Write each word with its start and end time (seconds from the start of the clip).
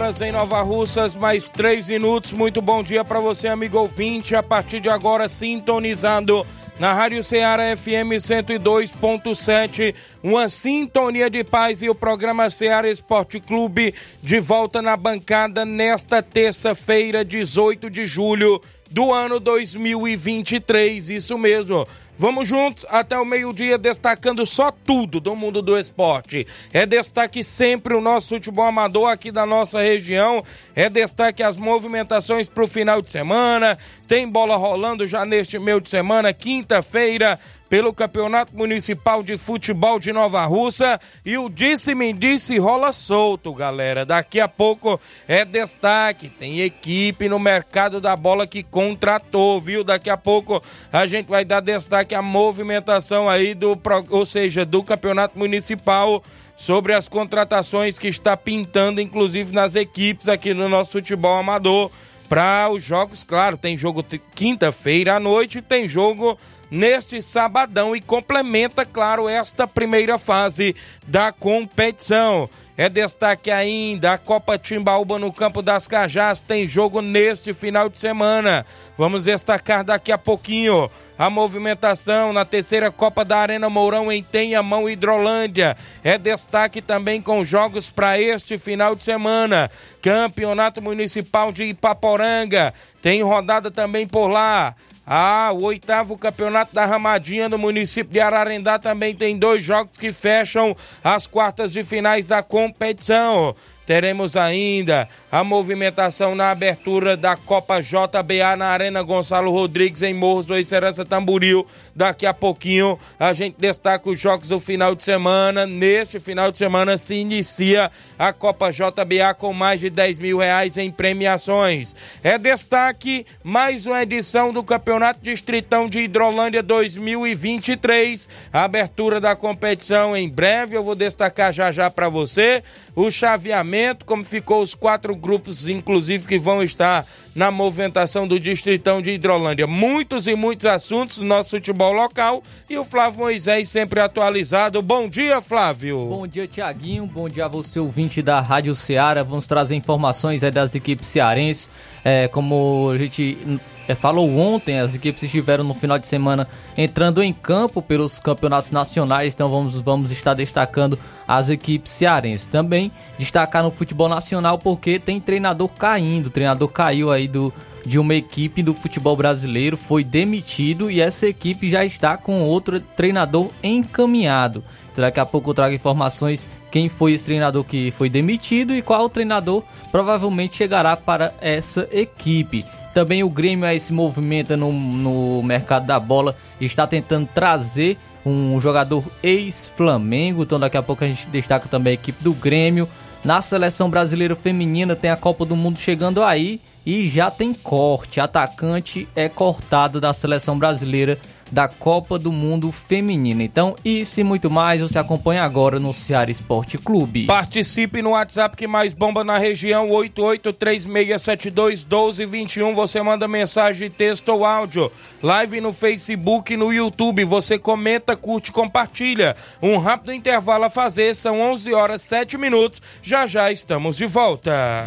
Horas 0.00 0.22
em 0.22 0.32
Nova 0.32 0.62
Russas, 0.62 1.14
mais 1.14 1.50
3 1.50 1.88
minutos. 1.88 2.32
Muito 2.32 2.62
bom 2.62 2.82
dia 2.82 3.04
para 3.04 3.20
você, 3.20 3.48
amigo 3.48 3.76
ouvinte. 3.76 4.34
A 4.34 4.42
partir 4.42 4.80
de 4.80 4.88
agora, 4.88 5.28
sintonizado 5.28 6.46
na 6.78 6.94
Rádio 6.94 7.22
Ceará 7.22 7.76
FM 7.76 8.16
102.7, 8.16 9.94
uma 10.22 10.48
sintonia 10.48 11.28
de 11.28 11.44
paz 11.44 11.82
e 11.82 11.90
o 11.90 11.94
programa 11.94 12.48
Ceará 12.48 12.88
Esporte 12.88 13.40
Clube 13.40 13.94
de 14.22 14.40
volta 14.40 14.80
na 14.80 14.96
bancada 14.96 15.66
nesta 15.66 16.22
terça-feira, 16.22 17.22
18 17.22 17.90
de 17.90 18.06
julho 18.06 18.58
do 18.90 19.12
ano 19.12 19.38
2023. 19.38 21.10
Isso 21.10 21.36
mesmo. 21.36 21.86
Vamos 22.20 22.46
juntos 22.46 22.84
até 22.90 23.18
o 23.18 23.24
meio-dia 23.24 23.78
destacando 23.78 24.44
só 24.44 24.70
tudo 24.70 25.20
do 25.20 25.34
mundo 25.34 25.62
do 25.62 25.78
esporte. 25.78 26.46
É 26.70 26.84
destaque 26.84 27.42
sempre 27.42 27.94
o 27.94 28.00
nosso 28.02 28.34
futebol 28.34 28.66
amador 28.66 29.08
aqui 29.08 29.32
da 29.32 29.46
nossa 29.46 29.80
região. 29.80 30.44
É 30.76 30.90
destaque 30.90 31.42
as 31.42 31.56
movimentações 31.56 32.46
para 32.46 32.62
o 32.62 32.68
final 32.68 33.00
de 33.00 33.08
semana. 33.08 33.78
Tem 34.06 34.28
bola 34.28 34.54
rolando 34.58 35.06
já 35.06 35.24
neste 35.24 35.58
meio 35.58 35.80
de 35.80 35.88
semana, 35.88 36.30
quinta-feira 36.30 37.40
pelo 37.70 37.94
Campeonato 37.94 38.54
Municipal 38.56 39.22
de 39.22 39.38
Futebol 39.38 40.00
de 40.00 40.12
Nova 40.12 40.44
Russa 40.44 40.98
e 41.24 41.38
o 41.38 41.48
disse-me 41.48 42.12
disse 42.12 42.58
rola 42.58 42.92
solto, 42.92 43.54
galera. 43.54 44.04
Daqui 44.04 44.40
a 44.40 44.48
pouco 44.48 45.00
é 45.28 45.44
destaque, 45.44 46.28
tem 46.28 46.62
equipe 46.62 47.28
no 47.28 47.38
mercado 47.38 48.00
da 48.00 48.16
bola 48.16 48.44
que 48.44 48.64
contratou, 48.64 49.60
viu? 49.60 49.84
Daqui 49.84 50.10
a 50.10 50.16
pouco 50.16 50.60
a 50.92 51.06
gente 51.06 51.28
vai 51.28 51.44
dar 51.44 51.60
destaque 51.60 52.12
à 52.12 52.20
movimentação 52.20 53.28
aí 53.28 53.54
do, 53.54 53.78
ou 54.10 54.26
seja, 54.26 54.64
do 54.64 54.82
Campeonato 54.82 55.38
Municipal 55.38 56.20
sobre 56.56 56.92
as 56.92 57.08
contratações 57.08 58.00
que 58.00 58.08
está 58.08 58.36
pintando, 58.36 59.00
inclusive 59.00 59.54
nas 59.54 59.76
equipes 59.76 60.28
aqui 60.28 60.52
no 60.52 60.68
nosso 60.68 60.90
futebol 60.90 61.38
amador. 61.38 61.88
Para 62.28 62.68
os 62.70 62.82
jogos, 62.82 63.24
claro, 63.24 63.56
tem 63.56 63.76
jogo 63.76 64.04
quinta-feira 64.34 65.16
à 65.16 65.20
noite, 65.20 65.60
tem 65.60 65.88
jogo 65.88 66.38
neste 66.70 67.20
sabadão 67.20 67.96
e 67.96 68.00
complementa, 68.00 68.84
claro, 68.84 69.28
esta 69.28 69.66
primeira 69.66 70.18
fase 70.18 70.74
da 71.06 71.32
competição. 71.32 72.48
É 72.80 72.88
destaque 72.88 73.50
ainda 73.50 74.14
a 74.14 74.16
Copa 74.16 74.56
Timbaúba 74.56 75.18
no 75.18 75.30
Campo 75.30 75.60
das 75.60 75.86
Cajás 75.86 76.40
tem 76.40 76.66
jogo 76.66 77.02
neste 77.02 77.52
final 77.52 77.90
de 77.90 77.98
semana. 77.98 78.64
Vamos 78.96 79.24
destacar 79.24 79.84
daqui 79.84 80.10
a 80.10 80.16
pouquinho 80.16 80.90
a 81.18 81.28
movimentação 81.28 82.32
na 82.32 82.42
terceira 82.42 82.90
Copa 82.90 83.22
da 83.22 83.36
Arena 83.36 83.68
Mourão 83.68 84.10
em 84.10 84.22
Tenhamão, 84.22 84.88
Hidrolândia. 84.88 85.76
É 86.02 86.16
destaque 86.16 86.80
também 86.80 87.20
com 87.20 87.44
jogos 87.44 87.90
para 87.90 88.18
este 88.18 88.56
final 88.56 88.96
de 88.96 89.04
semana. 89.04 89.70
Campeonato 90.00 90.80
Municipal 90.80 91.52
de 91.52 91.64
Ipaporanga 91.64 92.72
tem 93.02 93.22
rodada 93.22 93.70
também 93.70 94.06
por 94.06 94.28
lá. 94.28 94.74
Ah, 95.12 95.50
o 95.52 95.62
oitavo 95.62 96.16
campeonato 96.16 96.72
da 96.72 96.86
Ramadinha 96.86 97.48
no 97.48 97.58
município 97.58 98.12
de 98.12 98.20
Ararendá 98.20 98.78
também 98.78 99.12
tem 99.12 99.36
dois 99.36 99.60
jogos 99.60 99.98
que 99.98 100.12
fecham 100.12 100.76
as 101.02 101.26
quartas 101.26 101.72
de 101.72 101.82
finais 101.82 102.28
da 102.28 102.44
competição. 102.44 103.52
Teremos 103.84 104.36
ainda 104.36 105.08
a 105.32 105.42
movimentação 105.42 106.36
na 106.36 106.52
abertura 106.52 107.16
da 107.16 107.34
Copa 107.34 107.80
JBA 107.80 108.54
na 108.56 108.66
Arena 108.66 109.02
Gonçalo 109.02 109.50
Rodrigues 109.50 110.00
em 110.02 110.14
Morros 110.14 110.46
do 110.46 110.64
Serança 110.64 111.04
Tamburil. 111.04 111.66
Daqui 112.00 112.24
a 112.24 112.32
pouquinho 112.32 112.98
a 113.18 113.34
gente 113.34 113.56
destaca 113.58 114.08
os 114.08 114.18
jogos 114.18 114.48
do 114.48 114.58
final 114.58 114.94
de 114.94 115.02
semana. 115.04 115.66
Neste 115.66 116.18
final 116.18 116.50
de 116.50 116.56
semana 116.56 116.96
se 116.96 117.14
inicia 117.14 117.90
a 118.18 118.32
Copa 118.32 118.70
JBA 118.70 119.34
com 119.36 119.52
mais 119.52 119.80
de 119.80 119.90
10 119.90 120.16
mil 120.16 120.38
reais 120.38 120.78
em 120.78 120.90
premiações. 120.90 121.94
É 122.24 122.38
destaque 122.38 123.26
mais 123.44 123.84
uma 123.84 124.02
edição 124.02 124.50
do 124.50 124.64
Campeonato 124.64 125.20
Distritão 125.22 125.90
de 125.90 125.98
Hidrolândia 125.98 126.62
2023. 126.62 128.30
A 128.50 128.64
abertura 128.64 129.20
da 129.20 129.36
competição 129.36 130.16
em 130.16 130.26
breve 130.26 130.78
eu 130.78 130.82
vou 130.82 130.94
destacar 130.94 131.52
já 131.52 131.70
já 131.70 131.90
para 131.90 132.08
você 132.08 132.62
o 132.94 133.10
chaveamento, 133.10 134.04
como 134.04 134.24
ficou 134.24 134.62
os 134.62 134.74
quatro 134.74 135.14
grupos, 135.14 135.68
inclusive, 135.68 136.26
que 136.26 136.38
vão 136.38 136.62
estar 136.62 137.06
na 137.34 137.50
movimentação 137.50 138.26
do 138.26 138.38
Distritão 138.38 139.00
de 139.00 139.12
Hidrolândia. 139.12 139.66
Muitos 139.66 140.26
e 140.26 140.34
muitos 140.34 140.66
assuntos 140.66 141.18
do 141.18 141.24
nosso 141.24 141.50
futebol 141.50 141.89
local 141.92 142.42
e 142.68 142.78
o 142.78 142.84
Flávio 142.84 143.20
Moisés 143.20 143.68
sempre 143.68 144.00
atualizado. 144.00 144.80
Bom 144.82 145.08
dia, 145.08 145.40
Flávio. 145.40 146.06
Bom 146.06 146.26
dia, 146.26 146.46
Tiaguinho. 146.46 147.06
Bom 147.06 147.28
dia 147.28 147.46
a 147.46 147.48
você, 147.48 147.78
ouvinte 147.78 148.22
da 148.22 148.40
Rádio 148.40 148.74
Ceará. 148.74 149.22
Vamos 149.22 149.46
trazer 149.46 149.74
informações 149.74 150.42
aí 150.44 150.50
das 150.50 150.74
equipes 150.74 151.08
cearenses. 151.08 151.70
É, 152.02 152.28
como 152.28 152.90
a 152.94 152.96
gente 152.96 153.60
é, 153.86 153.94
falou 153.94 154.28
ontem, 154.38 154.80
as 154.80 154.94
equipes 154.94 155.22
estiveram 155.22 155.62
no 155.64 155.74
final 155.74 155.98
de 155.98 156.06
semana 156.06 156.48
entrando 156.76 157.22
em 157.22 157.32
campo 157.32 157.82
pelos 157.82 158.18
campeonatos 158.18 158.70
nacionais, 158.70 159.34
então 159.34 159.50
vamos, 159.50 159.74
vamos 159.80 160.10
estar 160.10 160.32
destacando 160.32 160.98
as 161.28 161.50
equipes 161.50 161.92
cearenses. 161.92 162.46
Também 162.46 162.90
destacar 163.18 163.62
no 163.62 163.70
futebol 163.70 164.08
nacional 164.08 164.58
porque 164.58 164.98
tem 164.98 165.20
treinador 165.20 165.68
caindo, 165.74 166.30
treinador 166.30 166.68
caiu 166.68 167.10
aí 167.10 167.28
do, 167.28 167.52
de 167.90 167.98
uma 167.98 168.14
equipe 168.14 168.62
do 168.62 168.72
futebol 168.72 169.16
brasileiro, 169.16 169.76
foi 169.76 170.04
demitido 170.04 170.88
e 170.88 171.00
essa 171.00 171.26
equipe 171.26 171.68
já 171.68 171.84
está 171.84 172.16
com 172.16 172.44
outro 172.44 172.80
treinador 172.80 173.50
encaminhado. 173.64 174.62
Então, 174.92 175.02
daqui 175.02 175.18
a 175.18 175.26
pouco 175.26 175.50
eu 175.50 175.54
trago 175.54 175.74
informações 175.74 176.48
quem 176.70 176.88
foi 176.88 177.14
esse 177.14 177.24
treinador 177.24 177.64
que 177.64 177.90
foi 177.90 178.08
demitido 178.08 178.72
e 178.76 178.80
qual 178.80 179.10
treinador 179.10 179.64
provavelmente 179.90 180.56
chegará 180.56 180.96
para 180.96 181.34
essa 181.40 181.88
equipe. 181.90 182.64
Também 182.94 183.24
o 183.24 183.28
Grêmio 183.28 183.66
aí 183.66 183.80
se 183.80 183.92
movimenta 183.92 184.56
no, 184.56 184.72
no 184.72 185.42
mercado 185.42 185.84
da 185.84 185.98
bola 185.98 186.36
está 186.60 186.86
tentando 186.86 187.28
trazer 187.34 187.98
um 188.24 188.60
jogador 188.60 189.02
ex-Flamengo. 189.20 190.44
Então 190.44 190.60
daqui 190.60 190.76
a 190.76 190.82
pouco 190.82 191.02
a 191.02 191.08
gente 191.08 191.26
destaca 191.26 191.68
também 191.68 191.90
a 191.90 191.94
equipe 191.94 192.22
do 192.22 192.32
Grêmio. 192.32 192.88
Na 193.24 193.42
seleção 193.42 193.90
brasileira 193.90 194.36
feminina 194.36 194.94
tem 194.94 195.10
a 195.10 195.16
Copa 195.16 195.44
do 195.44 195.56
Mundo 195.56 195.80
chegando 195.80 196.22
aí 196.22 196.60
e 196.84 197.08
já 197.08 197.30
tem 197.30 197.52
corte. 197.52 198.20
Atacante 198.20 199.08
é 199.14 199.28
cortado 199.28 200.00
da 200.00 200.12
seleção 200.12 200.58
brasileira 200.58 201.18
da 201.50 201.66
Copa 201.66 202.18
do 202.18 202.30
Mundo 202.30 202.70
Feminina. 202.70 203.42
Então, 203.42 203.74
isso 203.84 204.20
e 204.20 204.24
muito 204.24 204.48
mais 204.50 204.80
você 204.80 204.98
acompanha 204.98 205.42
agora 205.42 205.80
no 205.80 205.92
Ceará 205.92 206.30
Esporte 206.30 206.78
Clube. 206.78 207.26
Participe 207.26 208.00
no 208.00 208.10
WhatsApp 208.10 208.56
que 208.56 208.66
mais 208.66 208.94
bomba 208.94 209.22
na 209.24 209.38
região, 209.38 209.90
8836721221. 209.90 212.74
Você 212.74 213.02
manda 213.02 213.26
mensagem, 213.26 213.90
texto 213.90 214.28
ou 214.30 214.44
áudio. 214.44 214.92
Live 215.22 215.60
no 215.60 215.72
Facebook 215.72 216.54
e 216.54 216.56
no 216.56 216.72
YouTube. 216.72 217.24
Você 217.24 217.58
comenta, 217.58 218.16
curte, 218.16 218.52
compartilha. 218.52 219.36
Um 219.60 219.76
rápido 219.78 220.12
intervalo 220.12 220.64
a 220.64 220.70
fazer, 220.70 221.14
são 221.14 221.40
11 221.40 221.74
horas 221.74 222.02
7 222.02 222.38
minutos. 222.38 222.80
Já 223.02 223.26
já 223.26 223.50
estamos 223.50 223.96
de 223.96 224.06
volta. 224.06 224.86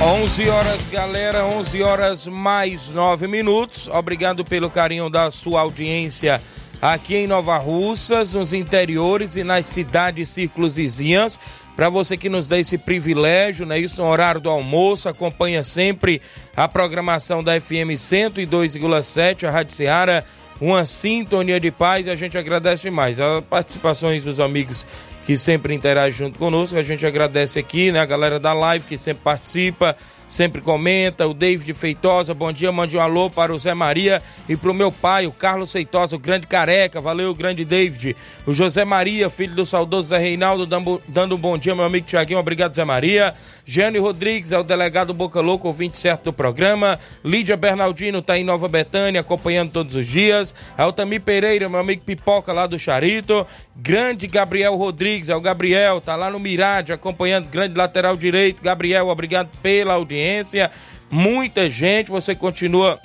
11 0.00 0.48
horas, 0.48 0.86
galera, 0.86 1.44
11 1.44 1.82
horas 1.82 2.26
mais 2.26 2.90
9 2.90 3.26
minutos. 3.26 3.88
Obrigado 3.88 4.44
pelo 4.44 4.70
carinho 4.70 5.10
da 5.10 5.30
sua 5.32 5.62
audiência 5.62 6.40
aqui 6.80 7.16
em 7.16 7.26
Nova 7.26 7.58
Russas, 7.58 8.34
nos 8.34 8.52
interiores 8.52 9.36
e 9.36 9.44
nas 9.44 9.66
cidades 9.66 10.28
círculos 10.28 10.76
vizinhas. 10.76 11.38
Para 11.76 11.88
você 11.88 12.16
que 12.16 12.28
nos 12.28 12.48
dá 12.48 12.58
esse 12.58 12.76
privilégio, 12.76 13.64
né? 13.64 13.78
Isso 13.78 14.02
no 14.02 14.08
horário 14.08 14.40
do 14.40 14.50
almoço, 14.50 15.08
acompanha 15.08 15.64
sempre 15.64 16.20
a 16.56 16.68
programação 16.68 17.42
da 17.42 17.58
FM 17.58 17.96
102,7, 17.96 19.44
a 19.44 19.50
Rádio 19.50 19.74
Ceará, 19.74 20.24
uma 20.60 20.84
sintonia 20.84 21.58
de 21.58 21.70
paz 21.70 22.06
e 22.06 22.10
a 22.10 22.14
gente 22.16 22.36
agradece 22.36 22.90
mais. 22.90 23.18
As 23.18 23.42
participações 23.44 24.24
dos 24.24 24.38
amigos 24.38 24.84
que 25.24 25.38
sempre 25.38 25.74
interagem 25.74 26.26
junto 26.26 26.38
conosco, 26.38 26.76
a 26.76 26.82
gente 26.82 27.06
agradece 27.06 27.58
aqui, 27.58 27.92
né? 27.92 28.00
A 28.00 28.06
galera 28.06 28.38
da 28.38 28.52
live 28.52 28.84
que 28.86 28.98
sempre 28.98 29.22
participa, 29.22 29.96
sempre 30.30 30.62
comenta. 30.62 31.26
O 31.26 31.34
David 31.34 31.74
Feitosa, 31.74 32.32
bom 32.32 32.50
dia, 32.50 32.72
mande 32.72 32.96
um 32.96 33.00
alô 33.00 33.28
para 33.28 33.52
o 33.52 33.58
Zé 33.58 33.74
Maria 33.74 34.22
e 34.48 34.56
para 34.56 34.70
o 34.70 34.74
meu 34.74 34.90
pai, 34.90 35.26
o 35.26 35.32
Carlos 35.32 35.72
Feitosa, 35.72 36.16
o 36.16 36.18
grande 36.18 36.46
careca. 36.46 37.00
Valeu, 37.00 37.34
grande 37.34 37.64
David. 37.64 38.16
O 38.46 38.54
José 38.54 38.84
Maria, 38.84 39.28
filho 39.28 39.54
do 39.54 39.66
saudoso 39.66 40.08
Zé 40.08 40.18
Reinaldo, 40.18 40.64
dando 40.64 41.34
um 41.34 41.38
bom 41.38 41.58
dia, 41.58 41.74
meu 41.74 41.84
amigo 41.84 42.06
Tiaguinho. 42.06 42.38
Obrigado, 42.38 42.74
Zé 42.74 42.84
Maria. 42.84 43.34
Jânio 43.72 44.02
Rodrigues 44.02 44.50
é 44.50 44.58
o 44.58 44.64
delegado 44.64 45.14
Boca 45.14 45.40
Louco, 45.40 45.68
ouvinte 45.68 45.96
certo 45.96 46.24
do 46.24 46.32
programa. 46.32 46.98
Lídia 47.24 47.56
Bernardino 47.56 48.18
está 48.18 48.36
em 48.36 48.42
Nova 48.42 48.66
Betânia, 48.66 49.20
acompanhando 49.20 49.70
todos 49.70 49.94
os 49.94 50.08
dias. 50.08 50.52
Altamir 50.76 51.20
Pereira, 51.20 51.68
meu 51.68 51.78
amigo 51.78 52.02
Pipoca 52.04 52.52
lá 52.52 52.66
do 52.66 52.76
Charito. 52.76 53.46
Grande 53.76 54.26
Gabriel 54.26 54.74
Rodrigues, 54.74 55.28
é 55.28 55.36
o 55.36 55.40
Gabriel, 55.40 56.00
tá 56.00 56.16
lá 56.16 56.28
no 56.28 56.40
Mirade, 56.40 56.92
acompanhando. 56.92 57.46
Grande 57.46 57.78
lateral 57.78 58.16
direito. 58.16 58.60
Gabriel, 58.60 59.06
obrigado 59.06 59.50
pela 59.62 59.94
audiência. 59.94 60.68
Muita 61.08 61.70
gente, 61.70 62.10
você 62.10 62.34
continua 62.34 62.98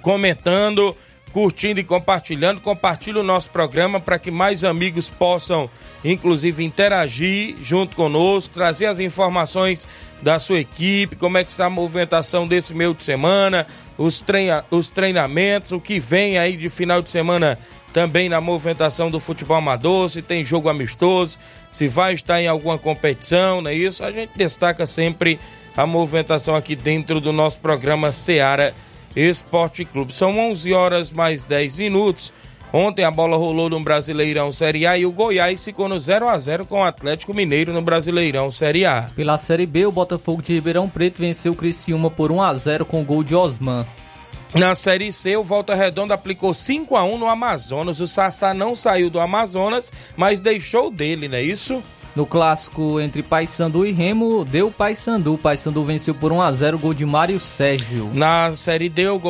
comentando 0.00 0.96
curtindo 1.34 1.80
e 1.80 1.84
compartilhando. 1.84 2.60
Compartilhe 2.60 3.18
o 3.18 3.24
nosso 3.24 3.50
programa 3.50 3.98
para 3.98 4.20
que 4.20 4.30
mais 4.30 4.62
amigos 4.62 5.10
possam, 5.10 5.68
inclusive, 6.04 6.62
interagir 6.64 7.56
junto 7.60 7.96
conosco, 7.96 8.54
trazer 8.54 8.86
as 8.86 9.00
informações 9.00 9.86
da 10.22 10.38
sua 10.38 10.60
equipe, 10.60 11.16
como 11.16 11.36
é 11.36 11.42
que 11.42 11.50
está 11.50 11.66
a 11.66 11.70
movimentação 11.70 12.46
desse 12.46 12.72
meio 12.72 12.94
de 12.94 13.02
semana, 13.02 13.66
os, 13.98 14.20
treina 14.20 14.64
os 14.70 14.88
treinamentos, 14.88 15.72
o 15.72 15.80
que 15.80 15.98
vem 15.98 16.38
aí 16.38 16.56
de 16.56 16.68
final 16.68 17.02
de 17.02 17.10
semana 17.10 17.58
também 17.92 18.28
na 18.28 18.40
movimentação 18.40 19.10
do 19.10 19.18
futebol 19.18 19.56
amador, 19.56 20.08
se 20.08 20.22
tem 20.22 20.44
jogo 20.44 20.68
amistoso, 20.68 21.36
se 21.68 21.88
vai 21.88 22.14
estar 22.14 22.40
em 22.40 22.46
alguma 22.46 22.78
competição, 22.78 23.60
não 23.60 23.70
é 23.70 23.74
isso? 23.74 24.04
A 24.04 24.12
gente 24.12 24.30
destaca 24.36 24.86
sempre 24.86 25.38
a 25.76 25.84
movimentação 25.84 26.54
aqui 26.54 26.76
dentro 26.76 27.20
do 27.20 27.32
nosso 27.32 27.58
programa 27.58 28.12
Seara 28.12 28.72
Esporte 29.16 29.84
Clube. 29.84 30.14
São 30.14 30.38
11 30.38 30.72
horas 30.72 31.10
mais 31.10 31.44
10 31.44 31.78
minutos. 31.78 32.32
Ontem 32.72 33.04
a 33.04 33.10
bola 33.10 33.36
rolou 33.36 33.68
no 33.70 33.78
Brasileirão 33.78 34.50
Série 34.50 34.84
A 34.84 34.98
e 34.98 35.06
o 35.06 35.12
Goiás 35.12 35.64
ficou 35.64 35.88
no 35.88 35.98
0 35.98 36.28
a 36.28 36.36
0 36.36 36.66
com 36.66 36.80
o 36.80 36.82
Atlético 36.82 37.32
Mineiro 37.32 37.72
no 37.72 37.80
Brasileirão 37.80 38.50
Série 38.50 38.84
A. 38.84 39.10
Pela 39.14 39.38
Série 39.38 39.64
B, 39.64 39.86
o 39.86 39.92
Botafogo 39.92 40.42
de 40.42 40.54
Ribeirão 40.54 40.88
Preto 40.88 41.20
venceu 41.20 41.52
o 41.52 41.56
Criciúma 41.56 42.10
por 42.10 42.32
1 42.32 42.42
a 42.42 42.52
0 42.52 42.84
com 42.84 43.00
o 43.00 43.04
gol 43.04 43.22
de 43.22 43.36
Osman. 43.36 43.86
Na 44.56 44.74
Série 44.74 45.12
C, 45.12 45.36
o 45.36 45.42
Volta 45.42 45.74
Redonda 45.74 46.14
aplicou 46.14 46.54
5 46.54 46.96
a 46.96 47.04
1 47.04 47.18
no 47.18 47.28
Amazonas. 47.28 48.00
O 48.00 48.06
Sassá 48.06 48.52
não 48.54 48.74
saiu 48.74 49.10
do 49.10 49.18
Amazonas, 49.18 49.92
mas 50.16 50.40
deixou 50.40 50.90
dele, 50.90 51.28
não 51.28 51.38
é 51.38 51.42
isso? 51.42 51.82
No 52.14 52.24
clássico 52.24 53.00
entre 53.00 53.24
Paysandu 53.24 53.84
e 53.84 53.90
Remo, 53.90 54.44
deu 54.44 54.70
Paysandu. 54.70 55.36
Paysandu 55.36 55.82
venceu 55.82 56.14
por 56.14 56.30
1 56.30 56.42
a 56.42 56.52
0 56.52 56.78
gol 56.78 56.94
de 56.94 57.04
Mário 57.04 57.40
Sérgio. 57.40 58.08
Na 58.14 58.56
Série 58.56 58.88
D, 58.88 59.08
o, 59.08 59.20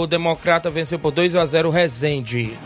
o 0.00 0.06
Democrata 0.08 0.68
venceu 0.68 0.98
por 0.98 1.12
2 1.12 1.36
a 1.36 1.46
0 1.46 1.70
Resende. 1.70 2.58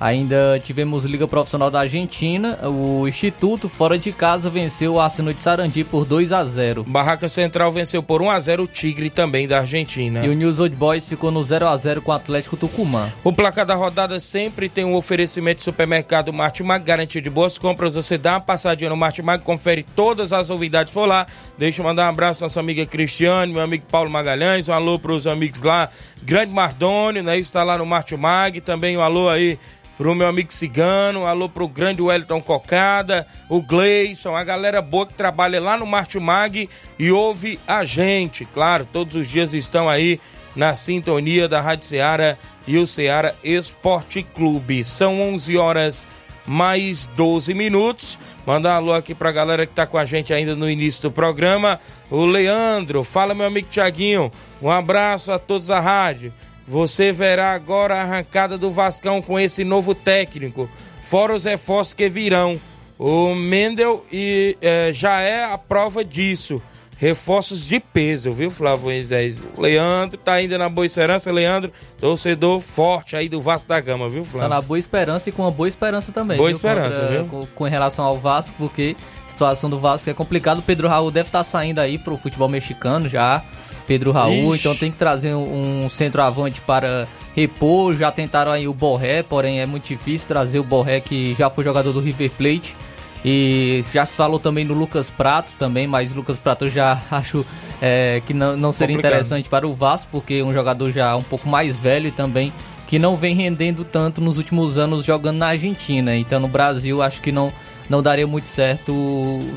Ainda 0.00 0.60
tivemos 0.62 1.04
Liga 1.04 1.26
Profissional 1.26 1.70
da 1.70 1.80
Argentina. 1.80 2.58
O 2.68 3.06
Instituto, 3.06 3.68
fora 3.68 3.98
de 3.98 4.12
casa, 4.12 4.50
venceu 4.50 4.94
o 4.94 5.00
Arsenal 5.00 5.32
de 5.32 5.40
Sarandi 5.40 5.84
por 5.84 6.04
2 6.04 6.32
a 6.32 6.44
0 6.44 6.84
Barraca 6.84 7.28
Central 7.28 7.70
venceu 7.72 8.02
por 8.02 8.20
1 8.20 8.30
a 8.30 8.40
0 8.40 8.62
o 8.64 8.66
Tigre, 8.66 9.10
também 9.10 9.46
da 9.46 9.58
Argentina. 9.58 10.24
E 10.24 10.28
o 10.28 10.34
News 10.34 10.58
Old 10.58 10.74
Boys 10.74 11.08
ficou 11.08 11.30
no 11.30 11.42
0 11.42 11.66
a 11.66 11.76
0 11.76 12.02
com 12.02 12.10
o 12.10 12.14
Atlético 12.14 12.56
Tucumã. 12.56 13.12
O 13.22 13.32
placar 13.32 13.64
da 13.66 13.74
rodada 13.74 14.18
sempre 14.20 14.68
tem 14.68 14.84
um 14.84 14.94
oferecimento 14.94 15.58
de 15.58 15.64
supermercado 15.64 16.32
Martimag, 16.32 16.84
garantia 16.84 17.22
de 17.22 17.30
boas 17.30 17.58
compras. 17.58 17.94
Você 17.94 18.18
dá 18.18 18.32
uma 18.32 18.40
passadinha 18.40 18.90
no 18.90 18.96
Martimag, 18.96 19.42
confere 19.42 19.82
todas 19.82 20.32
as 20.32 20.48
novidades 20.48 20.92
por 20.92 21.06
lá. 21.06 21.26
Deixa 21.58 21.80
eu 21.80 21.84
mandar 21.84 22.06
um 22.06 22.10
abraço 22.10 22.42
à 22.42 22.46
nossa 22.46 22.60
amiga 22.60 22.84
Cristiane, 22.86 23.52
meu 23.52 23.62
amigo 23.62 23.84
Paulo 23.90 24.10
Magalhães, 24.10 24.68
um 24.68 24.72
alô 24.72 24.98
para 24.98 25.12
os 25.12 25.26
amigos 25.26 25.62
lá, 25.62 25.88
Grande 26.24 26.52
Mardônio, 26.52 27.22
né? 27.22 27.38
Isso 27.38 27.52
tá 27.52 27.62
lá 27.62 27.76
no 27.76 27.84
Martimag, 27.84 28.60
também 28.60 28.96
um 28.96 29.02
alô 29.02 29.28
aí 29.28 29.58
pro 29.96 30.14
meu 30.14 30.26
amigo 30.26 30.52
Cigano, 30.52 31.20
um 31.20 31.26
alô 31.26 31.48
pro 31.48 31.68
grande 31.68 32.02
Wellington 32.02 32.40
Cocada, 32.40 33.26
o 33.48 33.62
Gleison, 33.62 34.34
a 34.34 34.42
galera 34.42 34.82
boa 34.82 35.06
que 35.06 35.14
trabalha 35.14 35.60
lá 35.60 35.76
no 35.76 35.86
Martimag 35.86 36.68
e 36.98 37.12
ouve 37.12 37.60
a 37.66 37.84
gente. 37.84 38.44
Claro, 38.46 38.88
todos 38.90 39.14
os 39.14 39.28
dias 39.28 39.54
estão 39.54 39.88
aí 39.88 40.18
na 40.56 40.74
sintonia 40.74 41.48
da 41.48 41.60
Rádio 41.60 41.86
Ceará 41.86 42.36
e 42.66 42.78
o 42.78 42.86
Ceará 42.86 43.34
Esporte 43.42 44.22
Clube. 44.22 44.84
São 44.84 45.20
11 45.20 45.56
horas 45.56 46.08
mais 46.46 47.06
12 47.06 47.54
minutos. 47.54 48.18
Mandar 48.46 48.74
um 48.74 48.76
alô 48.76 48.92
aqui 48.92 49.14
pra 49.14 49.32
galera 49.32 49.66
que 49.66 49.72
tá 49.72 49.86
com 49.86 49.96
a 49.96 50.04
gente 50.04 50.32
ainda 50.32 50.54
no 50.54 50.68
início 50.68 51.02
do 51.02 51.10
programa. 51.10 51.80
O 52.10 52.24
Leandro, 52.26 53.02
fala 53.02 53.34
meu 53.34 53.46
amigo 53.46 53.68
Tiaguinho. 53.68 54.30
Um 54.64 54.70
abraço 54.70 55.30
a 55.30 55.38
todos 55.38 55.66
da 55.66 55.78
rádio. 55.78 56.32
Você 56.66 57.12
verá 57.12 57.52
agora 57.52 57.96
a 57.96 58.00
arrancada 58.02 58.56
do 58.56 58.70
Vascão 58.70 59.20
com 59.20 59.38
esse 59.38 59.62
novo 59.64 59.94
técnico, 59.94 60.66
fora 61.02 61.34
os 61.34 61.44
reforços 61.44 61.92
que 61.92 62.08
virão. 62.08 62.58
O 62.98 63.34
Mendel 63.34 64.02
e, 64.10 64.56
é, 64.62 64.90
já 64.90 65.20
é 65.20 65.44
a 65.44 65.58
prova 65.58 66.02
disso. 66.02 66.62
reforços 66.96 67.66
de 67.66 67.78
peso, 67.80 68.32
viu, 68.32 68.50
Flávio 68.50 68.84
Moisés? 68.86 69.46
O 69.56 69.60
Leandro 69.60 70.16
tá 70.16 70.32
ainda 70.34 70.56
na 70.56 70.68
Boa 70.70 70.86
Esperança, 70.86 71.30
Leandro, 71.30 71.70
torcedor 72.00 72.60
forte 72.60 73.14
aí 73.16 73.28
do 73.28 73.42
Vasco 73.42 73.68
da 73.68 73.78
Gama, 73.80 74.08
viu, 74.08 74.24
Flávio? 74.24 74.48
Tá 74.48 74.54
na 74.54 74.62
Boa 74.62 74.78
Esperança 74.78 75.28
e 75.28 75.32
com 75.32 75.42
uma 75.42 75.50
boa 75.50 75.68
esperança 75.68 76.12
também. 76.12 76.38
Boa 76.38 76.48
viu? 76.48 76.56
esperança, 76.56 77.00
Contra- 77.02 77.16
viu? 77.18 77.26
Com, 77.26 77.46
com 77.46 77.64
relação 77.64 78.04
ao 78.06 78.16
Vasco, 78.16 78.54
porque 78.56 78.96
a 79.26 79.28
situação 79.28 79.68
do 79.68 79.78
Vasco 79.78 80.08
é 80.08 80.14
complicada. 80.14 80.60
O 80.60 80.62
Pedro 80.62 80.88
Raul 80.88 81.10
deve 81.10 81.28
estar 81.28 81.44
saindo 81.44 81.80
aí 81.80 81.98
pro 81.98 82.16
futebol 82.16 82.48
mexicano 82.48 83.06
já. 83.08 83.44
Pedro 83.86 84.12
Raul, 84.12 84.54
Ixi. 84.54 84.60
então 84.60 84.76
tem 84.76 84.90
que 84.90 84.96
trazer 84.96 85.34
um, 85.34 85.84
um 85.84 85.88
centroavante 85.88 86.60
para 86.60 87.06
repor. 87.34 87.94
Já 87.96 88.10
tentaram 88.10 88.52
aí 88.52 88.66
o 88.66 88.74
Borré, 88.74 89.22
porém 89.22 89.60
é 89.60 89.66
muito 89.66 89.86
difícil 89.86 90.28
trazer 90.28 90.58
o 90.58 90.64
Borré 90.64 91.00
que 91.00 91.34
já 91.34 91.50
foi 91.50 91.64
jogador 91.64 91.92
do 91.92 92.00
River 92.00 92.30
Plate. 92.30 92.76
E 93.24 93.82
já 93.92 94.04
se 94.04 94.14
falou 94.14 94.38
também 94.38 94.66
do 94.66 94.74
Lucas 94.74 95.10
Prato 95.10 95.54
também, 95.58 95.86
mas 95.86 96.12
Lucas 96.12 96.38
Prato 96.38 96.66
eu 96.66 96.70
já 96.70 97.00
acho 97.10 97.44
é, 97.80 98.22
que 98.26 98.34
não, 98.34 98.56
não 98.56 98.70
seria 98.70 98.94
Complicado. 98.94 99.12
interessante 99.12 99.48
para 99.48 99.66
o 99.66 99.72
Vasco, 99.72 100.10
porque 100.12 100.34
é 100.34 100.44
um 100.44 100.52
jogador 100.52 100.92
já 100.92 101.16
um 101.16 101.22
pouco 101.22 101.48
mais 101.48 101.78
velho 101.78 102.12
também 102.12 102.52
que 102.86 102.98
não 102.98 103.16
vem 103.16 103.34
rendendo 103.34 103.82
tanto 103.82 104.20
nos 104.20 104.36
últimos 104.36 104.78
anos 104.78 105.04
jogando 105.04 105.38
na 105.38 105.48
Argentina. 105.48 106.14
Então 106.14 106.38
no 106.38 106.48
Brasil 106.48 107.00
acho 107.02 107.20
que 107.20 107.32
não, 107.32 107.52
não 107.88 108.02
daria 108.02 108.26
muito 108.26 108.46
certo 108.46 108.92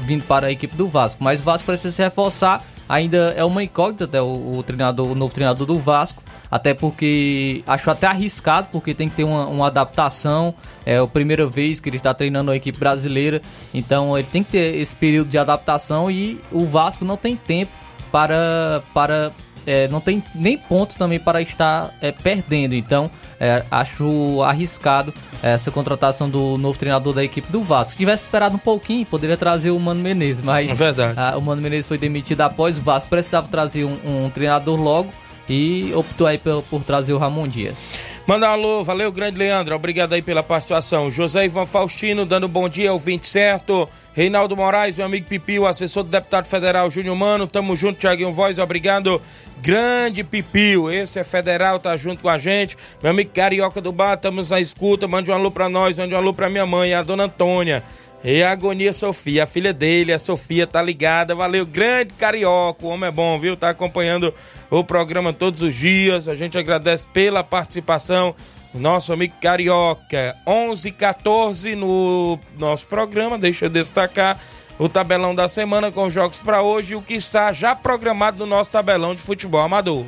vindo 0.01 0.23
para 0.23 0.47
a 0.47 0.51
equipe 0.51 0.75
do 0.75 0.87
Vasco. 0.87 1.23
Mas 1.23 1.41
o 1.41 1.43
Vasco 1.43 1.65
precisa 1.65 1.91
se 1.93 2.01
reforçar. 2.01 2.63
Ainda 2.89 3.33
é 3.35 3.43
uma 3.43 3.63
incógnita 3.63 4.05
até 4.05 4.21
o, 4.21 4.57
o 4.57 4.63
treinador, 4.63 5.11
o 5.11 5.15
novo 5.15 5.33
treinador 5.33 5.65
do 5.67 5.77
Vasco. 5.77 6.23
Até 6.49 6.73
porque 6.73 7.61
acho 7.67 7.91
até 7.91 8.07
arriscado, 8.07 8.69
porque 8.71 8.93
tem 8.93 9.09
que 9.09 9.17
ter 9.17 9.23
uma, 9.23 9.45
uma 9.47 9.67
adaptação. 9.67 10.53
É 10.85 10.97
a 10.97 11.07
primeira 11.07 11.45
vez 11.45 11.79
que 11.79 11.89
ele 11.89 11.97
está 11.97 12.13
treinando 12.13 12.51
a 12.51 12.55
equipe 12.55 12.77
brasileira. 12.77 13.41
Então 13.73 14.17
ele 14.17 14.27
tem 14.27 14.43
que 14.43 14.51
ter 14.51 14.75
esse 14.75 14.95
período 14.95 15.27
de 15.27 15.37
adaptação 15.37 16.09
e 16.09 16.39
o 16.51 16.65
Vasco 16.65 17.03
não 17.03 17.17
tem 17.17 17.35
tempo 17.35 17.71
para, 18.11 18.81
para 18.93 19.33
é, 19.67 19.87
não 19.89 19.99
tem 19.99 20.23
nem 20.33 20.57
pontos 20.57 20.95
também 20.95 21.19
para 21.19 21.41
estar 21.41 21.93
é, 22.01 22.11
perdendo. 22.11 22.73
Então, 22.73 23.11
é, 23.39 23.63
acho 23.69 24.41
arriscado 24.41 25.13
essa 25.43 25.69
contratação 25.69 26.29
do 26.29 26.57
novo 26.57 26.79
treinador 26.79 27.13
da 27.13 27.23
equipe 27.23 27.51
do 27.51 27.61
Vasco. 27.61 27.91
Se 27.91 27.97
tivesse 27.97 28.23
esperado 28.23 28.55
um 28.55 28.59
pouquinho, 28.59 29.05
poderia 29.05 29.35
trazer 29.35 29.71
o 29.71 29.79
Mano 29.79 30.01
Menezes, 30.01 30.41
mas 30.41 30.71
É 30.71 30.73
verdade. 30.73 31.13
ah, 31.17 31.37
o 31.37 31.41
Mano 31.41 31.61
Menezes 31.61 31.87
foi 31.87 31.97
demitido 31.97 32.41
após 32.41 32.79
o 32.79 32.81
Vasco 32.81 33.09
precisava 33.09 33.47
trazer 33.49 33.83
um, 33.83 34.25
um 34.25 34.29
treinador 34.29 34.79
logo 34.79 35.11
e 35.49 35.91
optou 35.93 36.27
aí 36.27 36.37
por, 36.37 36.63
por 36.63 36.83
trazer 36.83 37.13
o 37.13 37.17
Ramon 37.17 37.47
Dias. 37.47 37.93
Manda 38.25 38.49
um 38.49 38.51
alô, 38.51 38.83
valeu, 38.83 39.11
grande 39.11 39.37
Leandro, 39.37 39.75
obrigado 39.75 40.13
aí 40.13 40.21
pela 40.21 40.43
participação. 40.43 41.09
José 41.09 41.45
Ivan 41.45 41.65
Faustino, 41.65 42.25
dando 42.25 42.47
bom 42.47 42.67
dia 42.67 42.89
ao 42.89 42.99
20 42.99 43.25
certo. 43.25 43.87
Reinaldo 44.13 44.57
Moraes, 44.57 44.97
meu 44.97 45.05
amigo 45.05 45.27
Pipi, 45.27 45.59
o 45.59 45.67
assessor 45.67 46.03
do 46.03 46.09
deputado 46.09 46.47
federal 46.47 46.89
Júnior 46.89 47.15
Mano, 47.15 47.45
tamo 47.45 47.75
junto, 47.75 47.99
Tiaguinho 47.99 48.31
Voz, 48.31 48.57
obrigado. 48.57 49.21
Grande 49.61 50.23
Pipio, 50.23 50.89
esse 50.91 51.19
é 51.19 51.23
federal, 51.23 51.79
tá 51.79 51.95
junto 51.95 52.23
com 52.23 52.29
a 52.29 52.37
gente. 52.37 52.75
Meu 53.01 53.11
amigo 53.11 53.29
Carioca 53.31 53.79
do 53.79 53.91
Bar, 53.91 54.15
estamos 54.15 54.49
na 54.49 54.59
escuta, 54.59 55.07
mande 55.07 55.29
um 55.29 55.33
alô 55.35 55.51
pra 55.51 55.69
nós, 55.69 55.97
mande 55.97 56.13
um 56.13 56.17
alô 56.17 56.33
pra 56.33 56.49
minha 56.49 56.65
mãe, 56.65 56.95
a 56.95 57.03
dona 57.03 57.25
Antônia. 57.25 57.83
E 58.23 58.43
a 58.43 58.51
Agonia 58.51 58.91
Sofia, 58.91 59.43
a 59.43 59.47
filha 59.47 59.71
dele, 59.73 60.11
a 60.11 60.19
Sofia, 60.19 60.65
tá 60.65 60.81
ligada. 60.81 61.35
Valeu, 61.35 61.65
grande 61.65 62.13
carioca. 62.15 62.85
O 62.85 62.89
homem 62.89 63.07
é 63.09 63.11
bom, 63.11 63.39
viu? 63.39 63.55
Tá 63.55 63.69
acompanhando 63.69 64.33
o 64.69 64.83
programa 64.83 65.31
todos 65.31 65.61
os 65.61 65.73
dias. 65.73 66.27
A 66.27 66.35
gente 66.35 66.57
agradece 66.57 67.07
pela 67.07 67.43
participação. 67.43 68.35
Nosso 68.73 69.13
amigo 69.13 69.33
Carioca, 69.41 70.35
11 70.45 70.91
14 70.91 71.75
no 71.75 72.37
nosso 72.57 72.85
programa. 72.85 73.37
Deixa 73.37 73.65
eu 73.65 73.69
destacar 73.69 74.39
o 74.77 74.87
tabelão 74.87 75.33
da 75.33 75.47
semana 75.47 75.91
com 75.91 76.05
os 76.05 76.13
jogos 76.13 76.39
para 76.39 76.61
hoje 76.61 76.93
e 76.93 76.95
o 76.95 77.01
que 77.01 77.15
está 77.15 77.51
já 77.51 77.75
programado 77.75 78.39
no 78.39 78.45
nosso 78.45 78.71
tabelão 78.71 79.15
de 79.15 79.21
futebol 79.21 79.61
amador. 79.61 80.05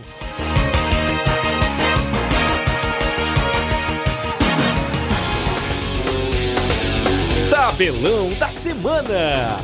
Tabelão 7.69 8.33
da 8.39 8.51
semana. 8.51 9.57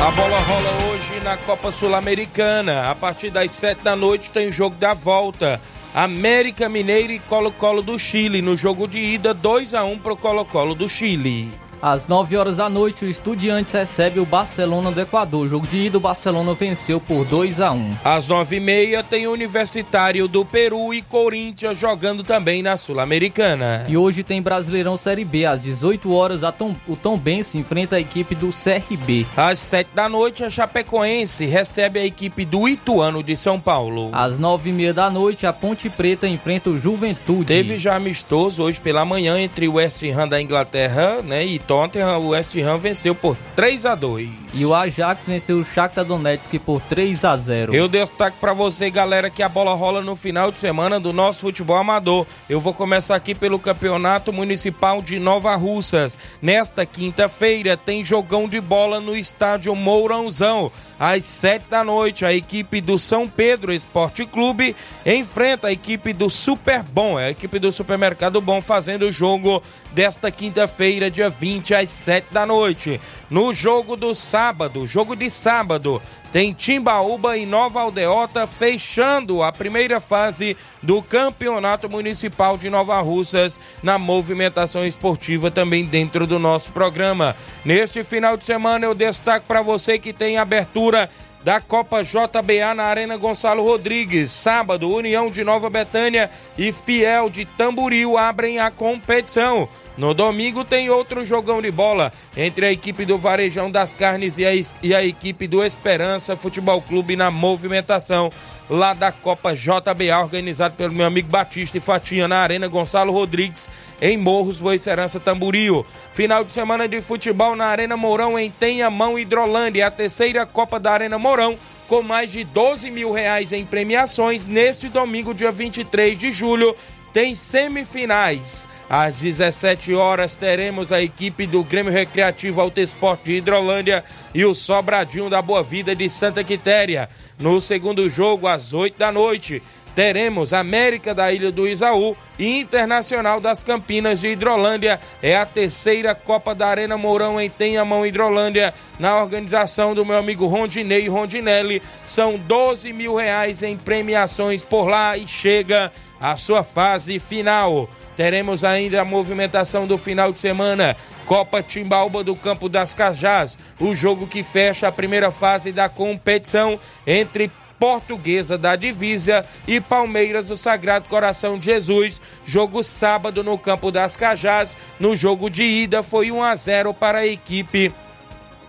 A 0.00 0.10
bola 0.12 0.38
rola 0.38 0.92
hoje 0.92 1.18
na 1.24 1.36
Copa 1.38 1.72
Sul-Americana. 1.72 2.88
A 2.88 2.94
partir 2.94 3.30
das 3.30 3.50
7 3.50 3.82
da 3.82 3.96
noite 3.96 4.30
tem 4.30 4.48
o 4.48 4.52
jogo 4.52 4.76
da 4.76 4.94
volta. 4.94 5.60
América 5.92 6.68
Mineiro 6.68 7.12
e 7.12 7.18
Colo-Colo 7.18 7.82
do 7.82 7.98
Chile. 7.98 8.40
No 8.40 8.56
jogo 8.56 8.86
de 8.86 8.98
ida, 8.98 9.34
2 9.34 9.74
a 9.74 9.82
1 9.82 9.98
pro 9.98 10.16
Colo-Colo 10.16 10.76
do 10.76 10.88
Chile. 10.88 11.50
Às 11.82 12.06
9 12.06 12.36
horas 12.36 12.58
da 12.58 12.68
noite, 12.68 13.04
o 13.04 13.08
Estudiantes 13.08 13.72
recebe 13.72 14.20
o 14.20 14.24
Barcelona 14.24 14.92
do 14.92 15.00
Equador. 15.00 15.48
Jogo 15.48 15.66
de 15.66 15.86
ida, 15.86 15.98
o 15.98 16.00
Barcelona 16.00 16.54
venceu 16.54 17.00
por 17.00 17.24
2 17.24 17.58
a 17.60 17.72
1 17.72 17.96
Às 18.04 18.28
9h30 18.28 19.02
tem 19.02 19.26
o 19.26 19.32
Universitário 19.32 20.28
do 20.28 20.44
Peru 20.44 20.94
e 20.94 21.02
Corinthians 21.02 21.76
jogando 21.76 22.22
também 22.22 22.62
na 22.62 22.76
Sul-Americana. 22.76 23.84
E 23.88 23.96
hoje 23.96 24.22
tem 24.22 24.40
Brasileirão 24.40 24.96
Série 24.96 25.24
B. 25.24 25.44
Às 25.44 25.60
18 25.64 26.12
horas, 26.12 26.42
Tom, 26.56 26.76
o 26.86 26.94
Tom 26.94 27.18
Bense 27.18 27.58
enfrenta 27.58 27.96
a 27.96 28.00
equipe 28.00 28.36
do 28.36 28.50
CRB. 28.50 29.26
Às 29.36 29.58
7 29.58 29.90
da 29.92 30.08
noite, 30.08 30.44
a 30.44 30.50
Chapecoense 30.50 31.46
recebe 31.46 31.98
a 31.98 32.06
equipe 32.06 32.44
do 32.44 32.68
Ituano 32.68 33.24
de 33.24 33.36
São 33.36 33.58
Paulo. 33.58 34.10
Às 34.12 34.38
9h30 34.38 34.92
da 34.92 35.10
noite, 35.10 35.48
a 35.48 35.52
Ponte 35.52 35.90
Preta 35.90 36.28
enfrenta 36.28 36.70
o 36.70 36.78
Juventude. 36.78 37.46
Teve 37.46 37.76
já 37.76 37.96
amistoso 37.96 38.62
hoje 38.62 38.80
pela 38.80 39.04
manhã 39.04 39.36
entre 39.40 39.66
o 39.66 39.74
West 39.74 40.00
Ham 40.04 40.28
da 40.28 40.40
Inglaterra 40.40 41.20
né, 41.22 41.44
e 41.44 41.58
Tottenham. 41.72 42.18
O 42.18 42.28
West 42.28 42.54
Ham 42.56 42.76
venceu 42.76 43.14
por 43.14 43.34
3 43.56 43.86
a 43.86 43.94
2 43.94 44.28
E 44.52 44.66
o 44.66 44.74
Ajax 44.74 45.26
venceu 45.26 45.58
o 45.58 45.64
Shakhtar 45.64 46.04
Donetsk 46.04 46.58
por 46.58 46.82
3 46.82 47.24
a 47.24 47.34
0 47.34 47.74
Eu 47.74 47.88
destaco 47.88 48.36
pra 48.38 48.52
você, 48.52 48.90
galera, 48.90 49.30
que 49.30 49.42
a 49.42 49.48
bola 49.48 49.72
rola 49.72 50.02
no 50.02 50.14
final 50.14 50.52
de 50.52 50.58
semana 50.58 51.00
do 51.00 51.14
nosso 51.14 51.40
futebol 51.40 51.76
amador. 51.76 52.26
Eu 52.46 52.60
vou 52.60 52.74
começar 52.74 53.16
aqui 53.16 53.34
pelo 53.34 53.58
Campeonato 53.58 54.34
Municipal 54.34 55.00
de 55.00 55.18
Nova 55.18 55.56
Russas. 55.56 56.18
Nesta 56.42 56.84
quinta-feira 56.84 57.74
tem 57.74 58.04
jogão 58.04 58.46
de 58.46 58.60
bola 58.60 59.00
no 59.00 59.16
estádio 59.16 59.74
Mourãozão. 59.74 60.70
Às 61.04 61.24
sete 61.24 61.64
da 61.68 61.82
noite, 61.82 62.24
a 62.24 62.32
equipe 62.32 62.80
do 62.80 62.96
São 62.96 63.28
Pedro 63.28 63.72
Esporte 63.72 64.24
Clube 64.24 64.76
enfrenta 65.04 65.66
a 65.66 65.72
equipe 65.72 66.12
do 66.12 66.30
Super 66.30 66.84
Bom, 66.84 67.18
é 67.18 67.24
a 67.24 67.30
equipe 67.30 67.58
do 67.58 67.72
Supermercado 67.72 68.40
Bom 68.40 68.60
fazendo 68.60 69.06
o 69.06 69.10
jogo 69.10 69.60
desta 69.90 70.30
quinta-feira, 70.30 71.10
dia 71.10 71.28
20, 71.28 71.74
às 71.74 71.90
sete 71.90 72.28
da 72.30 72.46
noite. 72.46 73.00
No 73.32 73.54
jogo 73.54 73.96
do 73.96 74.14
sábado, 74.14 74.86
jogo 74.86 75.16
de 75.16 75.30
sábado, 75.30 76.02
tem 76.30 76.52
Timbaúba 76.52 77.34
e 77.38 77.46
Nova 77.46 77.80
Aldeota 77.80 78.46
fechando 78.46 79.42
a 79.42 79.50
primeira 79.50 80.00
fase 80.00 80.54
do 80.82 81.00
Campeonato 81.00 81.88
Municipal 81.88 82.58
de 82.58 82.68
Nova 82.68 83.00
Russas 83.00 83.58
na 83.82 83.96
movimentação 83.96 84.86
esportiva 84.86 85.50
também 85.50 85.86
dentro 85.86 86.26
do 86.26 86.38
nosso 86.38 86.72
programa. 86.72 87.34
Neste 87.64 88.04
final 88.04 88.36
de 88.36 88.44
semana 88.44 88.84
eu 88.84 88.94
destaco 88.94 89.46
para 89.48 89.62
você 89.62 89.98
que 89.98 90.12
tem 90.12 90.36
abertura 90.36 91.08
da 91.42 91.60
Copa 91.60 92.02
JBA 92.02 92.74
na 92.74 92.84
Arena 92.84 93.16
Gonçalo 93.16 93.62
Rodrigues. 93.62 94.30
Sábado, 94.30 94.90
União 94.90 95.30
de 95.30 95.42
Nova 95.42 95.68
Betânia 95.68 96.30
e 96.56 96.70
Fiel 96.70 97.28
de 97.28 97.44
Tamboril 97.44 98.16
abrem 98.16 98.60
a 98.60 98.70
competição. 98.70 99.68
No 99.96 100.14
domingo 100.14 100.64
tem 100.64 100.88
outro 100.88 101.24
jogão 101.24 101.60
de 101.60 101.70
bola 101.70 102.12
entre 102.34 102.64
a 102.64 102.72
equipe 102.72 103.04
do 103.04 103.18
Varejão 103.18 103.70
das 103.70 103.94
Carnes 103.94 104.38
e 104.38 104.46
a, 104.46 104.52
e 104.82 104.94
a 104.94 105.04
equipe 105.04 105.46
do 105.46 105.62
Esperança 105.62 106.34
Futebol 106.34 106.80
Clube 106.80 107.14
na 107.14 107.30
movimentação 107.30 108.32
lá 108.70 108.94
da 108.94 109.12
Copa 109.12 109.54
JBA, 109.54 110.18
organizado 110.18 110.76
pelo 110.76 110.94
meu 110.94 111.04
amigo 111.04 111.28
Batista 111.28 111.76
e 111.76 111.80
Fatinha 111.80 112.26
na 112.26 112.38
Arena 112.38 112.68
Gonçalo 112.68 113.12
Rodrigues, 113.12 113.70
em 114.00 114.16
Morros, 114.16 114.58
Boa 114.60 114.78
Serança, 114.78 115.20
Tamboril. 115.20 115.84
Final 116.12 116.42
de 116.42 116.54
semana 116.54 116.88
de 116.88 117.02
futebol 117.02 117.54
na 117.54 117.66
Arena 117.66 117.96
Mourão, 117.96 118.38
em 118.38 118.50
Tenhamão, 118.50 119.18
Hidrolândia, 119.18 119.86
a 119.86 119.90
terceira 119.90 120.46
Copa 120.46 120.80
da 120.80 120.92
Arena 120.92 121.18
Mourão, 121.18 121.58
com 121.86 122.02
mais 122.02 122.32
de 122.32 122.44
12 122.44 122.90
mil 122.90 123.12
reais 123.12 123.52
em 123.52 123.66
premiações. 123.66 124.46
Neste 124.46 124.88
domingo, 124.88 125.34
dia 125.34 125.52
23 125.52 126.18
de 126.18 126.32
julho, 126.32 126.74
tem 127.12 127.34
semifinais. 127.34 128.66
Às 128.92 129.16
17 129.20 129.94
horas 129.94 130.34
teremos 130.34 130.92
a 130.92 131.00
equipe 131.00 131.46
do 131.46 131.64
Grêmio 131.64 131.90
Recreativo 131.90 132.60
Alto 132.60 132.78
Esporte 132.78 133.24
de 133.24 133.32
Hidrolândia 133.38 134.04
e 134.34 134.44
o 134.44 134.54
Sobradinho 134.54 135.30
da 135.30 135.40
Boa 135.40 135.62
Vida 135.62 135.96
de 135.96 136.10
Santa 136.10 136.44
Quitéria. 136.44 137.08
No 137.38 137.58
segundo 137.58 138.06
jogo, 138.10 138.46
às 138.46 138.74
8 138.74 138.98
da 138.98 139.10
noite, 139.10 139.62
teremos 139.94 140.52
América 140.52 141.14
da 141.14 141.32
Ilha 141.32 141.50
do 141.50 141.66
Isaú 141.66 142.14
e 142.38 142.60
Internacional 142.60 143.40
das 143.40 143.64
Campinas 143.64 144.20
de 144.20 144.28
Hidrolândia. 144.28 145.00
É 145.22 145.38
a 145.38 145.46
terceira 145.46 146.14
Copa 146.14 146.54
da 146.54 146.66
Arena 146.66 146.98
Mourão 146.98 147.40
em 147.40 147.48
Tenhamão, 147.48 148.04
Hidrolândia, 148.04 148.74
na 148.98 149.22
organização 149.22 149.94
do 149.94 150.04
meu 150.04 150.18
amigo 150.18 150.46
Rondinei 150.46 151.08
Rondinelli. 151.08 151.80
São 152.04 152.36
12 152.36 152.92
mil 152.92 153.14
reais 153.14 153.62
em 153.62 153.74
premiações 153.74 154.62
por 154.62 154.86
lá 154.86 155.16
e 155.16 155.26
chega 155.26 155.90
a 156.20 156.36
sua 156.36 156.62
fase 156.62 157.18
final. 157.18 157.88
Teremos 158.16 158.64
ainda 158.64 159.00
a 159.00 159.04
movimentação 159.04 159.86
do 159.86 159.96
final 159.96 160.32
de 160.32 160.38
semana. 160.38 160.96
Copa 161.26 161.62
Timbalba 161.62 162.22
do 162.22 162.36
Campo 162.36 162.68
das 162.68 162.94
Cajás, 162.94 163.56
o 163.80 163.94
jogo 163.94 164.26
que 164.26 164.42
fecha 164.42 164.88
a 164.88 164.92
primeira 164.92 165.30
fase 165.30 165.72
da 165.72 165.88
competição 165.88 166.78
entre 167.06 167.50
Portuguesa 167.82 168.56
da 168.56 168.76
Divisa 168.76 169.44
e 169.66 169.80
Palmeiras 169.80 170.46
do 170.46 170.56
Sagrado 170.56 171.08
Coração 171.08 171.58
de 171.58 171.64
Jesus. 171.64 172.20
Jogo 172.44 172.80
sábado 172.82 173.42
no 173.42 173.58
Campo 173.58 173.90
das 173.90 174.16
Cajás. 174.16 174.76
No 175.00 175.16
jogo 175.16 175.50
de 175.50 175.64
ida 175.64 176.00
foi 176.00 176.30
1 176.30 176.42
a 176.42 176.54
0 176.54 176.94
para 176.94 177.18
a 177.18 177.26
equipe 177.26 177.92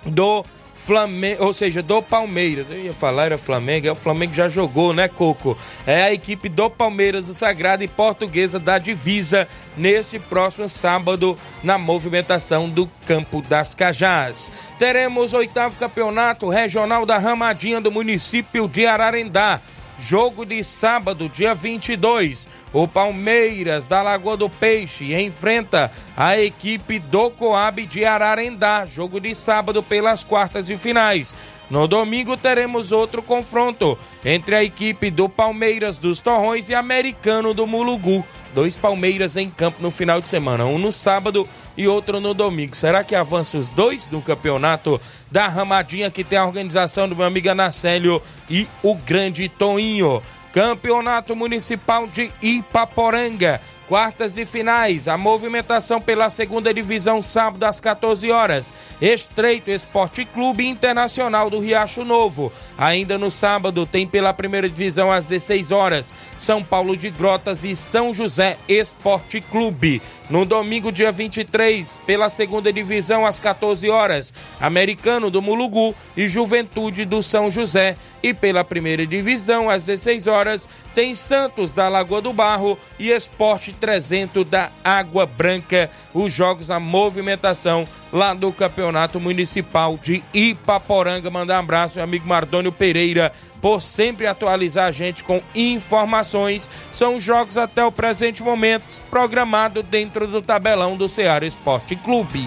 do 0.04 0.44
Flamengo, 0.86 1.46
ou 1.46 1.54
seja, 1.54 1.82
do 1.82 2.02
Palmeiras. 2.02 2.70
Eu 2.70 2.78
ia 2.78 2.94
falar, 2.94 3.28
era 3.28 3.38
Flamengo, 3.38 3.88
é 3.88 3.92
o 3.92 3.96
Flamengo 3.96 4.34
já 4.34 4.50
jogou, 4.50 4.94
né, 4.94 5.08
Coco? 5.08 5.58
É 5.88 6.04
a 6.04 6.14
equipe 6.14 6.50
do 6.50 6.70
Palmeiras, 6.70 7.28
do 7.28 7.34
Sagrado 7.34 7.84
e 7.84 7.88
Portuguesa 7.88 8.60
da 8.60 8.78
Divisa, 8.78 9.48
nesse 9.78 10.20
próximo 10.20 10.68
sábado, 10.68 11.40
na 11.64 11.78
movimentação 11.78 12.70
do 12.70 12.90
Campo 13.06 13.42
das 13.42 13.74
Cajás. 13.74 14.52
Teremos 14.78 15.34
oitavo 15.34 15.78
campeonato 15.78 16.50
regional 16.50 17.06
da 17.06 17.18
Ramadinha 17.18 17.80
do 17.80 17.92
município 17.92 18.68
de 18.68 18.86
Ararendá. 18.86 19.62
Jogo 19.98 20.46
de 20.46 20.62
sábado, 20.64 21.30
dia 21.30 21.54
22. 21.54 22.48
O 22.74 22.88
Palmeiras 22.88 23.88
da 23.88 24.02
Lagoa 24.02 24.36
do 24.36 24.50
Peixe 24.50 25.14
enfrenta 25.14 25.92
a 26.18 26.40
equipe 26.40 26.98
do 26.98 27.30
Coab 27.30 27.86
de 27.86 28.04
Ararendá. 28.04 28.84
Jogo 28.84 29.20
de 29.20 29.36
sábado 29.36 29.84
pelas 29.84 30.24
quartas 30.24 30.68
e 30.72 30.76
finais. 30.76 31.36
No 31.70 31.88
domingo 31.88 32.36
teremos 32.36 32.92
outro 32.92 33.22
confronto 33.22 33.96
entre 34.26 34.56
a 34.56 34.64
equipe 34.64 35.12
do 35.12 35.30
Palmeiras 35.30 36.00
dos 36.00 36.20
Torrões 36.20 36.68
e 36.68 36.74
Americano 36.74 37.54
do 37.54 37.68
Mulugu. 37.68 38.26
Dois 38.56 38.78
Palmeiras 38.78 39.36
em 39.36 39.50
campo 39.50 39.82
no 39.82 39.90
final 39.90 40.22
de 40.22 40.28
semana, 40.28 40.66
um 40.66 40.78
no 40.78 40.94
sábado 40.94 41.48
e 41.76 41.88
outro 41.88 42.20
no 42.20 42.36
domingo. 42.36 42.76
Será 42.76 43.04
que 43.04 43.16
avança 43.16 43.58
os 43.58 43.72
dois 43.72 44.10
no 44.10 44.22
campeonato 44.22 45.02
da 45.32 45.48
Ramadinha 45.48 46.12
que 46.12 46.24
tem 46.24 46.38
a 46.38 46.46
organização 46.46 47.10
do 47.10 47.16
meu 47.16 47.26
amigo 47.26 47.50
Anacélio 47.50 48.22
e 48.48 48.68
o 48.84 48.94
grande 48.96 49.50
Toinho? 49.50 50.22
Campeonato 50.54 51.36
Municipal 51.36 52.08
de 52.08 52.32
Ipaporanga 52.42 53.60
quartas 53.88 54.38
e 54.38 54.46
finais. 54.46 55.08
A 55.08 55.18
movimentação 55.18 56.02
pela 56.02 56.30
segunda 56.30 56.74
divisão, 56.74 57.22
sábado 57.22 57.64
às 57.64 57.80
14 57.80 58.32
horas. 58.32 58.74
Estreito 59.02 59.70
Esporte 59.70 60.26
Clube 60.26 60.68
Internacional 60.68 61.50
do 61.50 61.60
Riacho 61.60 62.04
Novo. 62.04 62.52
Ainda 62.78 63.18
no 63.18 63.30
sábado, 63.30 63.86
tem 63.86 64.08
pela 64.08 64.34
primeira 64.34 64.70
divisão 64.70 65.12
às 65.12 65.28
16 65.30 65.72
horas. 65.72 66.14
São 66.38 66.64
Paulo 66.64 66.96
de 66.96 67.10
Grotas 67.10 67.64
e 67.64 67.76
São 67.76 68.14
José 68.14 68.58
Esporte 68.68 69.42
Clube. 69.42 70.02
No 70.30 70.46
domingo, 70.46 70.92
dia 70.92 71.12
23, 71.12 72.02
pela 72.06 72.30
segunda 72.30 72.72
divisão, 72.72 73.26
às 73.26 73.40
14 73.40 73.90
horas. 73.90 74.34
Americano 74.60 75.30
do 75.30 75.42
Mulugu 75.42 75.94
e 76.16 76.28
Juventude 76.28 77.06
do 77.06 77.22
São 77.22 77.52
José. 77.52 77.98
E 78.22 78.34
pela 78.34 78.64
primeira 78.64 79.06
divisão, 79.06 79.70
às 79.70 79.86
16 79.86 80.28
horas, 80.28 80.70
tem 80.96 81.14
Santos 81.14 81.74
da 81.74 81.90
Lagoa 81.90 82.22
do 82.22 82.32
Barro 82.32 82.78
e 82.98 83.10
Esporte 83.10 83.73
300 83.74 84.46
da 84.46 84.72
Água 84.84 85.26
Branca. 85.26 85.90
Os 86.14 86.32
jogos, 86.32 86.70
a 86.70 86.80
movimentação 86.80 87.88
lá 88.12 88.34
do 88.34 88.52
Campeonato 88.52 89.20
Municipal 89.20 90.00
de 90.02 90.24
Ipaporanga. 90.34 91.30
Mandar 91.30 91.58
um 91.58 91.64
abraço, 91.64 91.96
meu 91.96 92.04
amigo 92.04 92.28
Mardônio 92.28 92.72
Pereira, 92.72 93.32
por 93.62 93.82
sempre 93.82 94.28
atualizar 94.28 94.88
a 94.88 94.92
gente 94.92 95.24
com 95.24 95.42
informações. 95.56 96.70
São 96.92 97.20
jogos 97.20 97.58
até 97.58 97.84
o 97.84 97.92
presente 97.92 98.44
momento, 98.44 99.02
programado 99.10 99.82
dentro 99.82 100.28
do 100.28 100.42
tabelão 100.42 100.96
do 100.96 101.10
Ceará 101.10 101.46
Esporte 101.46 101.96
Clube. 101.96 102.46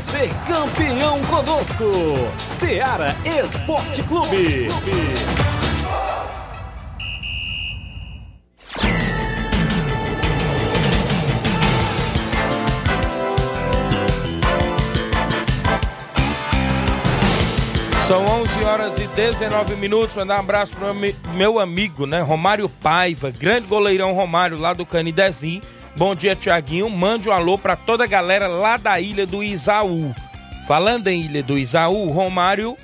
Ser 0.00 0.30
campeão 0.46 1.20
conosco, 1.24 1.84
Ceará 2.38 3.14
Esporte 3.22 4.02
Clube. 4.04 4.68
São 18.00 18.24
11 18.24 18.64
horas 18.64 18.98
e 18.98 19.06
19 19.08 19.76
minutos. 19.76 20.16
Mandar 20.16 20.38
um 20.38 20.40
abraço 20.40 20.74
para 20.76 20.94
meu 21.34 21.60
amigo, 21.60 22.06
né? 22.06 22.22
Romário 22.22 22.68
Paiva, 22.68 23.30
grande 23.30 23.66
goleirão 23.66 24.14
Romário, 24.14 24.58
lá 24.58 24.72
do 24.72 24.86
Canidezinho. 24.86 25.60
Bom 25.96 26.14
dia, 26.14 26.36
Tiaguinho. 26.36 26.88
Mande 26.88 27.28
um 27.28 27.32
alô 27.32 27.58
para 27.58 27.76
toda 27.76 28.04
a 28.04 28.06
galera 28.06 28.46
lá 28.46 28.76
da 28.76 29.00
ilha 29.00 29.26
do 29.26 29.42
Isaú. 29.42 30.14
Falando 30.66 31.08
em 31.08 31.22
ilha 31.22 31.42
do 31.42 31.58
Isaú, 31.58 32.08
Romário 32.10 32.76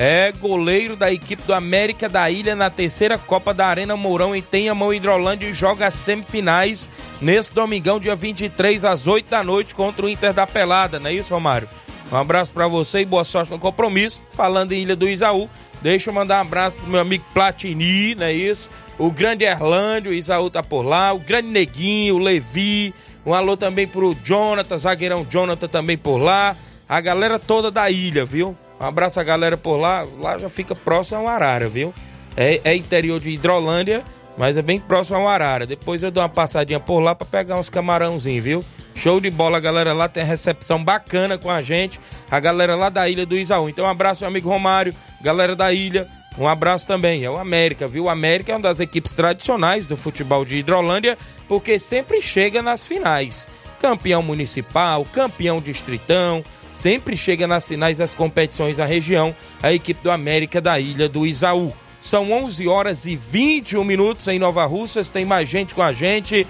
é 0.00 0.30
goleiro 0.30 0.94
da 0.94 1.12
equipe 1.12 1.42
do 1.42 1.52
América 1.52 2.08
da 2.08 2.30
Ilha 2.30 2.54
na 2.54 2.70
terceira 2.70 3.18
Copa 3.18 3.52
da 3.52 3.66
Arena 3.66 3.96
Mourão 3.96 4.32
em 4.32 4.40
Tenhamão 4.40 4.94
Hidrolândia 4.94 5.48
e 5.48 5.52
joga 5.52 5.88
as 5.88 5.94
semifinais 5.94 6.88
nesse 7.20 7.52
domingão, 7.52 7.98
dia 7.98 8.14
23, 8.14 8.84
às 8.84 9.08
8 9.08 9.28
da 9.28 9.42
noite, 9.42 9.74
contra 9.74 10.06
o 10.06 10.08
Inter 10.08 10.32
da 10.32 10.46
Pelada, 10.46 11.00
não 11.00 11.10
é 11.10 11.14
isso, 11.14 11.34
Romário? 11.34 11.68
Um 12.10 12.16
abraço 12.16 12.52
para 12.52 12.66
você 12.66 13.00
e 13.00 13.04
boa 13.04 13.24
sorte 13.24 13.50
no 13.50 13.58
compromisso. 13.58 14.24
Falando 14.30 14.72
em 14.72 14.82
Ilha 14.82 14.96
do 14.96 15.08
Isaú, 15.08 15.48
deixa 15.82 16.08
eu 16.08 16.14
mandar 16.14 16.38
um 16.38 16.46
abraço 16.46 16.78
pro 16.78 16.86
meu 16.86 17.00
amigo 17.00 17.24
Platini, 17.34 18.14
não 18.14 18.24
é 18.24 18.32
isso? 18.32 18.70
O 18.98 19.12
grande 19.12 19.44
Erlândio, 19.44 20.10
o 20.10 20.14
Isaú 20.14 20.48
tá 20.48 20.62
por 20.62 20.82
lá, 20.82 21.12
o 21.12 21.18
grande 21.18 21.48
Neguinho, 21.48 22.16
o 22.16 22.18
Levi, 22.18 22.94
um 23.26 23.34
alô 23.34 23.56
também 23.56 23.86
pro 23.86 24.16
Jonathan, 24.24 24.78
zagueirão 24.78 25.26
Jonathan 25.28 25.68
também 25.68 25.98
por 25.98 26.16
lá, 26.16 26.56
a 26.88 27.00
galera 27.00 27.38
toda 27.38 27.70
da 27.70 27.90
ilha, 27.90 28.24
viu? 28.24 28.56
Um 28.80 28.86
abraço 28.86 29.20
a 29.20 29.24
galera 29.24 29.56
por 29.56 29.76
lá, 29.76 30.06
lá 30.18 30.38
já 30.38 30.48
fica 30.48 30.74
próximo 30.74 31.20
ao 31.20 31.28
Arara, 31.28 31.68
viu? 31.68 31.92
É, 32.36 32.60
é 32.64 32.74
interior 32.74 33.20
de 33.20 33.30
Hidrolândia, 33.30 34.02
mas 34.38 34.56
é 34.56 34.62
bem 34.62 34.78
próximo 34.78 35.18
ao 35.18 35.28
Arara. 35.28 35.66
Depois 35.66 36.02
eu 36.02 36.10
dou 36.12 36.22
uma 36.22 36.28
passadinha 36.28 36.78
por 36.78 37.00
lá 37.00 37.14
para 37.14 37.26
pegar 37.26 37.58
uns 37.58 37.68
camarãozinhos, 37.68 38.44
viu? 38.44 38.64
Show 38.94 39.20
de 39.20 39.30
bola, 39.30 39.58
a 39.58 39.60
galera 39.60 39.92
lá 39.92 40.08
tem 40.08 40.24
recepção 40.24 40.82
bacana 40.82 41.36
com 41.36 41.50
a 41.50 41.60
gente. 41.60 42.00
A 42.30 42.38
galera 42.38 42.76
lá 42.76 42.88
da 42.88 43.08
ilha 43.08 43.26
do 43.26 43.36
Isaú. 43.36 43.68
Então, 43.68 43.84
um 43.84 43.88
abraço, 43.88 44.22
meu 44.22 44.28
amigo 44.28 44.48
Romário, 44.48 44.94
galera 45.20 45.56
da 45.56 45.72
ilha. 45.72 46.08
Um 46.38 46.46
abraço 46.46 46.86
também. 46.86 47.24
É 47.24 47.30
o 47.30 47.36
América, 47.36 47.88
viu? 47.88 48.04
O 48.04 48.08
América 48.08 48.52
é 48.52 48.54
uma 48.54 48.62
das 48.62 48.78
equipes 48.78 49.12
tradicionais 49.12 49.88
do 49.88 49.96
futebol 49.96 50.44
de 50.44 50.56
Hidrolândia, 50.56 51.18
porque 51.48 51.78
sempre 51.78 52.22
chega 52.22 52.62
nas 52.62 52.86
finais. 52.86 53.48
Campeão 53.80 54.22
municipal, 54.22 55.04
campeão 55.04 55.60
distritão, 55.60 56.44
sempre 56.74 57.16
chega 57.16 57.46
nas 57.46 57.66
finais 57.66 57.98
das 57.98 58.14
competições 58.14 58.76
da 58.76 58.84
região, 58.84 59.34
a 59.60 59.72
equipe 59.72 60.02
do 60.02 60.12
América 60.12 60.60
da 60.60 60.78
ilha 60.78 61.08
do 61.08 61.26
Isaú. 61.26 61.72
São 62.08 62.32
11 62.32 62.66
horas 62.66 63.04
e 63.04 63.14
21 63.14 63.84
minutos 63.84 64.26
em 64.28 64.38
Nova 64.38 64.64
Russas. 64.64 65.10
Tem 65.10 65.26
mais 65.26 65.46
gente 65.46 65.74
com 65.74 65.82
a 65.82 65.92
gente. 65.92 66.46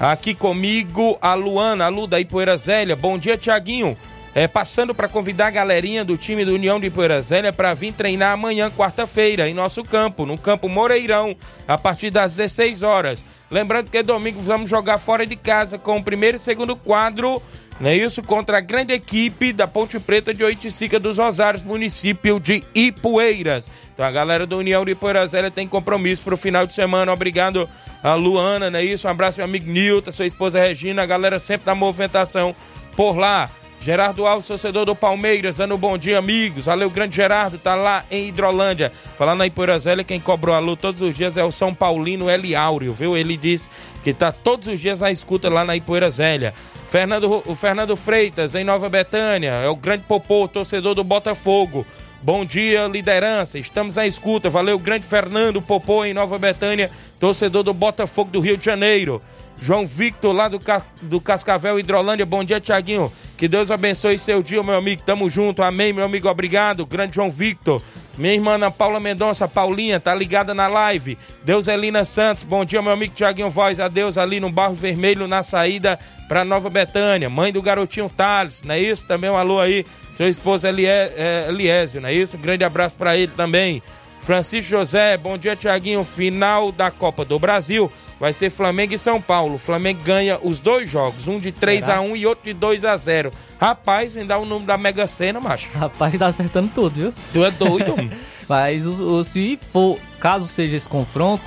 Aqui 0.00 0.34
comigo 0.34 1.16
a 1.22 1.34
Luana, 1.34 1.84
a 1.84 1.88
Lu 1.88 2.08
da 2.08 2.18
Ipoeira 2.18 2.58
Zélia. 2.58 2.96
Bom 2.96 3.16
dia, 3.16 3.38
Tiaguinho. 3.38 3.96
É, 4.34 4.48
passando 4.48 4.92
para 4.92 5.06
convidar 5.06 5.46
a 5.46 5.50
galerinha 5.52 6.04
do 6.04 6.16
time 6.16 6.44
do 6.44 6.52
União 6.52 6.80
de 6.80 6.88
Ipoeira 6.88 7.22
Zélia 7.22 7.52
para 7.52 7.72
vir 7.74 7.92
treinar 7.92 8.32
amanhã, 8.32 8.72
quarta-feira, 8.72 9.48
em 9.48 9.54
nosso 9.54 9.84
campo, 9.84 10.26
no 10.26 10.36
campo 10.36 10.68
Moreirão, 10.68 11.36
a 11.68 11.78
partir 11.78 12.10
das 12.10 12.34
16 12.34 12.82
horas. 12.82 13.24
Lembrando 13.48 13.92
que 13.92 14.02
domingo 14.02 14.40
vamos 14.40 14.68
jogar 14.68 14.98
fora 14.98 15.24
de 15.24 15.36
casa 15.36 15.78
com 15.78 15.98
o 15.98 16.02
primeiro 16.02 16.38
e 16.38 16.40
segundo 16.40 16.74
quadro 16.74 17.40
não 17.80 17.90
é 17.90 17.96
isso? 17.96 18.22
Contra 18.22 18.58
a 18.58 18.60
grande 18.60 18.92
equipe 18.92 19.52
da 19.52 19.66
Ponte 19.68 20.00
Preta 20.00 20.34
de 20.34 20.42
Oiticica 20.42 20.98
dos 20.98 21.18
Rosários, 21.18 21.62
município 21.62 22.40
de 22.40 22.64
Ipueiras. 22.74 23.70
Então 23.94 24.04
a 24.04 24.10
galera 24.10 24.46
da 24.46 24.56
União 24.56 24.84
de 24.84 24.92
Ipoeirazélia 24.92 25.50
tem 25.50 25.68
compromisso 25.68 26.22
para 26.22 26.34
o 26.34 26.36
final 26.36 26.66
de 26.66 26.74
semana. 26.74 27.12
Obrigado 27.12 27.68
a 28.02 28.14
Luana, 28.14 28.68
não 28.68 28.78
é 28.78 28.84
isso? 28.84 29.06
Um 29.06 29.10
abraço 29.10 29.38
meu 29.38 29.44
amigo 29.44 29.70
Nilton, 29.70 30.10
sua 30.10 30.26
esposa 30.26 30.60
Regina, 30.60 31.02
a 31.02 31.06
galera 31.06 31.38
sempre 31.38 31.66
na 31.66 31.74
movimentação 31.74 32.54
por 32.96 33.16
lá. 33.16 33.48
Gerardo 33.80 34.26
Alves, 34.26 34.48
torcedor 34.48 34.84
do 34.84 34.94
Palmeiras, 34.94 35.60
um 35.60 35.76
bom 35.76 35.96
dia, 35.96 36.18
amigos. 36.18 36.64
Valeu, 36.64 36.90
grande 36.90 37.14
Gerardo, 37.14 37.58
tá 37.58 37.76
lá 37.76 38.04
em 38.10 38.28
Hidrolândia. 38.28 38.90
Falando 39.16 39.42
aí 39.42 39.50
por 39.50 39.70
Azélia, 39.70 40.02
quem 40.02 40.18
cobrou 40.18 40.54
a 40.54 40.58
luz 40.58 40.78
todos 40.80 41.00
os 41.00 41.16
dias 41.16 41.36
é 41.36 41.44
o 41.44 41.52
São 41.52 41.72
Paulino 41.72 42.28
Eli 42.28 42.56
Áureo, 42.56 42.92
viu? 42.92 43.16
Ele 43.16 43.36
diz 43.36 43.70
que 44.02 44.12
tá 44.12 44.32
todos 44.32 44.66
os 44.66 44.80
dias 44.80 45.00
na 45.00 45.12
escuta 45.12 45.48
lá 45.48 45.64
na 45.64 45.76
Ipoeira 45.76 46.10
Zélia. 46.10 46.52
Fernando, 46.86 47.42
o 47.46 47.54
Fernando 47.54 47.94
Freitas, 47.94 48.54
em 48.56 48.64
Nova 48.64 48.88
Betânia, 48.88 49.50
é 49.50 49.68
o 49.68 49.76
grande 49.76 50.04
popô, 50.08 50.48
torcedor 50.48 50.94
do 50.96 51.04
Botafogo. 51.04 51.86
Bom 52.20 52.44
dia, 52.44 52.88
liderança. 52.88 53.60
Estamos 53.60 53.96
à 53.96 54.04
escuta. 54.04 54.50
Valeu, 54.50 54.76
grande 54.76 55.06
Fernando 55.06 55.62
Popô, 55.62 56.04
em 56.04 56.12
Nova 56.12 56.36
Betânia, 56.36 56.90
torcedor 57.20 57.62
do 57.62 57.72
Botafogo 57.72 58.32
do 58.32 58.40
Rio 58.40 58.56
de 58.56 58.64
Janeiro. 58.64 59.22
João 59.60 59.84
Victor, 59.84 60.32
lá 60.32 60.48
do, 60.48 60.60
do 61.02 61.20
Cascavel 61.20 61.78
Hidrolândia. 61.78 62.24
Bom 62.24 62.44
dia, 62.44 62.60
Tiaguinho. 62.60 63.12
Que 63.36 63.48
Deus 63.48 63.70
abençoe 63.70 64.18
seu 64.18 64.42
dia, 64.42 64.62
meu 64.62 64.76
amigo. 64.76 65.02
Tamo 65.02 65.28
junto. 65.28 65.62
Amém, 65.62 65.92
meu 65.92 66.04
amigo. 66.04 66.28
Obrigado. 66.28 66.86
Grande 66.86 67.16
João 67.16 67.30
Victor. 67.30 67.82
Minha 68.18 68.34
irmã 68.34 68.58
Paula 68.72 68.98
Mendonça, 68.98 69.46
Paulinha, 69.46 70.00
tá 70.00 70.12
ligada 70.12 70.52
na 70.52 70.66
live. 70.66 71.16
Deus 71.44 71.68
Elina 71.68 72.04
Santos, 72.04 72.42
bom 72.42 72.64
dia, 72.64 72.82
meu 72.82 72.90
amigo 72.90 73.14
Tiaguinho 73.14 73.48
Voz. 73.48 73.78
Adeus 73.78 74.18
ali 74.18 74.40
no 74.40 74.50
Barro 74.50 74.74
Vermelho, 74.74 75.28
na 75.28 75.44
saída 75.44 75.96
pra 76.26 76.44
Nova 76.44 76.68
Betânia. 76.68 77.30
Mãe 77.30 77.52
do 77.52 77.62
garotinho 77.62 78.08
Thales, 78.08 78.62
não 78.64 78.74
é 78.74 78.80
isso? 78.80 79.06
Também 79.06 79.30
um 79.30 79.36
alô 79.36 79.60
aí. 79.60 79.84
Seu 80.12 80.28
esposo 80.28 80.66
é, 80.66 81.46
Eliésio, 81.48 82.00
não 82.00 82.08
é 82.08 82.12
isso? 82.12 82.36
Um 82.36 82.40
grande 82.40 82.64
abraço 82.64 82.96
para 82.96 83.16
ele 83.16 83.30
também. 83.36 83.80
Francisco 84.18 84.70
José, 84.70 85.16
bom 85.16 85.38
dia, 85.38 85.56
Tiaguinho. 85.56 86.04
Final 86.04 86.70
da 86.70 86.90
Copa 86.90 87.24
do 87.24 87.38
Brasil 87.38 87.90
vai 88.20 88.32
ser 88.32 88.50
Flamengo 88.50 88.94
e 88.94 88.98
São 88.98 89.20
Paulo. 89.20 89.54
O 89.54 89.58
Flamengo 89.58 90.02
ganha 90.02 90.38
os 90.42 90.60
dois 90.60 90.90
jogos, 90.90 91.28
um 91.28 91.38
de 91.38 91.52
3 91.52 91.88
a 91.88 92.00
1 92.00 92.16
e 92.16 92.26
outro 92.26 92.44
de 92.44 92.52
2 92.52 92.84
a 92.84 92.96
0 92.96 93.32
Rapaz, 93.60 94.14
vem 94.14 94.26
dar 94.26 94.38
o 94.38 94.44
número 94.44 94.66
da 94.66 94.76
Mega 94.76 95.06
Sena, 95.06 95.40
macho. 95.40 95.68
Rapaz, 95.74 96.18
tá 96.18 96.26
acertando 96.26 96.70
tudo, 96.74 96.94
viu? 96.94 97.12
Tu 97.32 97.44
é 97.44 97.50
doido, 97.50 97.94
Mas 98.48 98.86
o, 98.86 99.18
o, 99.18 99.24
se 99.24 99.58
for, 99.72 99.98
caso 100.18 100.46
seja 100.46 100.76
esse 100.76 100.88
confronto, 100.88 101.44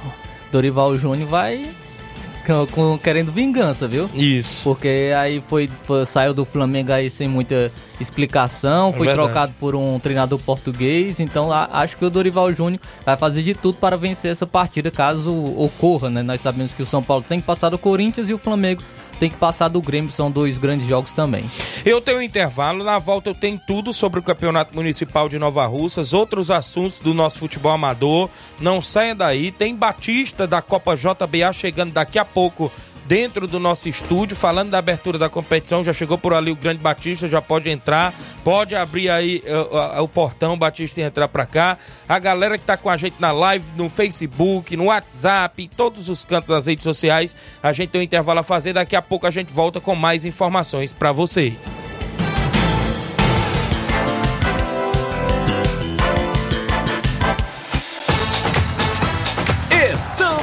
Dorival 0.51 0.97
Júnior 0.97 1.27
vai 1.27 1.69
com, 2.71 2.97
querendo 2.97 3.31
vingança, 3.31 3.87
viu? 3.87 4.09
Isso. 4.13 4.63
Porque 4.63 5.13
aí 5.17 5.41
foi, 5.41 5.69
foi, 5.83 6.05
saiu 6.05 6.33
do 6.33 6.45
Flamengo 6.45 6.91
aí 6.91 7.09
sem 7.09 7.27
muita 7.27 7.71
explicação, 7.99 8.89
é 8.89 8.93
foi 8.93 9.07
é 9.07 9.13
trocado 9.13 9.53
por 9.59 9.75
um 9.75 9.99
treinador 9.99 10.39
português, 10.39 11.19
então 11.19 11.51
acho 11.51 11.95
que 11.97 12.05
o 12.05 12.09
Dorival 12.09 12.51
Júnior 12.51 12.81
vai 13.05 13.15
fazer 13.15 13.43
de 13.43 13.53
tudo 13.53 13.77
para 13.77 13.95
vencer 13.95 14.31
essa 14.31 14.47
partida 14.47 14.89
caso 14.89 15.33
ocorra, 15.55 16.09
né? 16.09 16.23
Nós 16.23 16.41
sabemos 16.41 16.73
que 16.73 16.81
o 16.81 16.85
São 16.85 17.03
Paulo 17.03 17.23
tem 17.23 17.39
que 17.39 17.45
passar 17.45 17.69
do 17.69 17.77
Corinthians 17.77 18.29
e 18.29 18.33
o 18.33 18.37
Flamengo 18.37 18.81
tem 19.21 19.29
que 19.29 19.37
passar 19.37 19.67
do 19.67 19.79
Grêmio, 19.79 20.09
são 20.09 20.31
dois 20.31 20.57
grandes 20.57 20.87
jogos 20.87 21.13
também. 21.13 21.47
Eu 21.85 22.01
tenho 22.01 22.17
um 22.17 22.21
intervalo, 22.23 22.83
na 22.83 22.97
volta 22.97 23.29
eu 23.29 23.35
tenho 23.35 23.59
tudo 23.59 23.93
sobre 23.93 24.19
o 24.19 24.23
Campeonato 24.23 24.73
Municipal 24.73 25.29
de 25.29 25.37
Nova 25.37 25.63
Russas, 25.67 26.11
outros 26.11 26.49
assuntos 26.49 26.99
do 26.99 27.13
nosso 27.13 27.37
futebol 27.37 27.71
amador. 27.71 28.31
Não 28.59 28.81
saia 28.81 29.13
daí, 29.13 29.51
tem 29.51 29.75
Batista 29.75 30.47
da 30.47 30.59
Copa 30.59 30.95
JBA 30.95 31.53
chegando 31.53 31.93
daqui 31.93 32.17
a 32.17 32.25
pouco 32.25 32.71
dentro 33.05 33.47
do 33.47 33.59
nosso 33.59 33.89
estúdio, 33.89 34.35
falando 34.35 34.69
da 34.71 34.77
abertura 34.77 35.17
da 35.17 35.29
competição. 35.29 35.83
Já 35.83 35.93
chegou 35.93 36.17
por 36.17 36.33
ali 36.33 36.51
o 36.51 36.55
Grande 36.55 36.79
Batista, 36.79 37.27
já 37.27 37.41
pode 37.41 37.69
entrar, 37.69 38.13
pode 38.43 38.75
abrir 38.75 39.09
aí 39.09 39.43
uh, 39.45 39.99
uh, 39.99 40.03
o 40.03 40.07
portão, 40.07 40.57
Batista 40.57 41.01
entrar 41.01 41.27
para 41.27 41.45
cá. 41.45 41.77
A 42.07 42.19
galera 42.19 42.57
que 42.57 42.65
tá 42.65 42.77
com 42.77 42.89
a 42.89 42.97
gente 42.97 43.15
na 43.19 43.31
live, 43.31 43.65
no 43.75 43.89
Facebook, 43.89 44.75
no 44.75 44.85
WhatsApp, 44.85 45.63
em 45.63 45.67
todos 45.67 46.09
os 46.09 46.23
cantos 46.25 46.49
das 46.49 46.67
redes 46.67 46.83
sociais, 46.83 47.35
a 47.61 47.73
gente 47.73 47.89
tem 47.89 48.01
um 48.01 48.03
intervalo 48.03 48.39
a 48.39 48.43
fazer. 48.43 48.73
Daqui 48.73 48.95
a 48.95 49.01
pouco 49.01 49.27
a 49.27 49.31
gente 49.31 49.51
volta 49.51 49.79
com 49.79 49.95
mais 49.95 50.25
informações 50.25 50.93
para 50.93 51.11
você. 51.11 51.53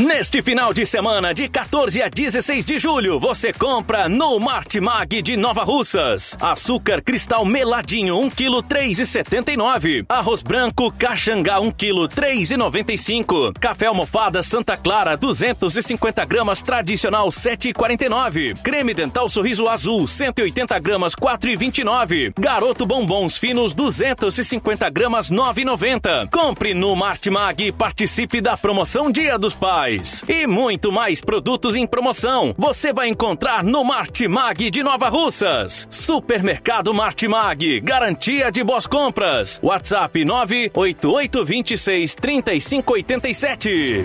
Neste 0.00 0.40
final 0.40 0.72
de 0.72 0.86
semana, 0.86 1.34
de 1.34 1.46
14 1.46 2.00
a 2.00 2.08
16 2.08 2.64
de 2.64 2.78
julho, 2.78 3.20
você 3.20 3.52
compra 3.52 4.08
no 4.08 4.40
Martimag 4.40 5.20
de 5.20 5.36
Nova 5.36 5.62
Russas. 5.62 6.38
Açúcar 6.40 7.02
cristal 7.02 7.44
meladinho, 7.44 8.18
1 8.18 8.30
kg 8.30 8.62
3,79. 8.62 10.06
Arroz 10.08 10.40
branco 10.40 10.90
caxangá, 10.90 11.60
1 11.60 11.70
kg 11.72 12.08
3,95. 12.08 13.52
Café 13.60 13.86
almofada 13.86 14.42
Santa 14.42 14.74
Clara, 14.74 15.18
250 15.18 16.24
gramas 16.24 16.62
tradicional, 16.62 17.28
7,49. 17.28 18.58
Creme 18.62 18.94
dental 18.94 19.28
sorriso 19.28 19.68
azul, 19.68 20.06
180 20.06 20.78
gramas, 20.78 21.14
4,29. 21.14 22.32
Garoto 22.38 22.86
bombons 22.86 23.36
finos, 23.36 23.74
250 23.74 24.88
gramas, 24.88 25.30
9,90. 25.30 26.30
Compre 26.30 26.72
no 26.72 26.96
Martimag 26.96 27.66
e 27.66 27.70
participe 27.70 28.40
da 28.40 28.56
promoção 28.56 29.12
Dia 29.12 29.38
dos 29.38 29.54
Pais 29.54 29.89
e 30.28 30.46
muito 30.46 30.92
mais 30.92 31.20
produtos 31.20 31.74
em 31.74 31.86
promoção. 31.86 32.54
Você 32.56 32.92
vai 32.92 33.08
encontrar 33.08 33.64
no 33.64 33.82
Martimag 33.82 34.70
de 34.70 34.82
Nova 34.82 35.08
Russas. 35.08 35.88
Supermercado 35.90 36.94
Martimag, 36.94 37.80
garantia 37.80 38.52
de 38.52 38.62
boas 38.62 38.86
compras. 38.86 39.58
WhatsApp 39.62 40.24
98826 40.24 42.14
3587. 42.14 44.04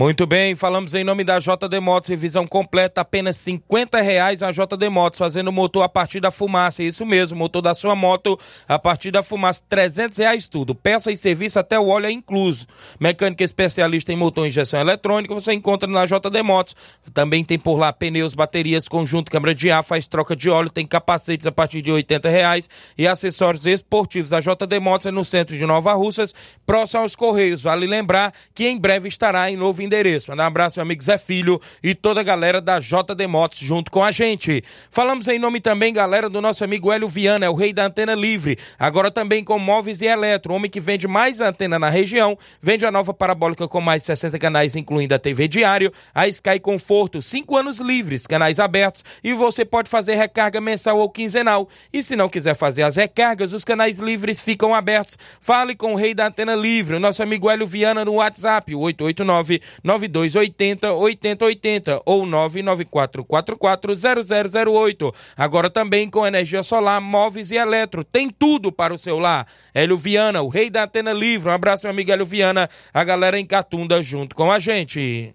Muito 0.00 0.26
bem, 0.26 0.54
falamos 0.54 0.94
em 0.94 1.04
nome 1.04 1.22
da 1.22 1.38
JD 1.38 1.78
Motos, 1.78 2.08
revisão 2.08 2.46
completa, 2.46 3.02
apenas 3.02 3.36
50 3.36 4.00
reais 4.00 4.42
a 4.42 4.50
JD 4.50 4.88
Motos, 4.88 5.18
fazendo 5.18 5.52
motor 5.52 5.82
a 5.82 5.90
partir 5.90 6.20
da 6.20 6.30
fumaça, 6.30 6.82
isso 6.82 7.04
mesmo, 7.04 7.36
motor 7.36 7.60
da 7.60 7.74
sua 7.74 7.94
moto 7.94 8.40
a 8.66 8.78
partir 8.78 9.10
da 9.10 9.22
fumaça, 9.22 9.62
300 9.68 10.16
reais 10.16 10.48
tudo, 10.48 10.74
peça 10.74 11.12
e 11.12 11.18
serviço 11.18 11.58
até 11.58 11.78
o 11.78 11.88
óleo 11.88 12.06
é 12.06 12.10
incluso. 12.10 12.66
Mecânica 12.98 13.44
especialista 13.44 14.10
em 14.10 14.16
motor 14.16 14.46
e 14.46 14.48
injeção 14.48 14.80
eletrônica, 14.80 15.34
você 15.34 15.52
encontra 15.52 15.86
na 15.86 16.06
JD 16.06 16.42
Motos, 16.42 16.74
também 17.12 17.44
tem 17.44 17.58
por 17.58 17.76
lá 17.76 17.92
pneus, 17.92 18.32
baterias, 18.32 18.88
conjunto, 18.88 19.30
câmara 19.30 19.54
de 19.54 19.70
ar, 19.70 19.84
faz 19.84 20.08
troca 20.08 20.34
de 20.34 20.48
óleo, 20.48 20.70
tem 20.70 20.86
capacetes 20.86 21.46
a 21.46 21.52
partir 21.52 21.82
de 21.82 21.92
80 21.92 22.26
reais 22.30 22.70
e 22.96 23.06
acessórios 23.06 23.66
esportivos. 23.66 24.32
A 24.32 24.40
JD 24.40 24.80
Motos 24.80 25.08
é 25.08 25.10
no 25.10 25.26
centro 25.26 25.54
de 25.58 25.66
Nova 25.66 25.92
Russas, 25.92 26.34
próximo 26.64 27.02
aos 27.02 27.14
Correios, 27.14 27.64
vale 27.64 27.86
lembrar 27.86 28.32
que 28.54 28.66
em 28.66 28.78
breve 28.78 29.06
estará 29.06 29.50
em 29.50 29.58
novo 29.58 29.89
endereço. 29.90 30.32
Um 30.32 30.40
abraço, 30.40 30.78
meu 30.78 30.84
amigo 30.84 31.02
Zé 31.02 31.18
Filho 31.18 31.60
e 31.82 31.94
toda 31.94 32.20
a 32.20 32.22
galera 32.22 32.60
da 32.60 32.78
JD 32.78 33.26
Motos 33.26 33.58
junto 33.58 33.90
com 33.90 34.04
a 34.04 34.12
gente. 34.12 34.62
Falamos 34.88 35.26
em 35.26 35.38
nome 35.38 35.60
também, 35.60 35.92
galera, 35.92 36.30
do 36.30 36.40
nosso 36.40 36.62
amigo 36.62 36.92
Hélio 36.92 37.08
Viana, 37.08 37.46
é 37.46 37.50
o 37.50 37.54
rei 37.54 37.72
da 37.72 37.86
antena 37.86 38.14
livre. 38.14 38.56
Agora 38.78 39.10
também 39.10 39.42
com 39.42 39.58
móveis 39.58 40.00
e 40.00 40.06
eletro, 40.06 40.54
homem 40.54 40.70
que 40.70 40.78
vende 40.78 41.08
mais 41.08 41.40
antena 41.40 41.78
na 41.78 41.90
região, 41.90 42.38
vende 42.62 42.86
a 42.86 42.92
nova 42.92 43.12
parabólica 43.12 43.66
com 43.66 43.80
mais 43.80 44.02
de 44.02 44.06
60 44.06 44.38
canais, 44.38 44.76
incluindo 44.76 45.14
a 45.14 45.18
TV 45.18 45.48
Diário, 45.48 45.92
a 46.14 46.28
Sky 46.28 46.60
Conforto, 46.60 47.20
5 47.20 47.56
anos 47.56 47.78
livres, 47.78 48.26
canais 48.26 48.60
abertos 48.60 49.04
e 49.24 49.32
você 49.32 49.64
pode 49.64 49.90
fazer 49.90 50.14
recarga 50.14 50.60
mensal 50.60 50.98
ou 50.98 51.10
quinzenal. 51.10 51.68
E 51.92 52.02
se 52.02 52.14
não 52.14 52.28
quiser 52.28 52.54
fazer 52.54 52.82
as 52.82 52.96
recargas, 52.96 53.52
os 53.52 53.64
canais 53.64 53.98
livres 53.98 54.40
ficam 54.40 54.74
abertos. 54.74 55.18
Fale 55.40 55.74
com 55.74 55.94
o 55.94 55.96
rei 55.96 56.14
da 56.14 56.28
antena 56.28 56.54
livre, 56.54 56.96
o 56.96 57.00
nosso 57.00 57.22
amigo 57.22 57.50
Hélio 57.50 57.66
Viana 57.66 58.04
no 58.04 58.14
WhatsApp, 58.14 58.74
889 58.74 59.60
9280 59.82 60.92
8080 60.92 62.02
ou 62.04 62.26
994440008. 62.26 65.14
Agora 65.36 65.70
também 65.70 66.08
com 66.08 66.24
energia 66.26 66.62
solar, 66.62 67.00
móveis 67.00 67.50
e 67.50 67.56
eletro. 67.56 68.04
Tem 68.04 68.30
tudo 68.30 68.70
para 68.70 68.94
o 68.94 68.98
seu 68.98 69.18
lar. 69.18 69.46
Hélio 69.74 69.96
Viana, 69.96 70.42
o 70.42 70.48
rei 70.48 70.70
da 70.70 70.84
antena 70.84 71.12
livre. 71.12 71.50
Um 71.50 71.52
abraço, 71.52 71.84
meu 71.84 71.92
amigo 71.92 72.10
Hélio 72.10 72.26
Viana. 72.26 72.68
A 72.92 73.04
galera 73.04 73.38
em 73.38 73.46
Catunda 73.46 74.02
junto 74.02 74.34
com 74.34 74.50
a 74.50 74.58
gente. 74.58 75.32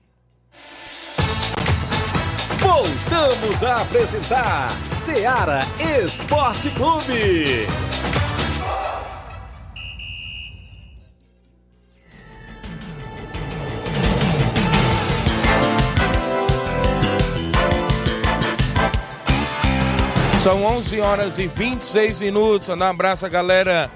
Voltamos 2.59 3.63
a 3.63 3.81
apresentar 3.81 4.69
Seara 4.91 5.61
Esporte 6.03 6.69
Clube. 6.71 7.67
São 20.45 20.63
11 20.63 20.99
horas 20.99 21.39
e 21.39 21.47
26 21.47 22.21
minutos. 22.21 22.69
Um 22.69 22.83
abraço 22.83 23.25
a 23.25 23.29
galera 23.29 23.89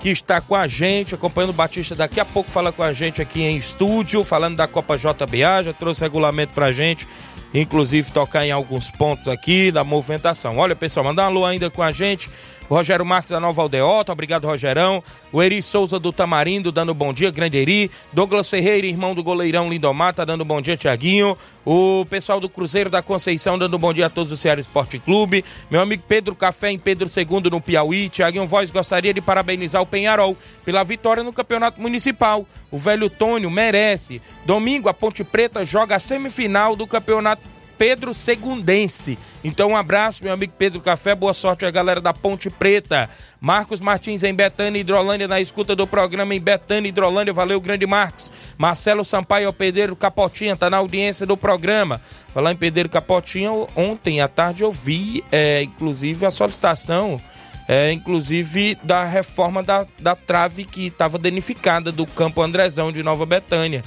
que 0.00 0.08
está 0.08 0.40
com 0.40 0.56
a 0.56 0.66
gente, 0.66 1.14
acompanhando 1.14 1.50
o 1.50 1.52
Batista. 1.52 1.94
Daqui 1.94 2.18
a 2.18 2.24
pouco 2.24 2.50
fala 2.50 2.72
com 2.72 2.82
a 2.82 2.92
gente 2.92 3.22
aqui 3.22 3.42
em 3.42 3.56
estúdio, 3.56 4.24
falando 4.24 4.56
da 4.56 4.66
Copa 4.66 4.96
JBA. 4.96 5.62
Já 5.62 5.72
trouxe 5.72 6.00
regulamento 6.00 6.52
pra 6.52 6.72
gente, 6.72 7.06
inclusive 7.54 8.10
tocar 8.10 8.44
em 8.44 8.50
alguns 8.50 8.90
pontos 8.90 9.28
aqui 9.28 9.70
da 9.70 9.84
movimentação. 9.84 10.58
Olha, 10.58 10.74
pessoal, 10.74 11.04
mandar 11.04 11.22
um 11.22 11.26
alô 11.26 11.46
ainda 11.46 11.70
com 11.70 11.80
a 11.80 11.92
gente. 11.92 12.28
Rogério 12.68 13.04
Marques 13.04 13.30
da 13.30 13.38
Nova 13.38 13.60
Aldeota, 13.62 14.12
obrigado 14.12 14.46
Rogerão. 14.46 15.02
O 15.32 15.42
Eri 15.42 15.62
Souza 15.62 15.98
do 15.98 16.12
Tamarindo, 16.12 16.72
dando 16.72 16.94
bom 16.94 17.12
dia, 17.12 17.30
grande 17.30 17.58
Eri. 17.58 17.90
Douglas 18.12 18.48
Ferreira, 18.48 18.86
irmão 18.86 19.14
do 19.14 19.22
goleirão 19.22 19.68
Lindomar, 19.68 20.14
tá 20.14 20.24
dando 20.24 20.44
bom 20.44 20.60
dia, 20.60 20.76
Tiaguinho. 20.76 21.36
O 21.64 22.06
pessoal 22.08 22.40
do 22.40 22.48
Cruzeiro 22.48 22.88
da 22.88 23.02
Conceição, 23.02 23.58
dando 23.58 23.78
bom 23.78 23.92
dia 23.92 24.06
a 24.06 24.10
todos 24.10 24.30
do 24.30 24.36
Ceará 24.36 24.60
Esporte 24.60 24.98
Clube. 24.98 25.44
Meu 25.70 25.80
amigo 25.80 26.02
Pedro 26.06 26.34
Café 26.34 26.70
em 26.70 26.78
Pedro 26.78 27.08
II 27.08 27.50
no 27.50 27.60
Piauí. 27.60 28.08
Tiaguinho 28.08 28.46
Voz 28.46 28.70
gostaria 28.70 29.12
de 29.12 29.20
parabenizar 29.20 29.82
o 29.82 29.86
Penharol 29.86 30.36
pela 30.64 30.82
vitória 30.84 31.22
no 31.22 31.32
Campeonato 31.32 31.80
Municipal. 31.80 32.46
O 32.70 32.78
velho 32.78 33.10
Tônio 33.10 33.50
merece. 33.50 34.20
Domingo, 34.44 34.88
a 34.88 34.94
Ponte 34.94 35.22
Preta 35.22 35.64
joga 35.64 35.96
a 35.96 36.00
semifinal 36.00 36.76
do 36.76 36.86
Campeonato 36.86 37.53
Pedro 37.78 38.14
Segundense. 38.14 39.18
Então, 39.42 39.70
um 39.70 39.76
abraço, 39.76 40.24
meu 40.24 40.32
amigo 40.32 40.52
Pedro 40.56 40.80
Café. 40.80 41.14
Boa 41.14 41.34
sorte 41.34 41.64
a 41.64 41.70
galera 41.70 42.00
da 42.00 42.12
Ponte 42.12 42.50
Preta. 42.50 43.08
Marcos 43.40 43.80
Martins 43.80 44.22
em 44.22 44.34
Betânia, 44.34 44.80
Hidrolândia, 44.80 45.28
na 45.28 45.40
escuta 45.40 45.76
do 45.76 45.86
programa 45.86 46.34
em 46.34 46.40
Betânia, 46.40 46.88
Hidrolândia. 46.88 47.32
Valeu, 47.32 47.60
grande 47.60 47.86
Marcos. 47.86 48.30
Marcelo 48.56 49.04
Sampaio, 49.04 49.52
Pedreiro 49.52 49.94
Capotinha, 49.94 50.56
tá 50.56 50.70
na 50.70 50.78
audiência 50.78 51.26
do 51.26 51.36
programa. 51.36 52.00
Falar 52.32 52.52
em 52.52 52.56
Pedreiro 52.56 52.88
Capotinha, 52.88 53.50
ontem 53.76 54.20
à 54.20 54.28
tarde 54.28 54.62
eu 54.62 54.72
vi, 54.72 55.24
é, 55.30 55.62
inclusive, 55.62 56.26
a 56.26 56.30
solicitação 56.30 57.20
é, 57.66 57.92
inclusive 57.92 58.76
da 58.82 59.04
reforma 59.04 59.62
da, 59.62 59.86
da 60.00 60.14
trave 60.14 60.64
que 60.64 60.88
estava 60.88 61.18
danificada 61.18 61.90
do 61.90 62.06
campo 62.06 62.42
Andrezão 62.42 62.92
de 62.92 63.02
Nova 63.02 63.24
Betânia. 63.24 63.82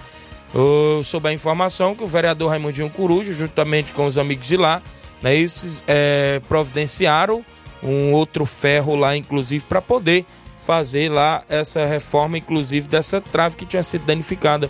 Eu 0.54 1.04
soube 1.04 1.30
a 1.30 1.34
informação 1.34 1.96
que 1.96 2.04
o 2.04 2.08
vereador 2.08 2.50
Raimundinho 2.50 2.90
Coruja, 2.90 3.34
juntamente 3.34 3.92
com 3.92 4.06
os 4.06 4.18
amigos 4.18 4.48
de 4.48 4.58
lá, 4.58 4.82
né, 5.22 5.36
esses, 5.36 5.84
é, 5.88 6.42
providenciaram 6.48 7.44
um 7.84 8.14
outro 8.14 8.46
ferro 8.46 8.96
lá, 8.96 9.16
inclusive, 9.16 9.64
para 9.66 9.82
poder 9.82 10.26
fazer 10.58 11.10
lá 11.10 11.44
essa 11.48 11.86
reforma, 11.86 12.38
inclusive, 12.38 12.88
dessa 12.88 13.22
trave 13.22 13.56
que 13.56 13.66
tinha 13.66 13.84
sido 13.84 14.06
danificada 14.06 14.70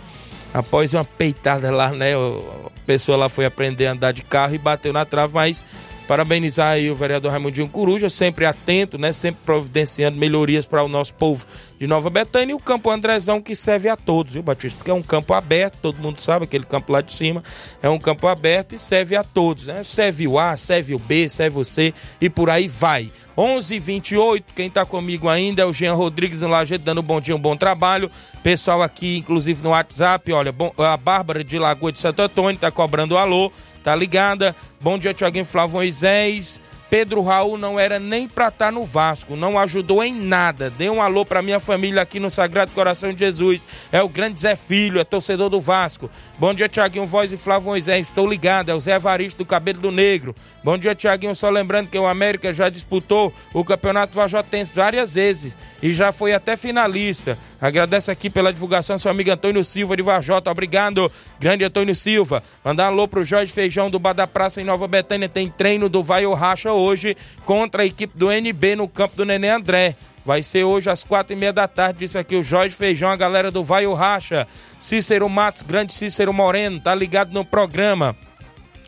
após 0.52 0.94
uma 0.94 1.04
peitada 1.04 1.70
lá, 1.70 1.90
né? 1.90 2.14
A 2.14 2.70
pessoa 2.86 3.16
lá 3.16 3.28
foi 3.28 3.44
aprender 3.44 3.86
a 3.86 3.92
andar 3.92 4.12
de 4.12 4.22
carro 4.22 4.54
e 4.54 4.58
bateu 4.58 4.92
na 4.92 5.04
trave, 5.04 5.34
mas 5.34 5.64
Parabenizar 6.08 6.68
aí 6.68 6.90
o 6.90 6.94
vereador 6.94 7.30
Raimundinho 7.30 7.68
Coruja, 7.68 8.08
sempre 8.08 8.46
atento, 8.46 8.96
né? 8.96 9.12
Sempre 9.12 9.42
providenciando 9.44 10.16
melhorias 10.16 10.64
para 10.64 10.82
o 10.82 10.88
nosso 10.88 11.12
povo 11.12 11.44
de 11.78 11.86
Nova 11.86 12.08
Betânia 12.08 12.52
e 12.52 12.54
o 12.54 12.58
campo 12.58 12.90
Andrezão 12.90 13.42
que 13.42 13.54
serve 13.54 13.90
a 13.90 13.96
todos, 13.96 14.32
viu, 14.32 14.42
Batista? 14.42 14.78
Porque 14.78 14.90
é 14.90 14.94
um 14.94 15.02
campo 15.02 15.34
aberto, 15.34 15.76
todo 15.82 16.00
mundo 16.00 16.18
sabe, 16.18 16.46
aquele 16.46 16.64
campo 16.64 16.92
lá 16.92 17.02
de 17.02 17.12
cima 17.12 17.44
é 17.82 17.90
um 17.90 17.98
campo 17.98 18.26
aberto 18.26 18.74
e 18.74 18.78
serve 18.78 19.16
a 19.16 19.22
todos, 19.22 19.66
né? 19.66 19.84
Serve 19.84 20.26
o 20.26 20.38
A, 20.38 20.56
serve 20.56 20.94
o 20.94 20.98
B, 20.98 21.28
serve 21.28 21.58
o 21.58 21.64
C 21.64 21.92
e 22.18 22.30
por 22.30 22.48
aí 22.48 22.68
vai. 22.68 23.12
11:28 23.36 24.44
quem 24.56 24.70
tá 24.70 24.86
comigo 24.86 25.28
ainda 25.28 25.62
é 25.62 25.64
o 25.66 25.72
Jean 25.74 25.92
Rodrigues 25.92 26.40
no 26.40 26.48
Lajeado, 26.48 26.82
dando 26.82 27.02
um 27.02 27.04
bom 27.04 27.20
dia, 27.20 27.36
um 27.36 27.38
bom 27.38 27.54
trabalho. 27.54 28.10
Pessoal 28.42 28.82
aqui, 28.82 29.18
inclusive 29.18 29.62
no 29.62 29.70
WhatsApp, 29.70 30.32
olha, 30.32 30.54
a 30.78 30.96
Bárbara 30.96 31.44
de 31.44 31.58
Lagoa 31.58 31.92
de 31.92 32.00
Santo 32.00 32.22
Antônio 32.22 32.58
tá 32.58 32.70
cobrando 32.70 33.16
alô 33.16 33.52
tá 33.88 33.96
ligada? 33.96 34.54
Bom 34.78 34.98
dia, 34.98 35.14
Tiaguinho 35.14 35.46
Flávio 35.46 35.76
Moisés. 35.76 36.60
Pedro 36.90 37.22
Raul 37.22 37.56
não 37.56 37.80
era 37.80 37.98
nem 37.98 38.28
pra 38.28 38.48
estar 38.48 38.66
tá 38.66 38.70
no 38.72 38.84
Vasco, 38.84 39.34
não 39.34 39.58
ajudou 39.58 40.04
em 40.04 40.14
nada. 40.14 40.68
Dê 40.68 40.90
um 40.90 41.00
alô 41.00 41.24
pra 41.24 41.40
minha 41.40 41.58
família 41.58 42.02
aqui 42.02 42.20
no 42.20 42.30
Sagrado 42.30 42.72
Coração 42.72 43.14
de 43.14 43.20
Jesus. 43.20 43.66
É 43.90 44.02
o 44.02 44.08
grande 44.08 44.40
Zé 44.40 44.56
Filho, 44.56 45.00
é 45.00 45.04
torcedor 45.04 45.48
do 45.48 45.58
Vasco. 45.58 46.10
Bom 46.40 46.54
dia, 46.54 46.68
Tiaguinho 46.68 47.04
Voz 47.04 47.32
e 47.32 47.36
Flávio 47.36 47.70
Moisés. 47.70 48.06
Estou 48.06 48.24
ligado, 48.24 48.70
é 48.70 48.74
o 48.74 48.78
Zé 48.78 48.94
Evaristo 48.94 49.38
do 49.38 49.46
Cabelo 49.46 49.80
do 49.80 49.90
Negro. 49.90 50.36
Bom 50.62 50.78
dia, 50.78 50.94
Tiaguinho. 50.94 51.34
Só 51.34 51.50
lembrando 51.50 51.88
que 51.88 51.98
o 51.98 52.06
América 52.06 52.52
já 52.52 52.68
disputou 52.68 53.34
o 53.52 53.64
Campeonato 53.64 54.14
Vajotense 54.14 54.72
várias 54.72 55.14
vezes 55.14 55.52
e 55.82 55.92
já 55.92 56.12
foi 56.12 56.32
até 56.32 56.56
finalista. 56.56 57.36
Agradeço 57.60 58.08
aqui 58.12 58.30
pela 58.30 58.52
divulgação 58.52 58.96
seu 58.96 59.10
amigo 59.10 59.32
Antônio 59.32 59.64
Silva 59.64 59.96
de 59.96 60.02
Varjota. 60.02 60.48
Obrigado, 60.48 61.10
grande 61.40 61.64
Antônio 61.64 61.96
Silva. 61.96 62.40
Mandar 62.64 62.86
alô 62.86 63.08
pro 63.08 63.24
Jorge 63.24 63.52
Feijão 63.52 63.90
do 63.90 63.98
Bar 63.98 64.12
da 64.12 64.28
Praça 64.28 64.60
em 64.60 64.64
Nova 64.64 64.86
Betânia. 64.86 65.28
Tem 65.28 65.50
treino 65.50 65.88
do 65.88 66.04
Vai 66.04 66.24
ou 66.24 66.34
Racha 66.34 66.72
hoje 66.72 67.16
contra 67.44 67.82
a 67.82 67.86
equipe 67.86 68.16
do 68.16 68.30
NB 68.30 68.76
no 68.76 68.86
campo 68.86 69.16
do 69.16 69.24
Nenê 69.24 69.48
André. 69.48 69.96
Vai 70.28 70.42
ser 70.42 70.62
hoje 70.62 70.90
às 70.90 71.02
quatro 71.02 71.32
e 71.32 71.36
meia 71.36 71.54
da 71.54 71.66
tarde. 71.66 72.00
Disse 72.00 72.18
aqui 72.18 72.36
o 72.36 72.42
Jorge 72.42 72.76
Feijão, 72.76 73.08
a 73.08 73.16
galera 73.16 73.50
do 73.50 73.64
Vai 73.64 73.86
ou 73.86 73.94
Racha. 73.94 74.46
Cícero 74.78 75.26
Matos, 75.26 75.62
grande 75.62 75.94
Cícero 75.94 76.34
Moreno, 76.34 76.78
tá 76.78 76.94
ligado 76.94 77.32
no 77.32 77.46
programa. 77.46 78.14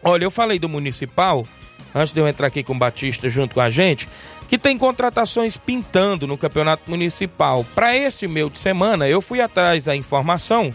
Olha, 0.05 0.25
eu 0.25 0.31
falei 0.31 0.59
do 0.59 0.69
Municipal, 0.69 1.47
antes 1.95 2.13
de 2.13 2.21
eu 2.21 2.29
entrar 2.29 2.49
aqui 2.49 2.63
com 2.63 2.75
o 2.75 2.79
Batista 2.79 3.31
junto 3.31 3.55
com 3.55 3.63
a 3.63 3.71
gente 3.71 4.07
que 4.51 4.59
tem 4.59 4.77
contratações 4.77 5.57
pintando 5.57 6.27
no 6.27 6.37
Campeonato 6.37 6.91
Municipal. 6.91 7.65
Para 7.75 7.97
este 7.97 8.27
meio 8.27 8.51
de 8.51 8.61
semana, 8.61 9.09
eu 9.09 9.23
fui 9.23 9.41
atrás 9.41 9.87
da 9.87 9.97
informação 9.97 10.75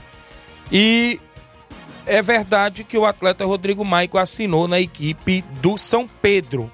e 0.71 1.19
é 2.07 2.23
verdade 2.23 2.83
que 2.83 2.97
o 2.97 3.05
atleta 3.05 3.45
Rodrigo 3.45 3.85
Maico 3.85 4.17
assinou 4.17 4.67
na 4.67 4.79
equipe 4.79 5.43
do 5.61 5.77
São 5.77 6.09
Pedro. 6.23 6.71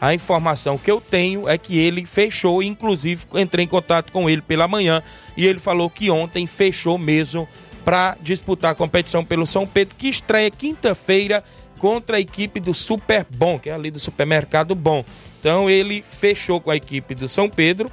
A 0.00 0.14
informação 0.14 0.78
que 0.78 0.90
eu 0.90 1.00
tenho 1.00 1.48
é 1.48 1.58
que 1.58 1.78
ele 1.78 2.06
fechou, 2.06 2.62
inclusive 2.62 3.26
entrei 3.34 3.64
em 3.64 3.68
contato 3.68 4.12
com 4.12 4.30
ele 4.30 4.40
pela 4.40 4.68
manhã 4.68 5.02
e 5.36 5.46
ele 5.46 5.58
falou 5.58 5.90
que 5.90 6.10
ontem 6.10 6.46
fechou 6.46 6.96
mesmo 6.96 7.48
para 7.84 8.16
disputar 8.20 8.72
a 8.72 8.74
competição 8.74 9.24
pelo 9.24 9.46
São 9.46 9.66
Pedro, 9.66 9.96
que 9.96 10.08
estreia 10.08 10.50
quinta-feira 10.50 11.42
contra 11.78 12.16
a 12.18 12.20
equipe 12.20 12.60
do 12.60 12.74
Super 12.74 13.26
Bom, 13.30 13.58
que 13.58 13.70
é 13.70 13.72
ali 13.72 13.90
do 13.90 13.98
Supermercado 13.98 14.74
Bom. 14.74 15.04
Então 15.40 15.70
ele 15.70 16.02
fechou 16.02 16.60
com 16.60 16.70
a 16.70 16.76
equipe 16.76 17.14
do 17.14 17.28
São 17.28 17.48
Pedro 17.48 17.90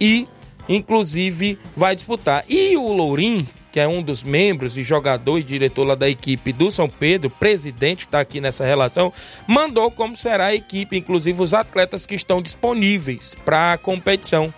e, 0.00 0.26
inclusive, 0.68 1.58
vai 1.76 1.94
disputar. 1.94 2.44
E 2.48 2.76
o 2.76 2.92
Lourim, 2.92 3.46
que 3.70 3.80
é 3.80 3.86
um 3.86 4.02
dos 4.02 4.22
membros 4.22 4.78
e 4.78 4.82
jogador 4.82 5.38
e 5.38 5.42
diretor 5.42 5.84
lá 5.84 5.94
da 5.94 6.08
equipe 6.08 6.52
do 6.52 6.70
São 6.70 6.88
Pedro, 6.88 7.30
presidente 7.30 8.04
que 8.04 8.08
está 8.08 8.20
aqui 8.20 8.40
nessa 8.40 8.64
relação, 8.64 9.12
mandou 9.46 9.90
como 9.90 10.16
será 10.16 10.46
a 10.46 10.54
equipe, 10.54 10.96
inclusive 10.96 11.42
os 11.42 11.54
atletas 11.54 12.06
que 12.06 12.14
estão 12.14 12.40
disponíveis 12.40 13.36
para 13.44 13.72
a 13.72 13.78
competição. 13.78 14.52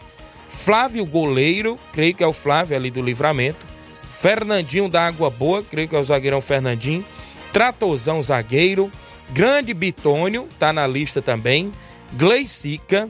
Flávio 0.48 1.06
Goleiro, 1.06 1.78
creio 1.92 2.14
que 2.14 2.24
é 2.24 2.26
o 2.26 2.32
Flávio 2.32 2.76
ali 2.76 2.90
do 2.90 3.00
Livramento. 3.00 3.66
Fernandinho 4.10 4.88
da 4.88 5.06
Água 5.06 5.30
Boa, 5.30 5.62
creio 5.62 5.88
que 5.88 5.94
é 5.94 5.98
o 5.98 6.04
zagueirão 6.04 6.40
Fernandinho. 6.40 7.04
Tratozão 7.52 8.22
zagueiro. 8.22 8.90
Grande 9.30 9.72
Bitônio, 9.72 10.48
tá 10.58 10.72
na 10.72 10.86
lista 10.86 11.22
também. 11.22 11.70
Gleicica, 12.12 13.08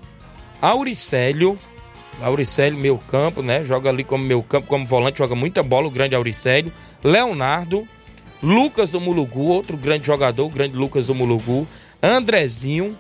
Auricélio, 0.61 1.59
Auricélio, 2.23 2.79
meu 2.79 2.99
campo, 2.99 3.43
né? 3.43 3.65
Joga 3.65 3.91
ali 3.91 4.05
como 4.05 4.25
meu 4.25 4.43
campo, 4.43 4.67
como 4.67 4.87
volante, 4.87 5.19
joga 5.19 5.35
muita 5.35 5.63
bola, 5.63 5.87
o 5.87 5.91
grande 5.91 6.15
Auricélio. 6.15 6.73
Leonardo, 7.03 7.87
Lucas 8.43 8.91
do 8.91 9.01
Mulugu, 9.01 9.49
outro 9.49 9.77
grande 9.77 10.07
jogador, 10.07 10.47
o 10.47 10.51
grande 10.51 10.77
Lucas 10.77 11.07
do 11.07 11.15
Mulugu. 11.15 11.67
Andrezinho, 12.03 12.99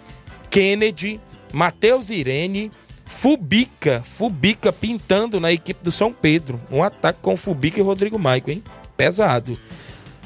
Kennedy, 0.50 1.20
Matheus 1.52 2.11
Irene, 2.11 2.70
Fubica, 3.04 4.02
Fubica 4.04 4.72
pintando 4.72 5.40
na 5.40 5.52
equipe 5.52 5.83
do 5.83 5.90
São 5.90 6.12
Pedro. 6.12 6.61
Um 6.70 6.83
ataque 6.83 7.18
com 7.22 7.37
Fubica 7.37 7.80
e 7.80 7.83
Rodrigo 7.83 8.18
Maico, 8.18 8.50
hein? 8.50 8.62
Pesado. 8.96 9.59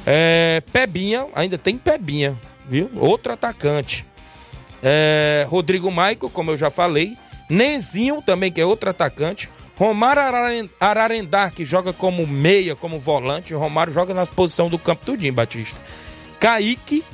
É, 0.07 0.63
Pebinha, 0.73 1.27
ainda 1.35 1.57
tem 1.57 1.79
Pebinha, 1.79 2.39
viu? 2.69 2.91
Outro 2.97 3.33
atacante 3.33 4.07
é, 4.85 5.47
Rodrigo 5.49 5.91
Maico, 5.91 6.29
como 6.29 6.51
eu 6.51 6.57
já 6.59 6.71
falei, 6.71 7.17
Nezinho 7.49 8.23
também, 8.23 8.51
que 8.51 8.61
é 8.61 8.65
outro 8.65 8.91
atacante, 8.91 9.51
Romário 9.77 10.23
Ararendá, 10.79 11.51
que 11.51 11.65
joga 11.65 11.93
como 11.93 12.27
meia, 12.27 12.77
como 12.77 12.99
volante, 12.99 13.53
Romário 13.55 13.93
joga 13.93 14.15
nas 14.15 14.31
posições 14.31 14.71
do 14.71 14.79
campo 14.79 15.05
tudinho, 15.05 15.33
Batista. 15.33 15.81
Kaique, 16.39 17.05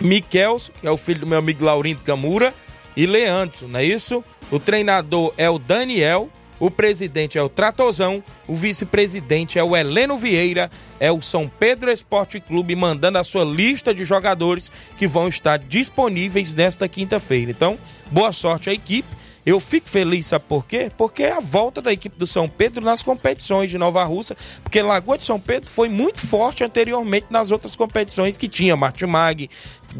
Miquels, 0.00 0.70
que 0.80 0.86
é 0.86 0.90
o 0.90 0.96
filho 0.96 1.20
do 1.20 1.26
meu 1.26 1.38
amigo 1.38 1.64
Laurindo 1.64 2.02
Camura, 2.02 2.54
e 2.96 3.06
Leandro, 3.06 3.66
não 3.68 3.80
é 3.80 3.84
isso? 3.84 4.22
O 4.50 4.58
treinador 4.58 5.32
é 5.38 5.48
o 5.48 5.58
Daniel, 5.58 6.28
o 6.58 6.70
presidente 6.70 7.38
é 7.38 7.42
o 7.42 7.48
Tratozão, 7.48 8.22
o 8.46 8.52
vice-presidente 8.52 9.58
é 9.58 9.64
o 9.64 9.74
Heleno 9.74 10.18
Vieira, 10.18 10.70
é 10.98 11.10
o 11.10 11.22
São 11.22 11.48
Pedro 11.48 11.90
Esporte 11.90 12.38
Clube 12.40 12.76
mandando 12.76 13.16
a 13.16 13.24
sua 13.24 13.44
lista 13.44 13.94
de 13.94 14.04
jogadores 14.04 14.70
que 14.98 15.06
vão 15.06 15.28
estar 15.28 15.58
disponíveis 15.58 16.54
nesta 16.54 16.86
quinta-feira. 16.86 17.50
Então, 17.50 17.78
boa 18.10 18.32
sorte 18.32 18.68
à 18.68 18.74
equipe. 18.74 19.08
Eu 19.50 19.58
fico 19.58 19.88
feliz, 19.88 20.28
sabe 20.28 20.44
por 20.48 20.64
quê? 20.64 20.92
Porque 20.96 21.24
é 21.24 21.32
a 21.32 21.40
volta 21.40 21.82
da 21.82 21.92
equipe 21.92 22.16
do 22.16 22.24
São 22.24 22.48
Pedro 22.48 22.84
nas 22.84 23.02
competições 23.02 23.68
de 23.68 23.78
Nova 23.78 24.04
Russa, 24.04 24.36
porque 24.62 24.80
Lagoa 24.80 25.18
de 25.18 25.24
São 25.24 25.40
Pedro 25.40 25.68
foi 25.68 25.88
muito 25.88 26.20
forte 26.20 26.62
anteriormente 26.62 27.26
nas 27.30 27.50
outras 27.50 27.74
competições 27.74 28.38
que 28.38 28.46
tinha, 28.46 28.76
Martimag, 28.76 29.50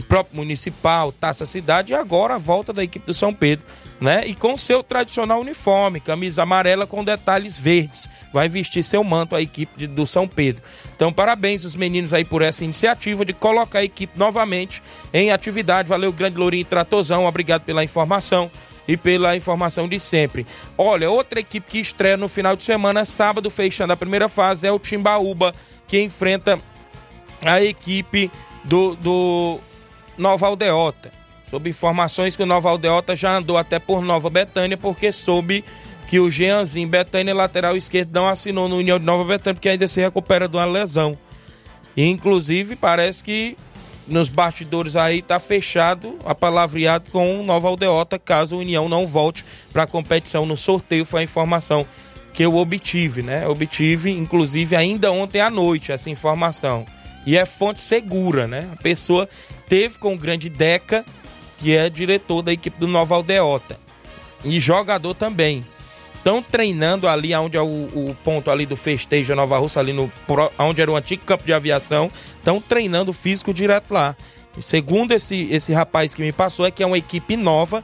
próprio 0.07 0.37
Municipal, 0.37 1.11
Taça 1.11 1.47
Cidade, 1.47 1.93
e 1.93 1.97
agora 1.97 2.37
a 2.37 2.39
volta 2.39 2.73
da 2.73 2.85
equipe 2.85 3.05
do 3.05 3.13
São 3.13 3.35
Pedro, 3.35 3.67
né? 4.01 4.25
E 4.25 4.37
com 4.37 4.57
seu 4.57 4.85
tradicional 4.85 5.41
uniforme, 5.41 5.99
camisa 5.99 6.45
amarela 6.45 6.87
com 6.87 7.03
detalhes 7.03 7.59
verdes. 7.59 8.09
Vai 8.33 8.49
vestir 8.49 8.85
seu 8.85 9.03
manto 9.03 9.35
a 9.35 9.43
equipe 9.43 9.77
de, 9.77 9.89
do 9.89 10.07
São 10.07 10.29
Pedro. 10.29 10.63
Então, 10.95 11.13
parabéns 11.13 11.65
os 11.65 11.75
meninos 11.75 12.15
aí 12.15 12.25
por 12.25 12.41
essa 12.41 12.63
iniciativa 12.63 13.25
de 13.25 13.33
colocar 13.33 13.81
a 13.81 13.85
equipe 13.85 14.17
novamente 14.17 14.81
em 15.13 15.33
atividade. 15.33 15.89
Valeu, 15.89 16.13
grande 16.13 16.39
Lourinho 16.39 16.65
Tratozão, 16.65 17.25
obrigado 17.27 17.63
pela 17.63 17.83
informação 17.83 18.49
e 18.91 18.97
pela 18.97 19.37
informação 19.37 19.89
de 19.89 20.01
sempre. 20.01 20.45
Olha, 20.77 21.09
outra 21.09 21.39
equipe 21.39 21.71
que 21.71 21.79
estreia 21.79 22.17
no 22.17 22.27
final 22.27 22.57
de 22.57 22.65
semana, 22.65 23.05
sábado, 23.05 23.49
fechando 23.49 23.93
a 23.93 23.97
primeira 23.97 24.29
fase, 24.29 24.67
é 24.67 24.73
o 24.73 24.79
Timbaúba, 24.79 25.55
que 25.87 26.01
enfrenta 26.03 26.61
a 27.45 27.63
equipe 27.63 28.31
do, 28.65 28.97
do 28.97 29.61
Nova 30.19 30.49
Aldeota. 30.49 31.13
Sob 31.49 31.71
informações 31.71 32.37
que 32.37 32.43
o 32.43 32.47
Nova 32.47 32.69
Aldeota 32.69 33.15
já 33.15 33.37
andou 33.37 33.57
até 33.57 33.79
por 33.79 34.03
Nova 34.03 34.29
Betânia, 34.29 34.77
porque 34.77 35.13
soube 35.13 35.65
que 36.09 36.19
o 36.19 36.29
Jeanzinho 36.29 36.89
Betânia, 36.89 37.33
lateral 37.33 37.77
esquerdo, 37.77 38.13
não 38.13 38.29
assinou 38.29 38.69
no 38.69 38.79
União 38.79 38.99
de 38.99 39.05
Nova 39.05 39.25
Betânia, 39.25 39.55
porque 39.55 39.69
ainda 39.69 39.87
se 39.87 40.01
recupera 40.01 40.49
de 40.49 40.57
uma 40.57 40.65
lesão. 40.65 41.17
Inclusive, 41.97 42.75
parece 42.75 43.23
que 43.23 43.57
nos 44.11 44.29
bastidores 44.29 44.97
aí 44.97 45.23
tá 45.23 45.39
fechado, 45.39 46.19
apalavreado 46.25 47.11
com 47.11 47.41
o 47.41 47.45
Nova 47.45 47.69
Aldeota, 47.69 48.19
caso 48.19 48.57
o 48.57 48.59
União 48.59 48.89
não 48.89 49.07
volte 49.07 49.45
para 49.73 49.85
a 49.85 49.87
competição 49.87 50.45
no 50.45 50.57
sorteio, 50.57 51.05
foi 51.05 51.21
a 51.21 51.25
informação 51.25 51.87
que 52.33 52.45
eu 52.45 52.57
obtive, 52.57 53.23
né? 53.23 53.47
Obtive, 53.47 54.11
inclusive, 54.11 54.77
ainda 54.77 55.13
ontem 55.13 55.41
à 55.41 55.49
noite 55.49 55.93
essa 55.93 56.11
informação. 56.11 56.85
E 57.27 57.37
é 57.37 57.45
fonte 57.45 57.83
segura, 57.83 58.47
né? 58.47 58.69
A 58.73 58.77
pessoa 58.77 59.29
teve 59.69 59.99
com 59.99 60.15
o 60.15 60.19
grande 60.19 60.49
Deca, 60.49 61.05
que 61.59 61.77
é 61.77 61.89
diretor 61.89 62.43
da 62.43 62.53
equipe 62.53 62.79
do 62.79 62.89
Nova 62.89 63.15
Aldeota. 63.15 63.79
E 64.45 64.59
jogador 64.59 65.15
também. 65.15 65.65
Estão 66.21 66.43
treinando 66.43 67.09
ali 67.09 67.35
onde 67.35 67.57
é 67.57 67.63
o, 67.63 67.65
o, 67.65 68.17
ponto 68.23 68.51
ali 68.51 68.67
do 68.67 68.77
festejo 68.77 69.35
Nova 69.35 69.57
Russa, 69.59 69.81
ali 69.81 69.95
no 69.95 70.13
onde 70.59 70.83
era 70.83 70.91
o 70.91 70.97
antigo 70.97 71.25
campo 71.25 71.45
de 71.45 71.53
aviação. 71.53 72.11
Estão 72.37 72.61
treinando 72.61 73.11
físico 73.11 73.55
direto 73.55 73.91
lá. 73.91 74.15
Segundo 74.61 75.13
esse, 75.13 75.49
esse 75.51 75.73
rapaz 75.73 76.13
que 76.13 76.21
me 76.21 76.31
passou, 76.31 76.67
é 76.67 76.71
que 76.71 76.83
é 76.83 76.87
uma 76.87 76.99
equipe 76.99 77.39
nova, 77.39 77.83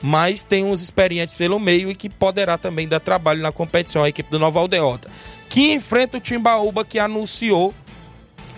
mas 0.00 0.44
tem 0.44 0.64
uns 0.64 0.80
experientes 0.80 1.34
pelo 1.34 1.58
meio 1.58 1.90
e 1.90 1.94
que 1.96 2.08
poderá 2.08 2.56
também 2.56 2.86
dar 2.86 3.00
trabalho 3.00 3.42
na 3.42 3.50
competição, 3.50 4.04
a 4.04 4.08
equipe 4.08 4.30
do 4.30 4.38
Nova 4.38 4.60
Aldeota. 4.60 5.10
Que 5.48 5.72
enfrenta 5.72 6.18
o 6.18 6.20
Timbaúba, 6.20 6.84
que 6.84 7.00
anunciou 7.00 7.74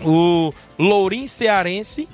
o 0.01 0.53
Lourim 0.77 1.27
Cearense 1.27 2.07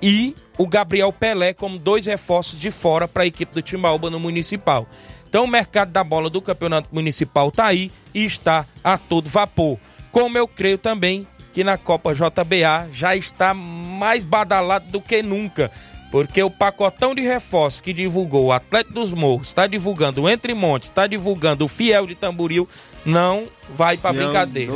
e 0.00 0.34
o 0.56 0.66
Gabriel 0.66 1.12
Pelé 1.12 1.52
como 1.52 1.78
dois 1.78 2.06
reforços 2.06 2.58
de 2.58 2.70
fora 2.70 3.06
para 3.06 3.24
a 3.24 3.26
equipe 3.26 3.52
do 3.54 3.60
Timbaúba 3.60 4.08
no 4.08 4.18
Municipal. 4.18 4.86
Então 5.28 5.44
o 5.44 5.48
mercado 5.48 5.90
da 5.90 6.02
bola 6.02 6.30
do 6.30 6.40
Campeonato 6.40 6.88
Municipal 6.90 7.48
está 7.48 7.66
aí 7.66 7.92
e 8.14 8.24
está 8.24 8.64
a 8.82 8.96
todo 8.96 9.28
vapor. 9.28 9.78
Como 10.10 10.38
eu 10.38 10.48
creio 10.48 10.78
também 10.78 11.26
que 11.52 11.62
na 11.62 11.76
Copa 11.76 12.14
JBA 12.14 12.88
já 12.92 13.14
está 13.14 13.52
mais 13.52 14.24
badalado 14.24 14.86
do 14.90 15.00
que 15.00 15.22
nunca. 15.22 15.70
Porque 16.10 16.42
o 16.42 16.50
pacotão 16.50 17.14
de 17.14 17.20
reforços 17.20 17.82
que 17.82 17.92
divulgou 17.92 18.46
o 18.46 18.52
Atlético 18.52 18.94
dos 18.94 19.12
Morros, 19.12 19.48
está 19.48 19.66
divulgando 19.66 20.22
o 20.22 20.30
Entre 20.30 20.54
Montes, 20.54 20.88
está 20.88 21.06
divulgando 21.06 21.66
o 21.66 21.68
Fiel 21.68 22.06
de 22.06 22.14
Tamboril, 22.14 22.66
não 23.04 23.46
vai 23.74 23.98
para 23.98 24.14
brincadeira. 24.14 24.72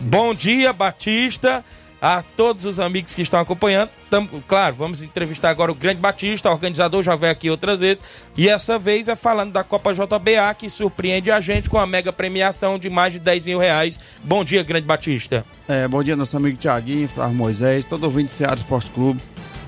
Bom 0.00 0.34
dia, 0.34 0.72
Batista 0.72 1.64
a 2.00 2.22
todos 2.22 2.64
os 2.64 2.78
amigos 2.78 3.14
que 3.14 3.22
estão 3.22 3.40
acompanhando. 3.40 3.90
Tam, 4.10 4.26
claro, 4.46 4.74
vamos 4.76 5.02
entrevistar 5.02 5.50
agora 5.50 5.72
o 5.72 5.74
Grande 5.74 6.00
Batista, 6.00 6.50
organizador, 6.50 7.02
já 7.02 7.16
veio 7.16 7.32
aqui 7.32 7.50
outras 7.50 7.80
vezes. 7.80 8.04
E 8.36 8.48
essa 8.48 8.78
vez 8.78 9.08
é 9.08 9.16
falando 9.16 9.52
da 9.52 9.64
Copa 9.64 9.92
JBA, 9.92 10.54
que 10.56 10.68
surpreende 10.68 11.30
a 11.30 11.40
gente 11.40 11.68
com 11.68 11.78
a 11.78 11.86
mega 11.86 12.12
premiação 12.12 12.78
de 12.78 12.88
mais 12.88 13.12
de 13.12 13.18
10 13.18 13.44
mil 13.44 13.58
reais. 13.58 13.98
Bom 14.22 14.44
dia, 14.44 14.62
Grande 14.62 14.86
Batista. 14.86 15.44
É, 15.68 15.88
bom 15.88 16.02
dia, 16.02 16.14
nosso 16.14 16.36
amigo 16.36 16.56
Tiaguinho, 16.56 17.08
Flávio 17.08 17.34
Moisés, 17.34 17.84
todo 17.84 18.04
ouvinte 18.04 18.30
do 18.30 18.36
Ceará 18.36 18.56
Esporte 18.56 18.90
Clube. 18.90 19.20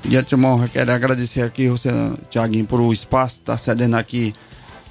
De 0.03 0.17
antemão, 0.17 0.67
quero 0.69 0.93
agradecer 0.93 1.43
aqui 1.43 1.69
você, 1.69 1.91
Tiaguinho, 2.31 2.65
por 2.65 2.81
o 2.81 2.93
espaço, 2.93 3.41
tá 3.41 3.59
cedendo 3.59 3.97
aqui 3.97 4.33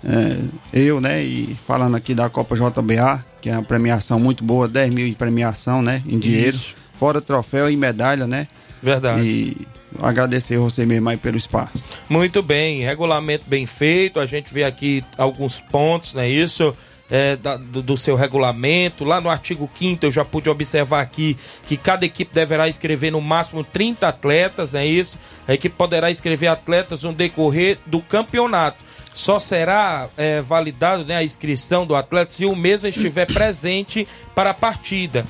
é, 0.03 0.37
eu, 0.73 0.99
né, 0.99 1.23
e 1.23 1.57
falando 1.65 1.95
aqui 1.95 2.13
da 2.13 2.29
Copa 2.29 2.55
JBA, 2.55 3.25
que 3.41 3.49
é 3.49 3.53
uma 3.53 3.63
premiação 3.63 4.19
muito 4.19 4.43
boa, 4.43 4.67
10 4.67 4.93
mil 4.93 5.07
em 5.07 5.13
premiação, 5.13 5.81
né, 5.81 6.03
em 6.05 6.19
dinheiro. 6.19 6.49
Isso 6.49 6.75
fora 6.99 7.21
troféu 7.21 7.69
e 7.69 7.77
medalha, 7.77 8.27
né? 8.27 8.47
Verdade. 8.81 9.21
E 9.21 9.67
agradecer 9.99 10.57
você 10.57 10.85
mesmo 10.85 11.09
aí 11.09 11.17
pelo 11.17 11.37
espaço. 11.37 11.83
Muito 12.09 12.41
bem, 12.41 12.81
regulamento 12.81 13.43
bem 13.47 13.65
feito, 13.65 14.19
a 14.19 14.25
gente 14.25 14.53
vê 14.53 14.63
aqui 14.63 15.03
alguns 15.17 15.59
pontos, 15.59 16.13
não 16.13 16.21
é 16.21 16.29
isso? 16.29 16.75
É, 17.09 17.37
da, 17.37 17.55
do, 17.55 17.81
do, 17.81 17.97
seu 17.97 18.17
regulamento. 18.17 19.05
Lá 19.05 19.21
no 19.21 19.29
artigo 19.29 19.69
5 19.73 20.05
eu 20.05 20.11
já 20.11 20.25
pude 20.25 20.49
observar 20.49 20.99
aqui 20.99 21.37
que 21.65 21.77
cada 21.77 22.05
equipe 22.05 22.33
deverá 22.33 22.67
escrever 22.67 23.11
no 23.11 23.21
máximo 23.21 23.63
30 23.63 24.09
atletas, 24.09 24.75
é 24.75 24.85
isso? 24.85 25.17
A 25.47 25.53
equipe 25.53 25.73
poderá 25.73 26.11
escrever 26.11 26.47
atletas 26.47 27.03
no 27.03 27.13
decorrer 27.13 27.77
do 27.85 28.01
campeonato. 28.01 28.83
Só 29.13 29.39
será 29.39 30.09
é, 30.17 30.41
validado 30.41 31.05
né, 31.05 31.15
a 31.15 31.23
inscrição 31.23 31.87
do 31.87 31.95
atleta 31.95 32.29
se 32.29 32.45
o 32.45 32.53
mesmo 32.53 32.89
estiver 32.89 33.25
presente 33.25 34.05
para 34.35 34.49
a 34.49 34.53
partida 34.53 35.25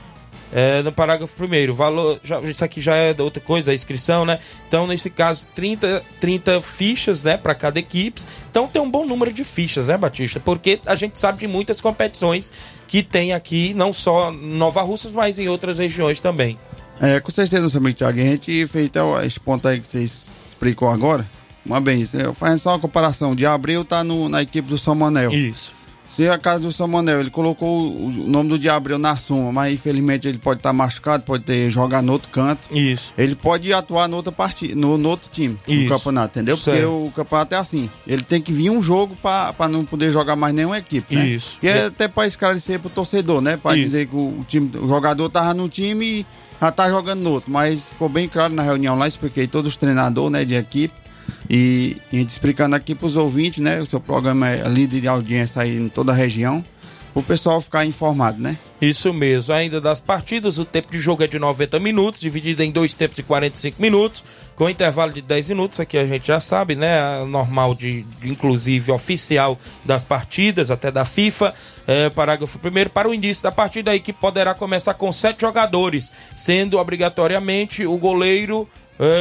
é, 0.52 0.82
no 0.82 0.92
parágrafo 0.92 1.36
primeiro, 1.36 1.74
valor, 1.74 2.20
já, 2.24 2.40
isso 2.42 2.64
aqui 2.64 2.80
já 2.80 2.96
é 2.96 3.16
outra 3.20 3.42
coisa, 3.42 3.72
a 3.72 3.74
inscrição, 3.74 4.26
né? 4.26 4.40
Então, 4.68 4.88
nesse 4.88 5.10
caso, 5.10 5.46
30, 5.54 6.04
30 6.20 6.62
fichas, 6.62 7.24
né, 7.24 7.38
para 7.38 7.54
cada 7.54 7.80
equipe. 7.80 8.22
Então, 8.50 8.68
tem 8.68 8.82
um 8.82 8.90
bom 8.90 9.06
número 9.06 9.32
de 9.34 9.44
fichas, 9.44 9.88
né, 9.88 9.98
Batista? 9.98 10.40
Porque 10.40 10.80
a 10.86 10.96
gente 10.96 11.20
sabe 11.20 11.40
de 11.40 11.48
muitas 11.48 11.82
competições 11.82 12.52
que 12.88 13.04
tem 13.04 13.34
aqui, 13.34 13.74
não 13.74 13.92
só 13.92 14.32
Nova 14.32 14.82
Russas, 14.82 15.12
mas 15.12 15.38
em 15.38 15.48
outras 15.48 15.80
regiões 15.80 16.22
também. 16.22 16.58
É, 17.00 17.20
com 17.20 17.32
certeza, 17.32 17.78
amigo 17.78 17.98
Thiago. 17.98 18.20
A 18.20 18.24
gente 18.24 18.68
fez 18.68 18.86
então, 18.86 19.22
esse 19.24 19.40
ponto 19.40 19.68
aí 19.68 19.80
que 19.80 19.88
você 19.90 20.04
explicou 20.04 20.90
agora. 20.90 21.26
Uma 21.66 21.82
bem, 21.82 22.08
fazendo 22.36 22.60
só 22.60 22.70
uma 22.72 22.80
comparação. 22.80 23.36
De 23.36 23.46
abril 23.46 23.84
tá 23.84 24.04
no, 24.04 24.30
na 24.30 24.42
equipe 24.42 24.68
do 24.68 24.78
São 24.78 24.96
Manuel. 24.96 25.32
Isso. 25.32 25.76
Se 26.10 26.28
a 26.28 26.38
casa 26.38 26.60
do 26.62 26.72
Samuel, 26.72 27.20
ele 27.20 27.30
colocou 27.30 27.96
o 27.96 28.10
nome 28.10 28.50
do 28.50 28.60
Diabreu 28.60 28.98
na 28.98 29.18
suma, 29.18 29.52
mas 29.52 29.74
infelizmente 29.74 30.28
ele 30.28 30.38
pode 30.38 30.60
estar 30.60 30.70
tá 30.70 30.74
machucado, 30.74 31.24
pode 31.24 31.44
ter 31.44 31.70
jogar 31.70 32.02
no 32.02 32.14
outro 32.14 32.30
canto. 32.30 32.62
Isso. 32.72 33.14
Ele 33.18 33.36
pode 33.36 33.72
atuar 33.74 34.08
no 34.08 34.16
outro 34.16 34.32
partida, 34.32 34.74
no, 34.76 34.98
no 34.98 35.10
outro 35.10 35.30
time 35.32 35.58
Isso. 35.68 35.84
do 35.84 35.90
campeonato, 35.90 36.40
entendeu? 36.40 36.58
Certo. 36.58 36.90
Porque 36.90 37.08
o 37.08 37.12
campeonato 37.12 37.56
é 37.56 37.58
assim. 37.58 37.90
Ele 38.08 38.24
tem 38.24 38.42
que 38.42 38.52
vir 38.52 38.70
um 38.70 38.82
jogo 38.82 39.16
para 39.16 39.70
não 39.70 39.86
poder 39.86 40.12
jogar 40.12 40.36
mais 40.36 40.54
nenhuma 40.54 40.78
equipe. 40.78 41.16
Né? 41.16 41.28
Isso. 41.28 41.60
E 41.62 41.68
é, 41.68 41.78
é 41.78 41.86
até 41.86 42.08
para 42.08 42.26
esclarecer 42.26 42.80
pro 42.80 42.90
torcedor, 42.90 43.42
né? 43.42 43.58
Para 43.58 43.76
dizer 43.76 44.08
que 44.08 44.16
o, 44.16 44.46
time, 44.48 44.72
o 44.78 44.88
jogador 44.88 45.30
tava 45.30 45.54
no 45.54 45.70
time 45.70 46.06
e 46.06 46.26
já 46.60 46.72
tá 46.72 46.90
jogando 46.90 47.22
no 47.22 47.32
outro. 47.32 47.52
Mas 47.52 47.90
ficou 47.90 48.10
bem 48.10 48.28
claro 48.28 48.54
na 48.54 48.64
reunião 48.64 48.96
lá, 48.96 49.08
expliquei 49.08 49.46
todos 49.46 49.74
os 49.74 49.78
treinadores 49.78 50.32
né, 50.32 50.46
de 50.46 50.56
equipe 50.56 51.07
e 51.50 51.98
a 52.12 52.16
gente 52.16 52.30
explicando 52.30 52.76
aqui 52.76 52.94
para 52.94 53.06
os 53.06 53.16
ouvintes, 53.16 53.64
né? 53.64 53.82
O 53.82 53.86
seu 53.86 54.00
programa 54.00 54.50
é 54.50 54.68
líder 54.68 55.02
de 55.02 55.08
audiência 55.08 55.62
aí 55.62 55.78
em 55.78 55.90
toda 55.90 56.12
a 56.12 56.16
região. 56.16 56.64
O 57.18 57.24
pessoal 57.24 57.60
ficar 57.60 57.84
informado, 57.84 58.40
né? 58.40 58.60
Isso 58.80 59.12
mesmo. 59.12 59.52
Ainda 59.52 59.82
das 59.82 60.00
partidas, 60.00 60.60
o 60.60 60.66
tempo 60.66 60.92
de 60.92 61.00
jogo 61.00 61.24
é 61.24 61.28
de 61.28 61.40
90 61.40 61.80
minutos, 61.80 62.22
dividido 62.22 62.62
em 62.62 62.70
dois 62.70 62.94
tempos 62.94 63.16
de 63.16 63.24
45 63.24 63.82
minutos, 63.82 64.24
com 64.56 64.70
intervalo 64.70 65.12
de 65.12 65.24
10 65.24 65.50
minutos. 65.50 65.80
Aqui 65.80 65.98
a 65.98 66.06
gente 66.06 66.28
já 66.28 66.40
sabe, 66.40 66.76
né? 66.76 67.26
Normal 67.26 67.74
de, 67.74 68.06
inclusive 68.24 68.92
oficial 68.92 69.58
das 69.84 70.04
partidas, 70.04 70.70
até 70.70 70.92
da 70.92 71.06
FIFA. 71.06 71.56
É, 71.88 72.08
parágrafo 72.12 72.60
primeiro. 72.60 72.92
Para 72.92 73.10
o 73.10 73.14
início 73.16 73.42
da 73.42 73.52
partida, 73.52 73.90
a 73.90 73.96
equipe 73.96 74.20
poderá 74.20 74.54
começar 74.54 74.94
com 74.94 75.12
sete 75.12 75.42
jogadores, 75.42 76.12
sendo 76.36 76.78
obrigatoriamente 76.78 77.84
o 77.84 77.98
goleiro 77.98 78.70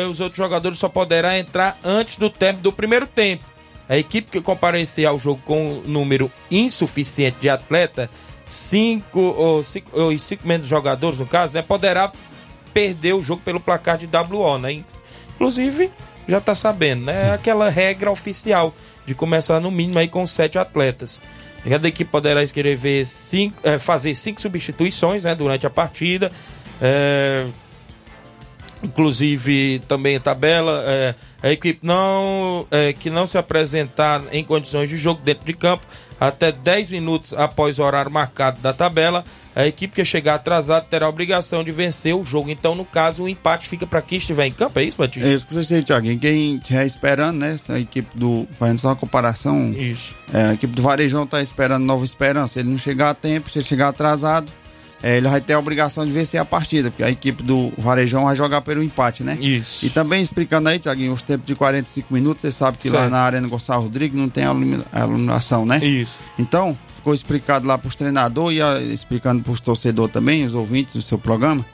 os 0.09 0.21
outros 0.21 0.39
jogadores 0.39 0.79
só 0.79 0.89
poderão 0.89 1.33
entrar 1.33 1.79
antes 1.85 2.17
do 2.17 2.31
término 2.31 2.63
do 2.63 2.73
primeiro 2.73 3.07
tempo. 3.07 3.45
A 3.89 3.97
equipe 3.97 4.31
que 4.31 4.41
comparecer 4.41 5.07
ao 5.07 5.19
jogo 5.19 5.41
com 5.45 5.75
um 5.75 5.83
número 5.83 6.31
insuficiente 6.51 7.39
de 7.41 7.49
atleta, 7.49 8.11
cinco 8.45 9.21
ou 9.21 9.63
cinco, 9.63 9.91
ou 9.93 10.19
cinco 10.19 10.47
menos 10.47 10.67
jogadores 10.67 11.19
no 11.19 11.27
caso, 11.27 11.55
né, 11.55 11.63
poderá 11.63 12.13
perder 12.75 13.15
o 13.15 13.23
jogo 13.23 13.43
pelo 13.43 13.61
placar 13.61 13.97
de 13.97 14.07
WO, 14.07 14.59
né? 14.59 14.83
Inclusive, 15.35 15.91
já 16.27 16.41
tá 16.41 16.55
sabendo, 16.55 17.07
né? 17.07 17.29
É 17.29 17.33
aquela 17.33 17.69
regra 17.69 18.11
oficial 18.11 18.75
de 19.05 19.15
começar 19.15 19.61
no 19.61 19.71
mínimo 19.71 19.99
aí 19.99 20.09
com 20.09 20.27
sete 20.27 20.59
atletas. 20.59 21.21
Cada 21.69 21.89
equipe 21.89 22.11
poderá 22.11 22.43
escrever 22.43 23.05
cinco, 23.05 23.59
é, 23.65 23.79
fazer 23.79 24.15
cinco 24.15 24.41
substituições 24.41 25.25
né, 25.25 25.35
durante 25.35 25.67
a 25.67 25.71
partida. 25.71 26.31
É, 26.81 27.47
inclusive 28.83 29.81
também 29.89 30.17
a 30.17 30.21
tabela, 30.21 30.83
é, 30.87 31.15
a 31.43 31.51
equipe 31.51 31.81
não 31.83 32.67
é, 32.71 32.93
que 32.93 33.11
não 33.11 33.27
se 33.27 33.39
apresentar 33.39 34.23
em 34.33 34.45
condições 34.45 34.89
de 34.89 34.97
jogo 34.97 35.21
dentro 35.25 35.47
de 35.47 35.55
campo 35.55 35.87
até 36.21 36.51
10 36.51 36.91
minutos 36.91 37.33
após 37.35 37.79
o 37.79 37.83
horário 37.83 38.11
marcado 38.11 38.61
da 38.61 38.73
tabela, 38.73 39.25
a 39.55 39.67
equipe 39.67 39.95
que 39.95 40.05
chegar 40.05 40.35
atrasada 40.35 40.85
terá 40.89 41.07
a 41.07 41.09
obrigação 41.09 41.65
de 41.65 41.71
vencer 41.71 42.15
o 42.15 42.25
jogo. 42.25 42.51
Então, 42.51 42.75
no 42.75 42.85
caso, 42.85 43.25
o 43.25 43.29
empate 43.29 43.69
fica 43.69 43.87
para 43.87 44.03
quem 44.03 44.19
estiver 44.19 44.47
em 44.47 44.53
campo, 44.53 44.79
é 44.79 44.85
isso, 44.85 44.99
Batista? 44.99 45.29
É 45.29 45.33
isso 45.33 45.47
que 45.47 45.55
você 45.55 45.75
tem, 45.75 45.83
Thiago. 45.83 46.07
Quem 46.19 46.57
estiver 46.57 46.87
esperando, 46.87 47.39
né? 47.39 47.59
A 47.69 47.79
equipe 47.79 48.09
do. 48.15 48.47
Fazendo 48.59 48.79
só 48.79 48.89
uma 48.89 48.97
comparação. 48.97 49.73
Isso. 49.73 50.15
É, 50.33 50.49
a 50.49 50.55
equipe 50.55 50.75
do 50.75 50.83
Varejão 50.83 51.25
está 51.25 51.41
esperando 51.41 51.85
nova 51.85 52.05
esperança. 52.05 52.61
Ele 52.61 52.69
não 52.69 52.79
chegar 52.79 53.11
a 53.11 53.15
tempo, 53.15 53.51
se 53.51 53.63
chegar 53.63 53.89
atrasado, 53.89 54.53
é, 55.03 55.19
ele 55.19 55.29
vai 55.29 55.41
ter 55.41 55.53
a 55.53 55.59
obrigação 55.59 56.07
de 56.07 56.13
vencer 56.13 56.41
a 56.41 56.45
partida, 56.45 56.91
porque 56.91 57.05
a 57.05 57.11
equipe 57.11 57.43
do 57.43 57.73
Varejão 57.77 58.25
vai 58.25 58.35
jogar 58.35 58.63
pelo 58.63 58.83
empate, 58.83 59.23
né? 59.23 59.37
Isso. 59.41 59.85
E 59.85 59.91
também 59.91 60.23
explicando 60.23 60.69
aí, 60.69 60.79
Tiaguinho, 60.79 61.13
os 61.13 61.23
tempos 61.23 61.47
de 61.47 61.55
45 61.55 62.13
minutos, 62.13 62.41
você 62.41 62.51
sabe 62.51 62.79
que 62.79 62.89
certo. 62.89 63.03
lá 63.03 63.11
na 63.11 63.19
Arena 63.21 63.47
Gonçalo 63.47 63.83
Rodrigues 63.83 64.19
não 64.19 64.29
tem 64.29 64.45
a 64.45 65.01
iluminação, 65.01 65.67
né? 65.67 65.85
Isso. 65.85 66.19
Então, 66.39 66.77
ficou 66.97 67.13
explicado 67.13 67.67
lá 67.67 67.77
para 67.77 67.89
os 67.89 67.95
treinadores 67.95 68.59
e 68.59 68.63
a, 68.63 68.81
explicando 68.81 69.43
para 69.43 69.53
os 69.53 69.61
torcedores 69.61 70.13
também, 70.13 70.45
os 70.45 70.55
ouvintes 70.55 70.95
do 70.95 71.03
seu 71.03 71.19
programa, 71.19 71.65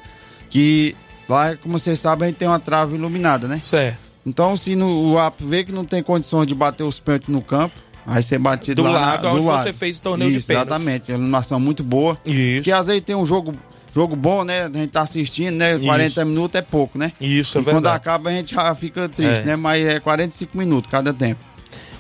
que 0.51 0.97
lá, 1.29 1.57
como 1.57 1.79
vocês 1.79 2.01
sabem, 2.01 2.27
a 2.27 2.29
gente 2.29 2.39
tem 2.39 2.49
uma 2.49 2.61
trave 2.61 2.97
iluminada, 2.97 3.47
né? 3.47 3.61
Certo. 3.63 3.99
Então, 4.27 4.57
se 4.57 4.77
no, 4.77 5.13
o 5.13 5.19
AP 5.19 5.41
vê 5.41 5.65
que 5.65 5.73
não 5.73 5.85
tem 5.85 6.03
condições 6.03 6.47
de 6.47 6.55
bater 6.55 6.85
os 6.85 7.01
pênaltis 7.01 7.29
no 7.29 7.43
campo, 7.43 7.79
Vai 8.07 8.23
ser 8.23 8.39
batido 8.39 8.83
do 8.83 8.89
lá 8.89 9.01
lado 9.01 9.23
na, 9.25 9.33
onde 9.35 9.47
lado. 9.47 9.63
você 9.63 9.73
fez 9.73 9.99
o 9.99 10.03
torneio 10.03 10.31
Isso, 10.31 10.41
de 10.41 10.45
pênalti. 10.47 10.69
Exatamente, 10.69 11.11
é 11.11 11.15
uma 11.15 11.19
iluminação 11.21 11.61
muito 11.61 11.83
boa. 11.85 12.19
Isso. 12.27 12.63
Que 12.63 12.73
às 12.73 12.87
vezes 12.89 13.03
tem 13.03 13.15
um 13.15 13.25
jogo 13.27 13.53
jogo 13.95 14.17
bom, 14.17 14.43
né? 14.43 14.63
A 14.65 14.69
gente 14.71 14.91
tá 14.91 15.03
assistindo, 15.03 15.55
né? 15.55 15.79
40 15.79 16.05
Isso. 16.09 16.27
minutos 16.27 16.59
é 16.59 16.63
pouco, 16.63 16.99
né? 16.99 17.13
Isso, 17.21 17.59
é 17.59 17.61
e 17.61 17.65
quando 17.65 17.75
verdade. 17.75 17.97
acaba 17.97 18.31
a 18.31 18.33
gente 18.33 18.55
já 18.55 18.75
fica 18.75 19.09
triste, 19.09 19.41
É. 19.41 19.45
né? 19.45 19.57
Mas 19.57 19.85
é 19.87 20.01
45 20.01 20.57
minutos 20.57 20.91
cada 20.91 21.13
tempo. 21.13 21.45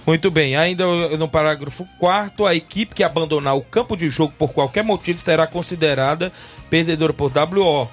Muito 0.04 0.30
bem, 0.32 0.56
ainda 0.56 0.84
no 1.16 1.28
parágrafo 1.28 1.86
4 2.00 2.44
a 2.46 2.54
equipe 2.56 2.92
que 2.94 3.04
abandonar 3.04 3.56
o 3.56 3.60
campo 3.62 3.96
de 3.96 4.08
jogo 4.08 4.32
por 4.36 4.48
qualquer 4.52 4.82
motivo 4.82 5.20
será 5.20 5.46
considerada 5.46 6.32
perdedora 6.68 7.12
por 7.12 7.30
WO. 7.30 7.88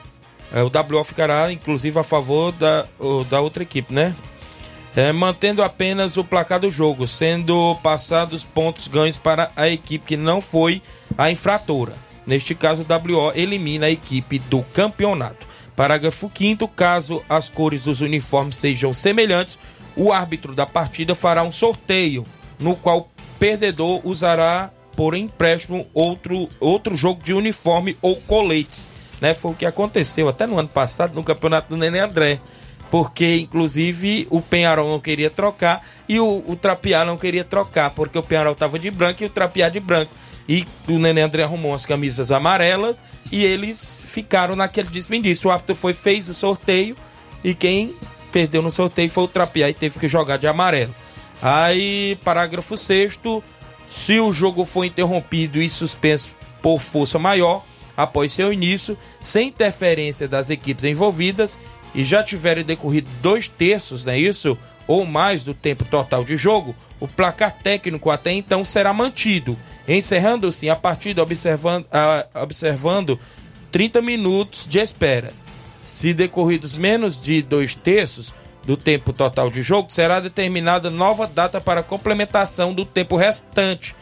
É, 0.52 0.64
o 0.64 0.72
WO 0.74 1.04
ficará, 1.04 1.52
inclusive, 1.52 2.00
a 2.00 2.04
favor 2.04 2.52
da, 2.54 2.86
da 3.30 3.40
outra 3.42 3.62
equipe, 3.62 3.94
né? 3.94 4.16
É, 4.96 5.12
mantendo 5.12 5.64
apenas 5.64 6.18
o 6.18 6.24
placar 6.24 6.60
do 6.60 6.70
jogo, 6.70 7.08
sendo 7.08 7.76
passados 7.84 8.44
pontos 8.44 8.88
ganhos 8.88 9.18
para 9.18 9.52
a 9.56 9.70
equipe 9.70 10.06
que 10.06 10.18
não 10.18 10.42
foi 10.42 10.82
a 11.18 11.30
infratora. 11.30 11.94
Neste 12.26 12.54
caso, 12.54 12.84
o 12.84 12.86
WO 12.86 13.32
elimina 13.36 13.86
a 13.86 13.92
equipe 13.92 14.40
do 14.40 14.62
campeonato. 14.74 15.48
Parágrafo 15.76 16.30
5 16.36 16.68
caso 16.68 17.24
as 17.30 17.50
cores 17.50 17.84
dos 17.84 18.02
uniformes 18.02 18.56
sejam 18.56 18.94
semelhantes, 18.94 19.58
o 19.96 20.12
árbitro 20.12 20.54
da 20.54 20.66
partida 20.66 21.16
fará 21.16 21.44
um 21.44 21.52
sorteio, 21.52 22.26
no 22.60 22.76
qual 22.76 23.00
o 23.00 23.10
perdedor 23.40 24.02
usará 24.04 24.72
por 24.96 25.16
empréstimo 25.16 25.88
outro, 25.94 26.50
outro 26.60 26.96
jogo 26.96 27.24
de 27.24 27.34
uniforme 27.34 27.98
ou 28.02 28.18
coletes. 28.18 28.90
Né? 29.22 29.34
Foi 29.34 29.52
o 29.52 29.56
que 29.56 29.66
aconteceu 29.66 30.28
até 30.28 30.46
no 30.46 30.60
ano 30.60 30.70
passado 30.70 31.16
no 31.16 31.24
campeonato 31.24 31.70
do 31.70 31.78
Nenê 31.78 32.00
André 32.00 32.42
porque 32.90 33.38
inclusive 33.38 34.28
o 34.30 34.42
Penharol 34.42 34.90
não 34.90 35.00
queria 35.00 35.30
trocar 35.30 35.86
e 36.08 36.20
o, 36.20 36.44
o 36.48 36.56
Trapiá 36.56 37.06
não 37.06 37.18
queria 37.18 37.44
trocar, 37.44 37.92
porque 37.92 38.18
o 38.18 38.24
Penharol 38.24 38.54
estava 38.54 38.80
de 38.80 38.90
branco 38.90 39.24
e 39.24 39.26
o 39.26 39.30
Trapiá 39.30 39.70
de 39.70 39.80
branco. 39.80 40.12
E 40.48 40.66
o 40.88 40.98
Nenê 40.98 41.22
André 41.22 41.44
arrumou 41.44 41.76
as 41.76 41.86
camisas 41.86 42.32
amarelas 42.32 43.04
e 43.32 43.46
eles 43.46 44.02
ficaram 44.04 44.56
naquele 44.56 44.90
desperdício. 44.90 45.48
O 45.48 45.54
árbitro 45.54 45.76
foi, 45.76 45.94
fez 45.94 46.28
o 46.28 46.34
sorteio 46.34 46.96
e 47.44 47.54
quem 47.54 47.96
perdeu 48.32 48.62
no 48.62 48.72
sorteio 48.72 49.10
foi 49.12 49.26
o 49.26 49.28
Trapiá 49.28 49.70
e 49.70 49.74
teve 49.76 50.00
que 50.00 50.08
jogar 50.08 50.38
de 50.38 50.48
amarelo. 50.48 50.94
Aí, 51.40 52.18
parágrafo 52.24 52.76
6 52.76 53.20
se 53.88 54.20
o 54.20 54.32
jogo 54.32 54.66
for 54.66 54.86
interrompido 54.86 55.62
e 55.62 55.70
suspenso 55.70 56.30
por 56.62 56.80
força 56.80 57.18
maior, 57.18 57.64
após 57.96 58.32
seu 58.32 58.54
início, 58.54 58.98
sem 59.20 59.50
interferência 59.50 60.28
das 60.28 60.50
equipes 60.50 60.86
envolvidas, 60.86 61.60
e 61.94 62.04
já 62.04 62.24
tiverem 62.24 62.64
decorrido 62.64 63.10
dois 63.22 63.48
terços, 63.48 64.06
não 64.06 64.14
é 64.14 64.20
isso? 64.20 64.58
Ou 64.88 65.06
mais 65.06 65.44
do 65.44 65.54
tempo 65.54 65.86
total 65.86 66.24
de 66.24 66.36
jogo, 66.36 66.76
o 67.00 67.08
placar 67.08 67.52
técnico 67.52 68.10
até 68.10 68.32
então 68.32 68.66
será 68.66 68.92
mantido, 68.92 69.58
encerrando-se 69.88 70.70
a 70.70 70.76
partida 70.76 71.22
observando, 71.22 71.86
observando 72.34 73.20
30 73.72 74.02
minutos 74.02 74.66
de 74.68 74.80
espera. 74.80 75.32
Se 75.84 76.14
decorridos 76.14 76.74
menos 76.74 77.22
de 77.22 77.42
dois 77.42 77.76
terços 77.76 78.34
do 78.66 78.76
tempo 78.76 79.14
total 79.14 79.50
de 79.50 79.62
jogo, 79.62 79.92
será 79.92 80.20
determinada 80.20 80.90
nova 80.90 81.26
data 81.26 81.62
para 81.62 81.84
complementação 81.84 82.74
do 82.74 82.86
tempo 82.86 83.16
restante, 83.16 83.96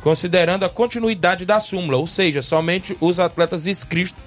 considerando 0.00 0.64
a 0.64 0.68
continuidade 0.68 1.44
da 1.44 1.60
súmula, 1.60 1.98
ou 1.98 2.06
seja, 2.06 2.42
somente 2.42 2.96
os 3.00 3.18
atletas 3.18 3.66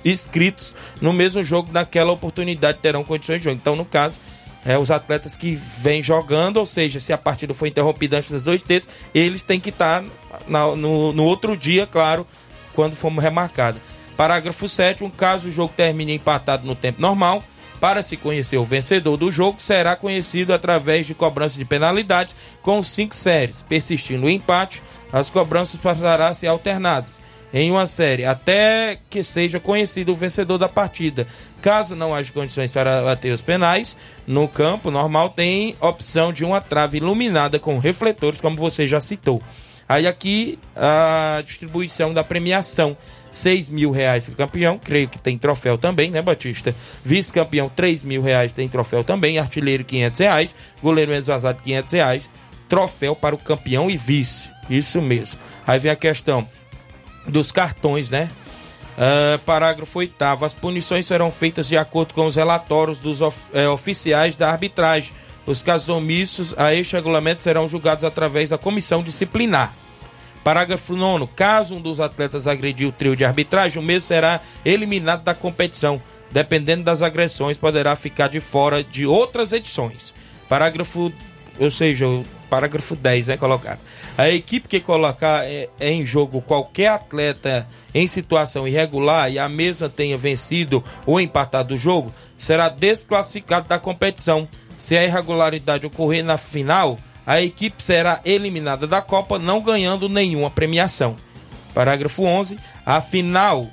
inscritos, 0.06 0.74
no 1.02 1.12
mesmo 1.14 1.44
jogo 1.44 1.72
naquela 1.72 2.12
oportunidade 2.12 2.80
terão 2.82 3.04
condições 3.04 3.38
de 3.40 3.46
jogo. 3.46 3.58
Então, 3.60 3.76
no 3.76 3.86
caso, 3.86 4.20
é, 4.66 4.78
os 4.78 4.92
atletas 4.92 5.36
que 5.36 5.56
vêm 5.56 6.02
jogando, 6.02 6.58
ou 6.58 6.66
seja, 6.66 7.00
se 7.00 7.12
a 7.12 7.18
partida 7.18 7.54
foi 7.54 7.70
interrompida 7.70 8.18
antes 8.18 8.32
dos 8.32 8.44
dois 8.44 8.64
terços, 8.64 8.90
eles 9.14 9.44
têm 9.44 9.60
que 9.60 9.70
estar 9.70 10.04
na- 10.48 10.76
no, 10.76 11.12
no 11.12 11.24
outro 11.24 11.58
dia, 11.58 11.86
claro, 11.86 12.26
quando 12.74 12.96
for 12.96 13.12
remarcado. 13.12 13.80
Parágrafo 14.16 14.70
7 14.70 15.04
caso 15.18 15.50
o 15.50 15.52
jogo 15.52 15.74
termine 15.76 16.14
empatado 16.14 16.66
no 16.68 16.76
tempo 16.76 17.02
normal, 17.02 17.44
para 17.84 18.02
se 18.02 18.16
conhecer 18.16 18.56
o 18.56 18.64
vencedor 18.64 19.18
do 19.18 19.30
jogo, 19.30 19.62
será 19.62 19.94
conhecido 19.94 20.54
através 20.54 21.06
de 21.06 21.14
cobrança 21.14 21.58
de 21.58 21.66
penalidades 21.66 22.34
com 22.62 22.82
cinco 22.82 23.14
séries. 23.14 23.62
Persistindo 23.62 24.26
o 24.26 24.30
empate, 24.30 24.82
as 25.12 25.30
cobranças 25.30 25.82
passarão 25.82 26.28
a 26.28 26.34
ser 26.34 26.48
alternadas 26.48 27.20
em 27.54 27.70
uma 27.70 27.86
série 27.86 28.24
até 28.24 29.00
que 29.10 29.22
seja 29.22 29.60
conhecido 29.60 30.14
o 30.14 30.16
vencedor 30.16 30.58
da 30.58 30.70
partida. 30.70 31.28
Caso 31.62 31.94
não 31.94 32.16
haja 32.16 32.32
condições 32.32 32.72
para 32.72 33.02
bater 33.02 33.34
os 33.34 33.42
penais, 33.42 33.98
no 34.26 34.48
campo 34.48 34.90
normal 34.90 35.32
tem 35.32 35.76
opção 35.82 36.32
de 36.32 36.46
uma 36.46 36.62
trave 36.62 37.00
iluminada 37.00 37.60
com 37.60 37.78
refletores, 37.80 38.40
como 38.40 38.56
você 38.56 38.88
já 38.88 39.02
citou. 39.02 39.44
Aí 39.90 40.08
aqui 40.08 40.58
a 40.74 41.44
distribuição 41.46 42.14
da 42.14 42.24
premiação. 42.24 42.96
6 43.34 43.68
mil 43.68 43.92
reais 43.92 44.24
para 44.26 44.34
o 44.34 44.38
campeão, 44.38 44.78
creio 44.78 45.10
que 45.10 45.18
tem 45.20 45.38
troféu 45.38 45.78
também, 45.78 46.12
né, 46.12 46.22
Batista? 46.22 46.74
Vice-campeão, 47.04 47.68
3 47.68 48.04
mil 48.04 48.22
reais, 48.22 48.54
tem 48.54 48.70
troféu 48.70 49.04
também. 49.04 49.40
Artilheiro, 49.40 49.84
500 49.84 50.20
reais. 50.20 50.56
Goleiro 50.82 51.12
menos 51.12 51.28
vazado, 51.28 51.62
500 51.64 51.92
reais. 51.94 52.30
Troféu 52.70 53.16
para 53.16 53.36
o 53.36 53.38
campeão 53.38 53.90
e 53.90 53.98
vice. 53.98 54.52
Isso 54.70 55.02
mesmo. 55.02 55.40
Aí 55.68 55.80
vem 55.80 55.92
a 55.92 55.96
questão 55.96 56.48
dos 57.28 57.52
cartões, 57.52 58.10
né? 58.10 58.30
Ah, 58.98 59.40
parágrafo 59.46 59.98
8 60.00 60.46
As 60.46 60.54
punições 60.54 61.08
serão 61.08 61.32
feitas 61.32 61.68
de 61.68 61.76
acordo 61.76 62.14
com 62.14 62.26
os 62.28 62.36
relatórios 62.36 63.00
dos 63.00 63.22
of- 63.22 63.46
eh, 63.54 63.68
oficiais 63.68 64.38
da 64.38 64.50
arbitragem. 64.52 65.12
Os 65.46 65.62
casos 65.64 65.90
omissos 65.90 66.54
a 66.58 66.74
este 66.74 66.94
regulamento 66.96 67.42
serão 67.44 67.68
julgados 67.68 68.04
através 68.06 68.52
da 68.52 68.58
comissão 68.58 69.04
disciplinar. 69.04 69.74
Parágrafo 70.44 70.96
9 70.96 71.28
Caso 71.36 71.76
um 71.76 71.82
dos 71.82 72.00
atletas 72.00 72.48
agredir 72.48 72.88
o 72.88 72.92
trio 72.92 73.16
de 73.16 73.24
arbitragem, 73.24 73.82
o 73.82 73.86
mesmo 73.86 74.08
será 74.08 74.42
eliminado 74.66 75.24
da 75.24 75.34
competição. 75.34 76.02
Dependendo 76.32 76.84
das 76.84 77.02
agressões, 77.02 77.58
poderá 77.58 77.96
ficar 77.96 78.28
de 78.28 78.40
fora 78.40 78.84
de 78.84 79.06
outras 79.06 79.54
edições. 79.54 80.14
Parágrafo, 80.50 81.14
ou 81.60 81.72
seja, 81.72 82.06
parágrafo 82.50 82.96
10 82.96 83.30
é 83.30 83.38
colocado. 83.38 83.80
A 84.18 84.30
equipe 84.30 84.68
que 84.68 84.80
colocar 84.80 85.46
eh, 85.46 85.70
em 85.80 86.06
jogo 86.06 86.42
qualquer 86.42 86.88
atleta 86.88 87.68
em 87.94 88.08
situação 88.08 88.68
irregular 88.68 89.32
e 89.32 89.38
a 89.38 89.48
mesma 89.48 89.90
tenha 89.90 90.18
vencido 90.18 90.84
ou 91.06 91.20
empatado 91.20 91.76
o 91.76 91.78
jogo, 91.78 92.12
será 92.38 92.68
desclassificado 92.68 93.68
da 93.68 93.78
competição. 93.78 94.48
Se 94.78 94.98
a 94.98 95.04
irregularidade 95.04 95.86
ocorrer 95.86 96.24
na 96.24 96.38
final, 96.38 96.98
a 97.26 97.42
equipe 97.42 97.82
será 97.82 98.20
eliminada 98.26 98.86
da 98.86 99.02
Copa, 99.02 99.40
não 99.40 99.62
ganhando 99.62 100.10
nenhuma 100.10 100.50
premiação. 100.50 101.16
Parágrafo 101.74 102.24
11. 102.24 102.58
A 102.86 103.02
final, 103.02 103.68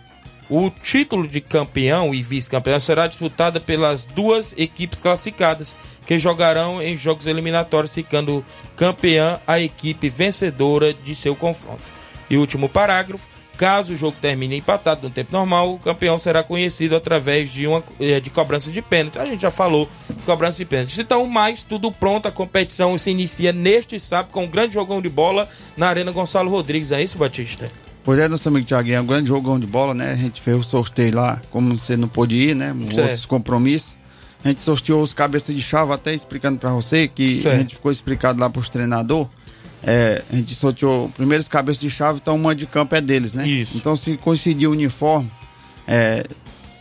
o 0.49 0.71
título 0.71 1.27
de 1.29 1.41
campeão 1.41 2.15
e 2.15 2.23
vice-campeão 2.23 2.81
será 2.81 3.07
disputada 3.07 3.61
pelas 3.61 4.05
duas 4.05 4.55
equipes 4.57 5.01
classificadas, 5.01 5.77
que 6.07 6.19
jogarão 6.19 6.83
em 6.83 6.97
jogos 6.97 7.27
eliminatórios, 7.27 7.95
ficando 7.95 8.45
campeã 8.77 9.39
a 9.47 9.61
equipe 9.61 10.09
vencedora 10.09 10.95
de 10.95 11.15
seu 11.15 11.37
confronto. 11.37 11.83
E 12.29 12.37
último 12.37 12.69
parágrafo. 12.69 13.29
Caso 13.61 13.93
o 13.93 13.97
jogo 13.97 14.17
termine 14.23 14.57
empatado 14.57 15.03
no 15.03 15.11
tempo 15.11 15.35
normal, 15.35 15.75
o 15.75 15.79
campeão 15.79 16.17
será 16.17 16.43
conhecido 16.43 16.97
através 16.97 17.53
de 17.53 17.67
uma 17.67 17.85
eh, 18.01 18.19
de 18.19 18.31
cobrança 18.31 18.71
de 18.73 18.81
pênalti. 18.81 19.19
A 19.19 19.27
gente 19.27 19.43
já 19.43 19.51
falou 19.51 19.87
de 20.09 20.23
cobrança 20.23 20.57
de 20.57 20.65
pênalti. 20.65 20.99
Então, 20.99 21.27
mais 21.27 21.63
tudo 21.63 21.93
pronto, 21.93 22.27
a 22.27 22.33
competição 22.33 22.97
se 22.97 23.11
inicia 23.11 23.53
neste 23.53 24.01
sábado 24.01 24.33
com 24.33 24.45
um 24.45 24.49
grande 24.49 24.73
jogão 24.73 25.03
de 25.03 25.11
bola 25.11 25.47
na 25.77 25.89
Arena 25.91 26.11
Gonçalo 26.11 26.51
Rodrigues. 26.51 26.91
É 26.91 27.03
isso, 27.03 27.19
Batista? 27.19 27.71
Pois 28.03 28.19
é, 28.19 28.29
nosso 28.29 28.49
amigo 28.49 28.67
Thiaguinho, 28.67 28.97
é 28.97 29.01
um 29.03 29.07
grande 29.07 29.29
jogão 29.29 29.61
de 29.61 29.67
bola, 29.67 29.93
né? 29.93 30.13
A 30.13 30.17
gente 30.17 30.41
fez 30.41 30.57
o 30.57 30.63
sorteio 30.63 31.15
lá, 31.17 31.39
como 31.51 31.77
você 31.77 31.99
não 31.99 32.09
pôde 32.09 32.37
ir, 32.37 32.57
né? 32.57 32.75
Certo. 32.91 33.01
Outros 33.01 33.27
compromissos. 33.27 33.95
A 34.43 34.49
gente 34.49 34.63
sorteou 34.63 35.03
os 35.03 35.13
cabeças 35.13 35.55
de 35.55 35.61
chave, 35.61 35.93
até 35.93 36.15
explicando 36.15 36.59
pra 36.59 36.73
você, 36.73 37.07
que 37.07 37.43
Certo. 37.43 37.55
a 37.55 37.59
gente 37.59 37.75
ficou 37.75 37.93
explicado 37.93 38.41
lá 38.41 38.49
pros 38.49 38.71
treinadores. 38.71 39.29
É, 39.83 40.23
a 40.31 40.37
gente 40.37 40.55
sorteou 40.55 41.09
primeiro 41.17 41.43
os 41.43 41.49
cabeças 41.49 41.81
de 41.81 41.89
chave, 41.89 42.19
então 42.23 42.37
uma 42.37 42.55
de 42.55 42.67
campo 42.67 42.95
é 42.95 43.01
deles, 43.01 43.33
né? 43.33 43.47
Isso. 43.49 43.77
Então 43.77 43.97
se 43.97 44.17
coincidir 44.19 44.69
o 44.69 44.73
uniforme, 44.73 45.31
é, 45.87 46.25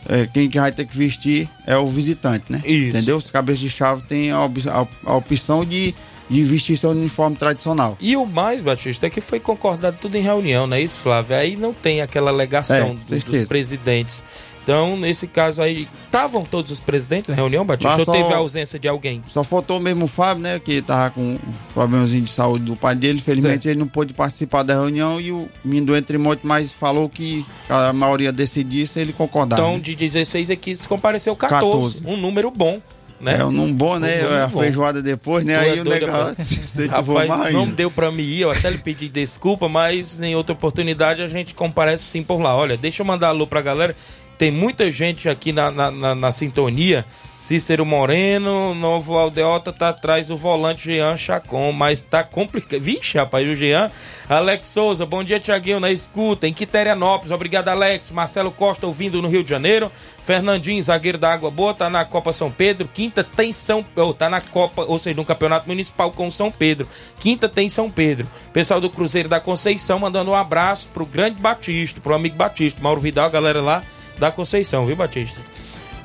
é, 0.08 0.26
quem 0.32 0.48
que 0.50 0.58
vai 0.60 0.70
ter 0.72 0.86
que 0.86 0.96
vestir 0.96 1.48
é 1.66 1.76
o 1.76 1.86
visitante, 1.88 2.44
né? 2.50 2.60
Isso. 2.64 2.96
Entendeu? 2.96 3.16
Os 3.16 3.30
cabeças 3.30 3.60
de 3.60 3.70
chave 3.70 4.02
tem 4.02 4.30
a, 4.32 4.38
a- 4.44 4.86
a 5.06 5.14
opção 5.16 5.64
de, 5.64 5.94
de 6.28 6.44
vestir 6.44 6.76
seu 6.76 6.90
uniforme 6.90 7.36
tradicional. 7.36 7.96
E 8.00 8.16
o 8.16 8.26
mais, 8.26 8.62
Batista, 8.62 9.06
é 9.06 9.10
que 9.10 9.20
foi 9.20 9.40
concordado 9.40 9.96
tudo 10.00 10.16
em 10.16 10.20
reunião, 10.22 10.66
não 10.66 10.76
é 10.76 10.80
isso, 10.82 10.98
Flávio? 10.98 11.36
Aí 11.36 11.56
não 11.56 11.72
tem 11.72 12.02
aquela 12.02 12.30
alegação 12.30 12.98
É, 13.10 13.16
dos 13.16 13.46
presidentes. 13.48 14.22
Então, 14.70 14.96
nesse 14.96 15.26
caso 15.26 15.60
aí, 15.60 15.88
estavam 16.04 16.44
todos 16.44 16.70
os 16.70 16.78
presidentes 16.78 17.28
na 17.28 17.34
reunião, 17.34 17.64
Batista? 17.64 17.88
Lá 17.90 17.98
Ou 17.98 18.04
só- 18.04 18.12
teve 18.12 18.32
a 18.32 18.36
ausência 18.36 18.78
de 18.78 18.86
alguém? 18.86 19.20
Só 19.28 19.42
faltou 19.42 19.80
mesmo 19.80 20.04
o 20.04 20.08
Fábio, 20.08 20.44
né? 20.44 20.60
Que 20.60 20.80
tava 20.80 21.10
com 21.10 21.20
um 21.34 21.38
problemazinho 21.74 22.22
de 22.22 22.30
saúde 22.30 22.66
do 22.66 22.76
pai 22.76 22.94
dele. 22.94 23.18
Infelizmente 23.18 23.64
Certo. 23.64 23.66
ele 23.66 23.80
não 23.80 23.88
pôde 23.88 24.12
participar 24.14 24.62
da 24.62 24.74
reunião 24.74 25.20
e 25.20 25.32
o 25.32 25.48
menino 25.64 25.96
entre 25.96 26.16
muito 26.18 26.46
mais 26.46 26.70
falou 26.70 27.08
que 27.08 27.44
a 27.68 27.92
maioria 27.92 28.30
decidisse 28.30 29.00
ele 29.00 29.12
concordava. 29.12 29.60
Então, 29.60 29.74
né? 29.74 29.80
de 29.80 29.96
16 29.96 30.50
equipes, 30.50 30.86
compareceu 30.86 31.34
14. 31.34 31.96
14. 32.02 32.02
Um 32.06 32.16
número 32.16 32.48
bom, 32.52 32.80
né? 33.20 33.38
É 33.40 33.44
um 33.44 33.72
bom, 33.72 33.98
né? 33.98 34.18
Um 34.20 34.22
número 34.22 34.44
a 34.44 34.46
bom. 34.46 34.60
feijoada 34.60 35.02
depois, 35.02 35.44
né? 35.44 35.54
Tu 35.58 35.60
Aí 35.62 35.78
é 35.78 35.82
o 35.82 35.84
negócio. 35.84 36.86
Rapaz, 36.88 37.28
não 37.28 37.62
ainda. 37.62 37.72
deu 37.74 37.90
pra 37.90 38.12
mim 38.12 38.22
ir, 38.22 38.42
eu 38.42 38.52
até 38.52 38.70
lhe 38.70 38.78
pedi 38.78 39.08
desculpa, 39.08 39.68
mas 39.68 40.20
em 40.20 40.36
outra 40.36 40.52
oportunidade 40.52 41.20
a 41.22 41.26
gente 41.26 41.54
comparece 41.54 42.04
sim 42.04 42.22
por 42.22 42.40
lá. 42.40 42.54
Olha, 42.56 42.76
deixa 42.76 43.02
eu 43.02 43.06
mandar 43.06 43.30
alô 43.30 43.48
pra 43.48 43.60
galera 43.60 43.96
tem 44.40 44.50
muita 44.50 44.90
gente 44.90 45.28
aqui 45.28 45.52
na, 45.52 45.70
na, 45.70 45.90
na, 45.90 46.14
na 46.14 46.32
sintonia. 46.32 47.04
Cícero 47.38 47.84
Moreno, 47.84 48.74
Novo 48.74 49.18
Aldeota 49.18 49.70
tá 49.70 49.90
atrás 49.90 50.28
do 50.28 50.36
volante 50.36 50.84
Jean 50.84 51.14
Chacon, 51.14 51.72
mas 51.72 52.00
tá 52.00 52.24
complicado. 52.24 52.80
Vixe, 52.80 53.18
rapaz, 53.18 53.46
o 53.46 53.54
Jean. 53.54 53.90
Alex 54.26 54.68
Souza, 54.68 55.04
bom 55.04 55.22
dia, 55.22 55.38
Tiaguinho, 55.38 55.78
na 55.78 55.92
escuta. 55.92 56.48
Em 56.48 56.54
Quiterianópolis, 56.54 57.30
obrigado, 57.30 57.68
Alex. 57.68 58.10
Marcelo 58.10 58.50
Costa 58.50 58.86
ouvindo 58.86 59.20
no 59.20 59.28
Rio 59.28 59.44
de 59.44 59.50
Janeiro. 59.50 59.92
Fernandinho, 60.22 60.82
zagueiro 60.82 61.18
da 61.18 61.34
Água 61.34 61.50
Boa, 61.50 61.74
tá 61.74 61.90
na 61.90 62.02
Copa 62.06 62.32
São 62.32 62.50
Pedro. 62.50 62.88
Quinta 62.88 63.22
tem 63.22 63.52
São 63.52 63.84
ou 63.94 64.14
tá 64.14 64.30
na 64.30 64.40
Copa, 64.40 64.86
ou 64.86 64.98
seja, 64.98 65.16
no 65.16 65.24
Campeonato 65.24 65.68
Municipal 65.68 66.12
com 66.12 66.30
São 66.30 66.50
Pedro. 66.50 66.88
Quinta 67.18 67.46
tem 67.46 67.68
São 67.68 67.90
Pedro. 67.90 68.26
Pessoal 68.54 68.80
do 68.80 68.88
Cruzeiro 68.88 69.28
da 69.28 69.38
Conceição 69.38 69.98
mandando 69.98 70.30
um 70.30 70.34
abraço 70.34 70.88
pro 70.88 71.04
grande 71.04 71.42
Batista, 71.42 72.00
pro 72.00 72.14
amigo 72.14 72.36
Batista, 72.36 72.80
Mauro 72.82 73.02
Vidal, 73.02 73.28
galera 73.30 73.60
lá 73.60 73.82
da 74.18 74.30
Conceição, 74.30 74.86
viu, 74.86 74.96
Batista? 74.96 75.40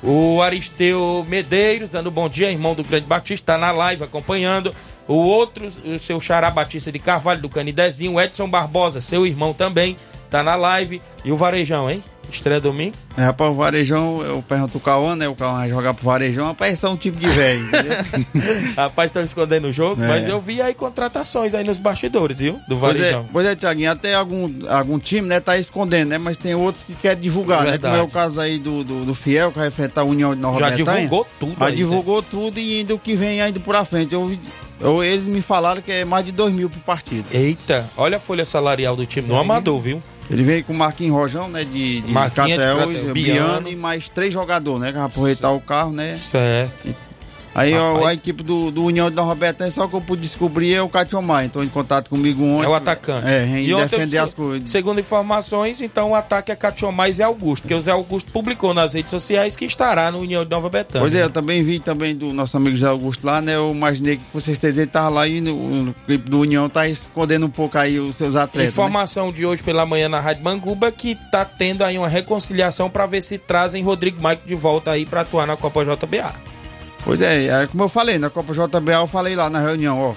O 0.03 0.41
Aristeu 0.41 1.25
Medeiros, 1.27 1.91
dando 1.91 2.11
bom 2.11 2.29
dia, 2.29 2.51
irmão 2.51 2.75
do 2.75 2.83
Grande 2.83 3.07
Batista, 3.07 3.53
tá 3.53 3.57
na 3.57 3.71
live 3.71 4.03
acompanhando. 4.03 4.73
O 5.07 5.15
outro, 5.15 5.67
o 5.67 5.99
seu 5.99 6.19
Xará 6.21 6.51
Batista 6.51 6.91
de 6.91 6.99
Carvalho, 6.99 7.41
do 7.41 7.49
Canidezinho. 7.49 8.13
O 8.13 8.21
Edson 8.21 8.47
Barbosa, 8.47 9.01
seu 9.01 9.25
irmão 9.25 9.53
também, 9.53 9.97
tá 10.29 10.43
na 10.43 10.55
live. 10.55 11.01
E 11.23 11.31
o 11.31 11.35
Varejão, 11.35 11.89
hein? 11.89 12.03
Estreia 12.35 12.59
domingo. 12.59 12.95
É, 13.17 13.23
rapaz, 13.23 13.49
o 13.51 13.53
Varejão, 13.55 14.21
eu 14.23 14.41
pergunto 14.47 14.77
o 14.77 14.81
Cauã, 14.81 15.15
né? 15.15 15.27
O 15.27 15.35
Cauã 15.35 15.59
vai 15.59 15.69
jogar 15.69 15.93
pro 15.93 16.05
Varejão, 16.05 16.45
rapaz, 16.47 16.77
são 16.79 16.93
um 16.93 16.97
tipo 16.97 17.17
de 17.17 17.27
velho, 17.29 17.65
rapaz, 18.75 19.09
estão 19.09 19.23
escondendo 19.23 19.67
o 19.67 19.71
jogo, 19.71 20.01
É. 20.03 20.07
mas 20.07 20.27
eu 20.27 20.39
vi 20.39 20.61
aí 20.61 20.73
contratações 20.73 21.53
aí 21.53 21.63
nos 21.63 21.77
bastidores, 21.77 22.39
viu? 22.39 22.59
Do 22.67 22.75
Pois 22.77 22.95
é, 22.97 22.99
Varejão. 22.99 23.29
pois 23.31 23.47
é, 23.47 23.55
Tiaguinho, 23.55 23.91
até 23.91 24.13
algum, 24.13 24.49
algum 24.69 24.99
time, 24.99 25.27
né, 25.27 25.39
tá 25.39 25.57
escondendo, 25.57 26.09
né? 26.09 26.17
Mas 26.17 26.37
tem 26.37 26.53
outros 26.55 26.83
que 26.83 26.93
querem 26.95 27.21
divulgar, 27.21 27.63
né? 27.63 27.71
Verdade. 27.71 27.93
Como 27.95 28.05
é 28.05 28.07
o 28.07 28.11
caso 28.11 28.39
aí 28.39 28.59
do, 28.59 28.83
do, 28.83 29.05
do 29.05 29.15
Fiel, 29.15 29.51
que 29.51 29.59
vai 29.59 29.67
enfrentar 29.67 30.01
a 30.01 30.03
União 30.05 30.35
de 30.35 30.41
Nova 30.41 30.59
Já 30.59 30.69
Bretanha. 30.71 30.97
divulgou 31.03 31.27
tudo 31.39 31.55
Já 31.59 31.65
aí, 31.65 31.71
né? 31.71 31.77
divulgou 31.77 32.21
tudo 32.23 32.59
e 32.59 32.79
ainda 32.79 32.95
o 32.95 32.99
que 32.99 33.15
vem 33.15 33.41
ainda 33.41 33.59
por 33.59 33.75
a 33.75 33.85
frente. 33.85 34.13
Eu, 34.13 34.37
eu- 34.79 35.03
eles 35.03 35.25
me 35.25 35.41
falaram 35.41 35.81
que 35.81 35.91
é 35.91 36.03
mais 36.05 36.25
de 36.25 36.31
2 36.31 36.53
mil 36.53 36.69
por 36.69 36.79
partido. 36.81 37.25
Eita, 37.31 37.89
olha 37.95 38.17
a 38.17 38.19
folha 38.19 38.43
salarial 38.45 38.95
do 38.95 39.05
time 39.05 39.27
do 39.27 39.35
Amador, 39.35 39.79
viu? 39.79 40.03
Ele 40.29 40.43
veio 40.43 40.63
com 40.63 40.73
o 40.73 40.75
Marquinhos 40.75 41.13
Rojão, 41.13 41.47
né? 41.47 41.63
De, 41.63 42.01
de 42.01 42.11
Marquinhos 42.11 42.57
Cateus, 42.57 42.99
Biano. 42.99 43.13
Biano. 43.13 43.69
e 43.69 43.75
mais 43.75 44.09
três 44.09 44.33
jogadores, 44.33 44.81
né? 44.81 44.87
Que 44.91 44.97
vai 44.97 45.05
aproveitar 45.05 45.51
o 45.51 45.59
carro, 45.59 45.91
né? 45.91 46.15
Certo. 46.15 46.95
Aí 47.55 47.73
ó, 47.73 48.05
a 48.05 48.13
equipe 48.13 48.43
do, 48.43 48.69
do 48.69 48.83
União 48.83 49.09
de 49.09 49.15
Nova 49.15 49.33
Betânia, 49.33 49.71
só 49.71 49.87
que 49.87 49.93
eu 49.95 50.01
pude 50.01 50.21
descobrir 50.21 50.73
é 50.73 50.81
o 50.81 50.89
Catiomar. 50.89 51.45
Entrou 51.45 51.63
em 51.63 51.69
contato 51.69 52.09
comigo 52.09 52.43
ontem. 52.43 52.65
É 52.65 52.67
o 52.67 52.73
atacante. 52.75 53.25
É, 53.25 53.45
em 53.45 53.73
ontem, 53.73 53.87
defender 53.87 54.17
as 54.17 54.33
coisas. 54.33 54.69
Segundo 54.69 54.99
informações, 54.99 55.81
então 55.81 56.11
o 56.11 56.15
ataque 56.15 56.51
é 56.51 56.55
Catiomais 56.55 57.17
e 57.19 57.23
Augusto, 57.23 57.63
porque 57.63 57.73
o 57.73 57.81
Zé 57.81 57.91
Augusto 57.91 58.29
publicou 58.31 58.73
nas 58.73 58.93
redes 58.93 59.09
sociais 59.09 59.55
que 59.55 59.63
estará 59.63 60.11
no 60.11 60.19
União 60.19 60.43
de 60.43 60.51
Nova 60.51 60.69
Betânia. 60.69 61.01
Pois 61.01 61.13
é, 61.13 61.23
eu 61.23 61.29
também 61.29 61.63
vi 61.63 61.79
também 61.79 62.13
do 62.13 62.33
nosso 62.33 62.57
amigo 62.57 62.75
José 62.75 62.89
Augusto 62.89 63.25
lá, 63.25 63.39
né? 63.39 63.55
Eu 63.55 63.71
imaginei 63.71 64.17
que 64.17 64.23
com 64.33 64.39
certeza 64.41 64.81
ele 64.81 64.91
tava 64.91 65.07
lá 65.07 65.27
e 65.27 65.39
no 65.39 65.95
clipe 66.05 66.29
do 66.29 66.41
União 66.41 66.67
tá 66.67 66.89
escondendo 66.89 67.45
um 67.45 67.49
pouco 67.49 67.77
aí 67.77 67.99
os 67.99 68.17
seus 68.17 68.35
atletas. 68.35 68.63
né? 68.63 68.69
Informação 68.69 69.31
de 69.31 69.45
hoje 69.45 69.63
pela 69.63 69.85
manhã 69.85 70.09
na 70.09 70.19
Rádio 70.19 70.43
Manguba 70.43 70.91
que 70.91 71.15
tá 71.31 71.45
tendo 71.45 71.83
aí 71.83 71.97
uma 71.97 72.09
reconciliação 72.09 72.89
para 72.89 73.05
ver 73.05 73.21
se 73.21 73.37
trazem 73.37 73.81
Rodrigo 73.81 74.21
Maico 74.21 74.45
de 74.45 74.55
volta 74.55 74.91
aí 74.91 75.05
para 75.05 75.21
atuar 75.21 75.47
na 75.47 75.55
Copa 75.55 75.85
JBA. 75.85 76.54
Pois 77.05 77.21
é, 77.21 77.45
é 77.45 77.67
como 77.67 77.83
eu 77.83 77.89
falei, 77.89 78.17
na 78.17 78.31
Copa 78.31 78.51
JBA 78.51 78.93
eu 78.93 79.07
falei 79.07 79.35
lá 79.35 79.47
na 79.47 79.59
reunião, 79.59 79.99
ó. 80.01 80.15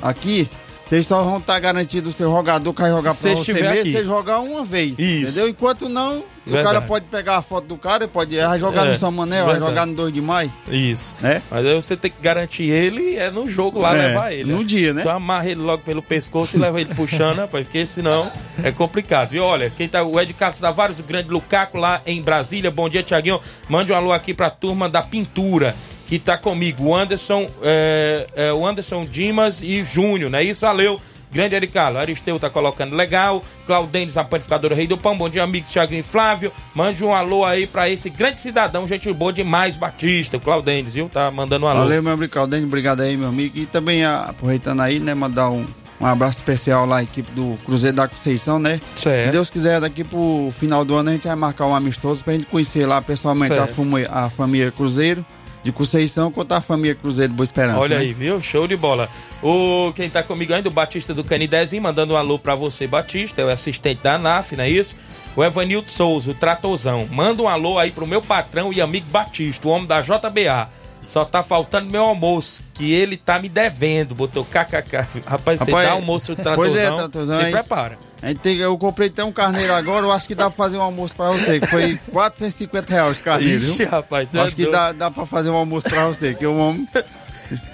Aqui, 0.00 0.48
vocês 0.86 1.04
só 1.04 1.20
vão 1.20 1.38
estar 1.38 1.58
garantidos 1.58 2.14
o 2.14 2.16
seu 2.16 2.30
jogador 2.30 2.72
que 2.72 2.80
vai 2.80 2.90
jogar 2.90 3.10
pra 3.10 3.12
você 3.12 3.32
estiver 3.32 3.62
mesmo, 3.62 3.80
aqui. 3.80 3.92
você 3.92 4.04
jogar 4.04 4.38
uma 4.38 4.64
vez. 4.64 4.96
Isso. 4.96 5.32
Entendeu? 5.32 5.48
Enquanto 5.48 5.88
não, 5.88 6.22
o 6.48 6.52
Verdade. 6.52 6.74
cara 6.74 6.86
pode 6.86 7.04
pegar 7.06 7.36
a 7.36 7.42
foto 7.42 7.66
do 7.66 7.76
cara, 7.76 8.08
pode 8.08 8.34
jogar 8.58 8.86
É, 8.86 8.92
no 8.92 8.98
São 8.98 9.10
Mané, 9.12 9.42
vai 9.42 9.58
jogar 9.58 9.86
no 9.86 9.94
2 9.94 10.12
de 10.12 10.20
maio. 10.20 10.52
Isso. 10.68 11.14
É. 11.22 11.40
Mas 11.50 11.66
aí 11.66 11.74
você 11.74 11.96
tem 11.96 12.10
que 12.10 12.20
garantir 12.20 12.64
ele 12.64 13.16
é 13.16 13.30
no 13.30 13.48
jogo 13.48 13.78
lá, 13.78 13.96
É, 13.96 14.08
levar 14.08 14.32
ele. 14.32 14.52
no 14.52 14.64
dia, 14.64 14.92
né? 14.94 15.02
Então 15.02 15.14
amarra 15.14 15.46
ele 15.50 15.60
logo 15.60 15.82
pelo 15.82 16.02
pescoço 16.02 16.56
e 16.56 16.60
leva 16.60 16.80
ele 16.80 16.94
puxando, 16.94 17.38
rapaz, 17.40 17.64
porque 17.66 17.86
senão 17.86 18.30
é 18.62 18.70
complicado. 18.72 19.34
E 19.34 19.38
olha, 19.38 19.70
quem 19.70 19.88
tá, 19.88 20.02
o 20.02 20.18
Ed 20.20 20.32
Carlos 20.34 20.60
Tavares, 20.60 20.98
o 20.98 21.02
grande 21.02 21.28
Lucaco 21.28 21.76
lá 21.78 22.00
em 22.06 22.20
Brasília. 22.22 22.70
Bom 22.70 22.88
dia, 22.88 23.02
Tiaguinho. 23.02 23.40
Mande 23.68 23.92
um 23.92 23.94
alô 23.96 24.12
aqui 24.12 24.32
pra 24.34 24.50
turma 24.50 24.88
da 24.88 25.02
pintura. 25.02 25.74
Que 26.06 26.18
tá 26.18 26.38
comigo, 26.38 26.84
o 26.84 26.96
Anderson, 26.96 27.46
é, 27.62 28.26
é, 28.34 28.52
o 28.54 28.66
Anderson 28.66 29.04
Dimas 29.04 29.60
e 29.60 29.84
Júnior, 29.84 30.30
não 30.30 30.38
é 30.38 30.42
isso? 30.42 30.62
Valeu, 30.64 30.98
Grande 31.30 31.54
Ericalo, 31.54 31.98
Aristeu 31.98 32.38
tá 32.38 32.48
colocando 32.48 32.96
legal. 32.96 33.42
Claudênis, 33.66 34.16
a 34.16 34.24
panificadora 34.24 34.74
Rei 34.74 34.86
do 34.86 34.96
Pão. 34.96 35.16
Bom 35.16 35.28
dia, 35.28 35.42
amigo 35.42 35.66
Thiaguinho 35.68 36.00
e 36.00 36.02
Flávio. 36.02 36.52
Mande 36.74 37.04
um 37.04 37.14
alô 37.14 37.44
aí 37.44 37.66
pra 37.66 37.88
esse 37.88 38.08
grande 38.08 38.40
cidadão, 38.40 38.86
gente 38.86 39.12
boa 39.12 39.32
demais, 39.32 39.76
Batista. 39.76 40.36
O 40.36 40.40
Claudênis, 40.40 40.94
viu? 40.94 41.08
Tá 41.08 41.30
mandando 41.30 41.66
um 41.66 41.68
alô. 41.68 41.80
Valeu, 41.80 42.02
meu 42.02 42.12
amigo 42.12 42.32
Caldente, 42.32 42.64
obrigado 42.64 43.00
aí, 43.00 43.16
meu 43.16 43.28
amigo. 43.28 43.58
E 43.58 43.66
também, 43.66 44.04
aproveitando 44.04 44.80
aí, 44.80 44.98
né, 44.98 45.14
mandar 45.14 45.50
um, 45.50 45.66
um 46.00 46.06
abraço 46.06 46.38
especial 46.38 46.86
lá 46.86 46.98
à 46.98 47.02
equipe 47.02 47.30
do 47.32 47.58
Cruzeiro 47.64 47.96
da 47.96 48.08
Conceição, 48.08 48.58
né? 48.58 48.80
Se 48.96 49.02
Certo. 49.02 49.32
Deus 49.32 49.50
quiser, 49.50 49.80
daqui 49.80 50.04
pro 50.04 50.52
final 50.58 50.84
do 50.84 50.94
ano 50.96 51.10
a 51.10 51.12
gente 51.12 51.26
vai 51.26 51.36
marcar 51.36 51.66
um 51.66 51.74
amistoso 51.74 52.24
pra 52.24 52.32
gente 52.32 52.46
conhecer 52.46 52.86
lá 52.86 53.02
pessoalmente 53.02 53.54
Certo. 53.54 53.74
a 54.10 54.30
família 54.30 54.70
Cruzeiro 54.70 55.24
de 55.68 55.72
Conceição 55.72 56.30
contra 56.30 56.56
a 56.56 56.60
família 56.60 56.94
Cruzeiro 56.94 57.32
de 57.32 57.36
Boa 57.36 57.44
Esperança. 57.44 57.78
Olha 57.78 57.96
né? 57.96 58.02
aí, 58.02 58.12
viu? 58.12 58.40
Show 58.42 58.66
de 58.66 58.76
bola. 58.76 59.08
O, 59.42 59.92
quem 59.94 60.08
tá 60.08 60.22
comigo 60.22 60.52
ainda, 60.52 60.68
o 60.68 60.72
Batista 60.72 61.12
do 61.12 61.22
Canidezinho, 61.22 61.82
mandando 61.82 62.14
um 62.14 62.16
alô 62.16 62.38
pra 62.38 62.54
você, 62.54 62.86
Batista, 62.86 63.42
é 63.42 63.44
o 63.44 63.50
assistente 63.50 64.02
da 64.02 64.14
ANAF, 64.14 64.56
não 64.56 64.64
é 64.64 64.70
isso? 64.70 64.96
O 65.36 65.44
Evanildo 65.44 65.90
Souza, 65.90 66.30
o 66.30 66.34
Tratorzão. 66.34 67.06
Manda 67.10 67.42
um 67.42 67.48
alô 67.48 67.78
aí 67.78 67.90
pro 67.90 68.06
meu 68.06 68.22
patrão 68.22 68.72
e 68.72 68.80
amigo 68.80 69.06
Batista, 69.10 69.68
o 69.68 69.70
homem 69.70 69.86
da 69.86 70.00
JBA. 70.00 70.70
Só 71.08 71.24
tá 71.24 71.42
faltando 71.42 71.90
meu 71.90 72.02
almoço, 72.04 72.62
que 72.74 72.92
ele 72.92 73.16
tá 73.16 73.38
me 73.38 73.48
devendo. 73.48 74.14
Botou 74.14 74.44
kkk. 74.44 75.22
Rapaz, 75.26 75.58
você 75.60 75.70
Rapaz, 75.70 75.88
dá 75.88 75.92
almoço 75.94 76.34
do 76.36 76.42
pois 76.54 76.76
é, 76.76 76.82
Tratorzão, 76.82 76.96
Tratorzão, 76.98 77.34
se 77.36 77.40
aí- 77.46 77.50
prepara. 77.50 77.98
A 78.20 78.28
gente 78.28 78.40
tem, 78.40 78.56
eu 78.58 78.76
comprei 78.76 79.08
até 79.08 79.24
um 79.24 79.32
carneiro 79.32 79.72
agora, 79.72 80.04
eu 80.04 80.12
acho 80.12 80.26
que 80.26 80.34
dá 80.34 80.50
pra 80.50 80.56
fazer 80.56 80.76
um 80.76 80.82
almoço 80.82 81.14
pra 81.16 81.28
você, 81.30 81.60
que 81.60 81.66
foi 81.68 81.96
450 82.12 82.92
reais 82.92 83.20
o 83.20 83.22
carneiro, 83.22 83.60
Ixi, 83.62 83.78
viu? 83.78 83.88
rapaz, 83.88 84.28
é 84.34 84.38
Acho 84.40 84.56
que 84.56 84.62
doido. 84.64 84.72
dá, 84.74 84.92
dá 84.92 85.10
pra 85.10 85.24
fazer 85.24 85.50
um 85.50 85.54
almoço 85.54 85.88
pra 85.88 86.04
você, 86.08 86.34
que 86.34 86.44
o 86.44 86.56
homem 86.58 86.86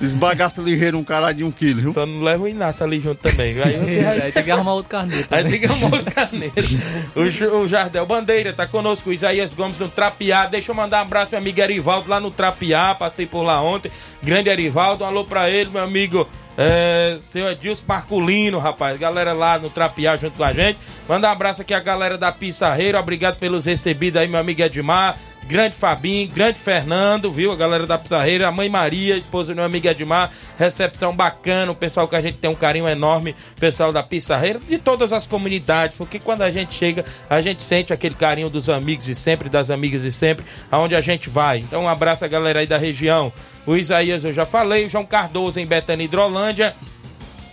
esbagaça 0.01 0.61
ligeiro 0.61 0.99
um 0.99 1.05
cara 1.05 1.33
de 1.33 1.45
um 1.45 1.51
quilo, 1.51 1.81
viu? 1.81 1.93
Só 1.93 2.07
não 2.07 2.23
leva 2.23 2.45
o 2.45 2.49
Inácio 2.49 2.85
ali 2.85 3.01
junto 3.01 3.17
também. 3.17 3.55
viu? 3.55 3.65
Aí 3.65 3.77
você 3.77 4.01
vai 4.05 4.21
Aí 4.21 4.33
tem 4.33 4.45
que 4.45 4.51
arrumar 4.51 4.75
outro 4.75 4.91
carneiro. 4.91 5.27
Aí 5.31 5.45
tem 5.45 5.61
que 5.61 5.67
arrumar 5.67 5.99
o 6.01 6.05
carneiro. 6.05 6.55
O, 7.63 7.69
Jardel 7.69 8.07
Bandeira 8.07 8.53
tá 8.53 8.67
conosco, 8.67 9.11
o 9.11 9.13
Isaías 9.13 9.55
Gomes 9.55 9.79
no 9.79 9.89
Trapiá. 9.89 10.47
Deixa 10.47 10.71
eu 10.71 10.75
mandar 10.75 10.99
um 10.99 11.03
abraço 11.03 11.29
pro 11.29 11.37
meu 11.37 11.43
amigo 11.43 11.61
Erivaldo 11.61 12.09
lá 12.09 12.21
no 12.21 12.31
Trapiá. 12.31 12.95
Passei 12.95 13.27
por 13.27 13.43
lá 13.43 13.63
ontem. 13.63 13.91
Grande 14.23 14.49
Erivaldo, 14.49 15.05
um 15.05 15.07
alô 15.07 15.25
pra 15.25 15.51
ele, 15.51 15.71
meu 15.71 15.83
amigo. 15.83 16.29
É, 16.57 17.19
seu 17.21 17.51
Edilson 17.51 17.85
Marculino, 17.87 18.59
rapaz, 18.61 18.97
galera 18.97 19.33
lá 19.33 19.59
no 19.59 19.69
Trapiá 19.69 20.17
junto 20.17 20.37
com 20.37 20.45
a 20.45 20.53
gente. 20.53 20.79
Manda 21.09 21.29
um 21.29 21.33
abraço 21.33 21.63
aqui 21.63 21.75
a 21.75 21.81
galera 21.81 22.17
da 22.17 22.31
Pissarreira, 22.31 23.01
obrigado 23.01 23.39
pelos 23.39 23.65
recebidos 23.65 24.21
aí, 24.21 24.29
meu 24.29 24.39
amigo 24.39 24.63
Edmar, 24.63 25.19
grande 25.45 25.77
Fabinho, 25.77 26.29
grande 26.29 26.59
Fernando, 26.59 27.31
viu? 27.31 27.53
A 27.53 27.57
galera 27.57 27.87
da 27.87 27.99
Pissarreira, 27.99 28.49
a 28.49 28.53
mãe 28.53 28.69
Maria, 28.69 29.17
esposa 29.17 29.53
do 29.53 29.57
meu 29.57 29.65
amigo 29.65 29.87
Edmar, 29.87 30.31
recepção 30.59 31.15
bacana, 31.15 31.71
o 31.71 31.75
pessoal 31.75 32.09
que 32.09 32.17
a 32.17 32.21
gente 32.21 32.39
tem 32.39 32.51
um 32.51 32.55
carinho 32.55 32.89
enorme, 32.89 33.35
pessoal 33.61 33.93
da 33.93 34.03
Pissarreira, 34.03 34.59
de 34.59 34.79
todas 34.79 35.13
as 35.13 35.27
comunidades, 35.27 35.97
porque 35.97 36.19
quando 36.19 36.43
a 36.43 36.51
gente 36.51 36.75
chega, 36.75 37.05
a 37.29 37.41
gente 37.41 37.63
sente 37.63 37.93
aquele 37.93 38.15
carinho 38.15 38.49
dos 38.49 38.69
amigos 38.69 39.09
e 39.09 39.15
sempre, 39.15 39.49
das 39.49 39.71
amigas 39.71 40.03
e 40.03 40.13
sempre, 40.13 40.45
aonde 40.71 40.95
a 40.95 41.01
gente 41.01 41.29
vai. 41.29 41.59
Então 41.59 41.85
um 41.85 41.89
abraço 41.89 42.25
a 42.25 42.29
galera 42.29 42.61
aí 42.61 42.67
da 42.67 42.79
região. 42.79 43.33
O 43.67 43.77
Isaías 43.77 44.25
eu 44.25 44.33
já 44.33 44.47
falei, 44.47 44.87
o 44.87 44.89
João 44.89 45.05
Cardoso 45.05 45.61
em 45.61 45.67
Betânia 45.67 46.05
Hidrolândia. 46.05 46.75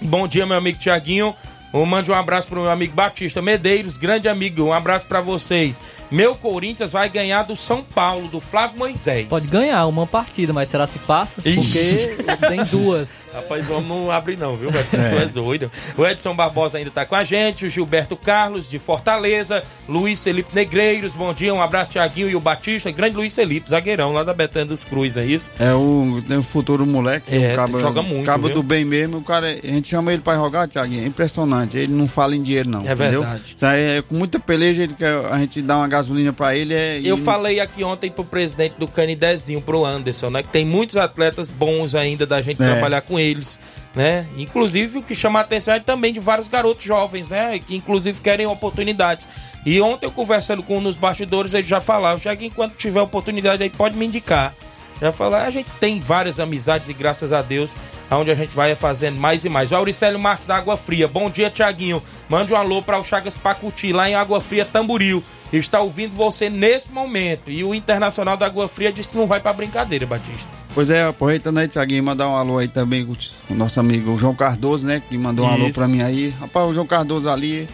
Bom 0.02 0.28
dia, 0.28 0.46
meu 0.46 0.58
amigo 0.58 0.80
Tiaguinho. 0.80 1.36
Um, 1.74 1.86
mande 1.86 2.12
um 2.12 2.16
abraço 2.16 2.48
pro 2.48 2.62
meu 2.62 2.70
amigo 2.70 2.94
Batista 2.94 3.42
Medeiros, 3.42 3.98
grande 3.98 4.28
amigo. 4.28 4.64
Um 4.64 4.74
abraço 4.74 5.06
pra 5.06 5.22
vocês. 5.22 5.80
Meu 6.12 6.36
Corinthians 6.36 6.92
vai 6.92 7.08
ganhar 7.10 7.44
do 7.44 7.56
São 7.56 7.82
Paulo, 7.82 8.28
do 8.28 8.40
Flávio 8.42 8.78
Moisés. 8.78 9.28
Pode 9.28 9.48
ganhar 9.48 9.86
uma 9.88 10.06
partida, 10.06 10.52
mas 10.52 10.68
será 10.70 10.86
se 10.86 11.00
passa? 11.00 11.42
Ixi. 11.46 12.16
Porque 12.18 12.48
tem 12.48 12.64
duas. 12.66 13.30
Rapaz, 13.34 13.70
o 13.70 13.74
homem 13.74 13.88
não 13.88 14.12
abre 14.12 14.36
não, 14.36 14.58
viu? 14.58 14.70
Tu 14.72 14.96
é 14.98 15.26
doido. 15.26 15.72
O 15.98 16.06
Edson 16.06 16.36
Barbosa 16.36 16.78
ainda 16.78 16.92
tá 16.92 17.06
com 17.06 17.16
a 17.16 17.24
gente, 17.24 17.66
o 17.66 17.70
Gilberto 17.70 18.18
Carlos, 18.18 18.70
de 18.70 18.78
Fortaleza, 18.78 19.64
Luiz 19.88 20.22
Felipe 20.24 20.54
Negreiros, 20.54 21.14
bom 21.14 21.34
dia, 21.34 21.54
um 21.54 21.62
abraço, 21.62 21.92
Tiaguinho 21.92 22.30
e 22.30 22.36
o 22.36 22.40
Batista, 22.42 22.92
grande 22.92 23.16
Luiz 23.16 23.34
Felipe, 23.34 23.70
zagueirão 23.70 24.12
lá 24.12 24.24
da 24.24 24.34
Betânia 24.34 24.68
dos 24.68 24.84
Cruz, 24.84 25.16
é 25.16 25.26
isso? 25.26 25.50
É 25.58 25.74
o, 25.74 26.20
tem 26.28 26.38
um 26.38 26.44
futuro 26.44 26.86
moleque, 26.86 27.34
É, 27.34 27.54
o 27.54 27.56
cabo, 27.56 27.80
joga 27.80 28.02
muito, 28.02 28.26
cabo 28.26 28.48
viu? 28.48 28.56
do 28.58 28.64
bem 28.64 28.84
mesmo, 28.84 29.20
o 29.20 29.24
cara, 29.24 29.48
a 29.48 29.68
gente 29.68 29.88
chama 29.90 30.12
ele 30.12 30.22
pra 30.22 30.36
jogar, 30.36 30.68
Thiaguinho, 30.68 31.04
é 31.04 31.08
impressionante, 31.08 31.78
ele 31.78 31.94
não 31.94 32.08
fala 32.08 32.36
em 32.36 32.42
dinheiro 32.44 32.70
não, 32.70 32.82
É 32.82 32.94
entendeu? 32.94 33.22
verdade. 33.22 33.56
É, 33.62 34.02
com 34.08 34.16
muita 34.16 34.40
peleja, 34.40 34.84
ele 34.84 34.94
quer, 34.94 35.14
a 35.32 35.38
gente 35.40 35.62
dá 35.62 35.78
uma 35.78 35.88
gasolina 36.02 36.34
para 36.34 36.56
ele 36.56 36.74
é. 36.74 37.00
Eu 37.04 37.16
falei 37.16 37.60
aqui 37.60 37.84
ontem 37.84 38.10
pro 38.10 38.24
presidente 38.24 38.76
do 38.78 38.88
Canidezinho, 38.88 39.62
pro 39.62 39.86
Anderson, 39.86 40.30
né? 40.30 40.44
Que 40.44 40.50
tem 40.50 40.66
muitos 40.66 40.98
atletas 40.98 41.50
bons 41.50 41.96
ainda 41.96 42.26
da 42.26 42.42
gente 42.42 42.62
é. 42.62 42.66
trabalhar 42.66 43.02
com 43.02 43.20
eles, 43.20 43.60
né? 43.96 44.26
Inclusive 44.36 45.00
o 45.00 45.04
que 45.04 45.14
chama 45.16 45.40
a 45.40 45.44
atenção 45.44 45.74
é 45.74 45.80
também 45.80 46.12
de 46.12 46.20
vários 46.20 46.48
garotos 46.48 46.84
jovens, 46.84 47.30
né? 47.30 47.60
Que 47.60 47.76
inclusive 47.76 48.20
querem 48.20 48.46
oportunidades. 48.48 49.30
E 49.66 49.80
ontem 49.80 50.08
eu 50.08 50.12
conversando 50.12 50.64
com 50.64 50.78
um 50.78 50.82
nos 50.82 50.98
bastidores, 50.98 51.54
ele 51.54 51.64
já 51.64 51.80
falava, 51.80 52.20
já 52.20 52.36
que 52.36 52.46
enquanto 52.46 52.76
tiver 52.76 53.02
oportunidade 53.02 53.62
aí 53.62 53.70
pode 53.70 53.96
me 53.96 54.06
indicar. 54.06 54.54
Já 55.00 55.12
falar, 55.12 55.46
a 55.46 55.52
gente 55.52 55.70
tem 55.80 56.00
várias 56.00 56.40
amizades 56.40 56.88
e 56.88 56.94
graças 56.94 57.34
a 57.34 57.42
Deus, 57.42 57.76
aonde 58.12 58.30
a 58.30 58.36
gente 58.36 58.54
vai 58.54 58.76
fazendo 58.76 59.18
mais 59.18 59.46
e 59.46 59.50
mais. 59.50 59.72
O 59.72 59.76
Auricélio 59.76 60.20
Marques 60.20 60.46
da 60.46 60.58
Água 60.58 60.76
Fria, 60.76 61.08
bom 61.08 61.30
dia, 61.30 61.50
Tiaguinho. 61.50 62.04
Mande 62.30 62.54
um 62.54 62.58
alô 62.58 62.84
para 62.84 63.00
o 63.00 63.04
Chagas 63.04 63.36
Pacuti, 63.36 63.94
lá 63.94 64.10
em 64.10 64.16
Água 64.16 64.42
Fria, 64.42 64.66
Tamburil. 64.66 65.24
Está 65.54 65.80
ouvindo 65.80 66.14
você 66.14 66.50
nesse 66.50 66.92
momento. 66.92 67.50
E 67.50 67.64
o 67.64 67.74
Internacional 67.74 68.36
da 68.36 68.46
Água 68.46 68.68
Fria 68.68 68.92
disse 68.92 69.12
que 69.12 69.18
não 69.18 69.28
vai 69.28 69.40
para 69.40 69.54
brincadeira, 69.54 70.06
Batista. 70.06 70.50
Pois 70.74 70.90
é, 70.90 71.04
aproveitando 71.04 71.58
aí, 71.58 71.68
Tiaguinho, 71.68 72.04
mandar 72.04 72.28
um 72.28 72.36
alô 72.36 72.58
aí 72.58 72.68
também 72.68 73.06
com 73.06 73.14
o 73.50 73.56
nosso 73.56 73.80
amigo 73.80 74.18
João 74.18 74.36
Cardoso, 74.36 74.86
né? 74.86 75.02
Que 75.10 75.18
mandou 75.18 75.46
um 75.46 75.54
Isso. 75.54 75.64
alô 75.64 75.74
para 75.74 75.88
mim 75.88 76.02
aí. 76.02 76.30
Rapaz, 76.40 76.70
o 76.70 76.74
João 76.74 76.88
Cardoso 76.88 77.30
ali, 77.30 77.68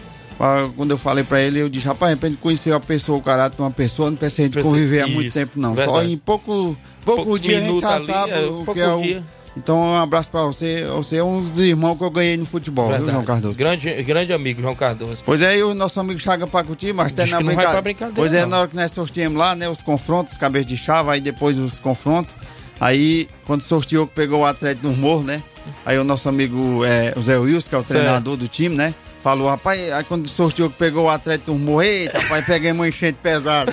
quando 0.76 0.92
eu 0.92 0.98
falei 0.98 1.22
pra 1.22 1.40
ele, 1.40 1.60
eu 1.60 1.68
disse, 1.68 1.86
rapaz, 1.86 2.10
de 2.10 2.20
repente 2.20 2.40
conhecer 2.40 2.70
uma 2.70 2.80
pessoa, 2.80 3.18
o 3.18 3.22
caráter 3.22 3.56
de 3.56 3.62
uma 3.62 3.70
pessoa, 3.70 4.10
não 4.10 4.16
precisa 4.16 4.42
a 4.42 4.44
gente 4.46 4.62
conviver 4.62 5.02
há 5.02 5.08
muito 5.08 5.32
tempo, 5.32 5.52
não. 5.56 5.74
Verdade. 5.74 5.98
Só 5.98 6.04
em 6.04 6.16
pouco, 6.16 6.76
pouco 7.04 7.38
dia 7.38 7.58
a 7.58 7.60
gente 7.60 7.80
já 7.80 7.94
ali, 7.94 8.06
sabe 8.06 8.32
é, 8.32 8.46
o 8.46 8.64
que 8.72 8.80
é 8.80 8.92
o. 8.92 9.02
Dia. 9.02 9.37
Então, 9.58 9.78
um 9.78 9.96
abraço 9.96 10.30
pra 10.30 10.42
você. 10.42 10.84
Você 10.86 11.16
é 11.16 11.24
um 11.24 11.42
dos 11.42 11.58
irmãos 11.58 11.96
que 11.96 12.04
eu 12.04 12.10
ganhei 12.10 12.36
no 12.36 12.46
futebol, 12.46 12.86
Verdade. 12.86 13.04
viu, 13.04 13.12
João 13.12 13.24
Cardoso? 13.24 13.58
Grande, 13.58 14.02
grande 14.04 14.32
amigo, 14.32 14.62
João 14.62 14.74
Cardoso. 14.74 15.22
Pois 15.24 15.42
é, 15.42 15.58
e 15.58 15.62
o 15.62 15.74
nosso 15.74 15.98
amigo 15.98 16.18
Chaga 16.20 16.46
Pacuti, 16.46 16.92
mas 16.92 17.12
até 17.12 17.26
na 17.26 17.40
brincadeira. 17.42 17.82
brincadeira. 17.82 18.14
Pois 18.14 18.32
é, 18.32 18.46
na 18.46 18.60
hora 18.60 18.68
que 18.68 18.76
nós 18.76 18.92
sorteamos 18.92 19.36
lá, 19.36 19.56
né, 19.56 19.68
os 19.68 19.82
confrontos, 19.82 20.36
cabeça 20.36 20.66
de 20.66 20.76
chave, 20.76 21.10
aí 21.10 21.20
depois 21.20 21.58
os 21.58 21.78
confrontos. 21.78 22.34
Aí, 22.80 23.28
quando 23.44 23.62
sorteou 23.62 24.06
que 24.06 24.14
pegou 24.14 24.40
o 24.42 24.46
Atlético 24.46 24.88
do 24.88 24.96
Morro, 24.96 25.24
né? 25.24 25.42
Aí 25.84 25.98
o 25.98 26.04
nosso 26.04 26.28
amigo 26.28 26.84
é, 26.84 27.12
o 27.16 27.20
Zé 27.20 27.36
Wilson, 27.36 27.68
que 27.68 27.74
é 27.74 27.78
o 27.78 27.84
certo. 27.84 28.00
treinador 28.00 28.36
do 28.36 28.46
time, 28.46 28.76
né? 28.76 28.94
Falou, 29.22 29.48
rapaz, 29.48 29.92
aí 29.92 30.04
quando 30.04 30.28
sorteou 30.28 30.70
que 30.70 30.76
pegou 30.76 31.06
o 31.06 31.10
Atlético 31.10 31.52
Morro, 31.54 31.82
eita, 31.82 32.20
rapaz, 32.20 32.46
peguei 32.46 32.70
uma 32.70 32.88
enchente 32.88 33.18
pesada. 33.22 33.72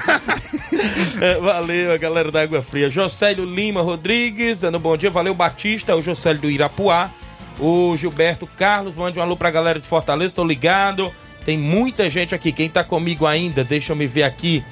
é, 1.21 1.39
valeu, 1.39 1.93
a 1.93 1.97
galera 1.97 2.31
da 2.31 2.41
Água 2.41 2.61
Fria. 2.61 2.89
Josélio 2.89 3.45
Lima 3.45 3.81
Rodrigues, 3.81 4.61
dando 4.61 4.79
bom 4.79 4.97
dia. 4.97 5.11
Valeu, 5.11 5.33
Batista, 5.33 5.95
o 5.95 6.01
Josélio 6.01 6.41
do 6.41 6.49
Irapuá. 6.49 7.11
O 7.59 7.95
Gilberto 7.95 8.47
Carlos, 8.57 8.95
mande 8.95 9.17
um 9.17 9.21
alô 9.21 9.37
pra 9.37 9.49
galera 9.49 9.79
de 9.79 9.87
Fortaleza, 9.87 10.35
tô 10.35 10.43
ligado. 10.43 11.11
Tem 11.45 11.57
muita 11.57 12.09
gente 12.09 12.33
aqui. 12.33 12.51
Quem 12.51 12.69
tá 12.69 12.83
comigo 12.83 13.25
ainda, 13.25 13.63
deixa 13.63 13.93
eu 13.93 13.95
me 13.95 14.07
ver 14.07 14.23
aqui. 14.23 14.63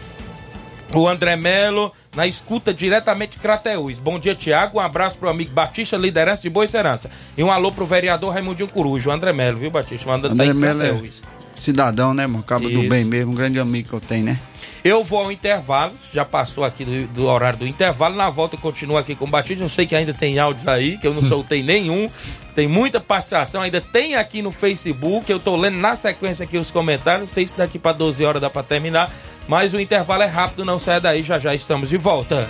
O 0.94 1.08
André 1.08 1.36
Melo, 1.36 1.92
na 2.16 2.28
escuta 2.28 2.74
diretamente 2.74 3.34
de 3.34 3.40
Crateús. 3.40 3.98
Bom 3.98 4.20
dia, 4.20 4.36
Tiago. 4.36 4.78
Um 4.78 4.82
abraço 4.82 5.18
pro 5.18 5.28
amigo 5.28 5.52
Batista, 5.52 5.98
liderança 5.98 6.44
de 6.44 6.50
Boa 6.50 6.68
Serança. 6.68 7.10
E 7.36 7.44
um 7.44 7.52
alô 7.52 7.72
pro 7.72 7.86
vereador 7.86 8.32
Raimundinho 8.34 8.70
Corujo, 8.70 9.10
o 9.10 9.14
André 9.14 9.34
Melo, 9.34 9.58
viu, 9.58 9.72
Batista? 9.72 10.08
Manda 10.08 10.28
André 10.28 10.46
tá 10.46 10.52
em 10.52 10.54
Melo 10.54 10.84
É 10.84 10.92
cidadão, 11.58 12.14
né, 12.14 12.28
mano? 12.28 12.44
Cabo 12.44 12.70
Isso. 12.70 12.82
do 12.82 12.90
bem 12.90 13.06
mesmo, 13.06 13.32
um 13.32 13.36
grande 13.36 13.60
amigo 13.60 13.90
que 13.90 13.96
eu 13.96 14.02
tenho, 14.02 14.26
né? 14.26 14.40
Eu 14.84 15.02
vou 15.02 15.20
ao 15.20 15.32
intervalo, 15.32 15.94
já 16.12 16.26
passou 16.26 16.64
aqui 16.64 16.84
do, 16.84 17.08
do, 17.08 17.26
horário 17.26 17.60
do 17.60 17.68
intervalo. 17.68 18.16
Na 18.16 18.30
volta 18.30 18.56
eu 18.56 18.60
continuo 18.60 18.98
aqui 18.98 19.16
com 19.16 19.24
o 19.24 19.28
Batista. 19.28 19.64
Não 19.64 19.70
sei 19.70 19.88
que 19.88 19.96
ainda 19.96 20.14
tem 20.14 20.38
áudios 20.40 20.68
aí, 20.68 20.98
que 20.98 21.08
eu 21.08 21.14
não 21.14 21.24
soltei 21.24 21.64
nenhum. 21.64 22.10
Tem 22.54 22.68
muita 22.68 23.00
participação, 23.00 23.62
ainda 23.62 23.80
tem 23.80 24.16
aqui 24.16 24.42
no 24.42 24.52
Facebook. 24.52 25.32
Eu 25.32 25.40
tô 25.40 25.56
lendo 25.56 25.78
na 25.78 25.96
sequência 25.96 26.44
aqui 26.44 26.58
os 26.58 26.70
comentários. 26.70 27.30
Não 27.30 27.34
sei 27.34 27.48
se 27.48 27.58
daqui 27.58 27.80
para 27.80 27.94
12 27.94 28.26
horas 28.26 28.42
dá 28.42 28.50
para 28.50 28.62
terminar. 28.62 29.10
Mas 29.48 29.74
o 29.74 29.80
intervalo 29.80 30.24
é 30.24 30.28
rápido, 30.28 30.66
não 30.66 30.78
saia 30.78 31.00
daí, 31.00 31.24
já 31.24 31.40
já 31.40 31.56
estamos 31.56 31.90
de 31.90 31.98
volta. 31.98 32.50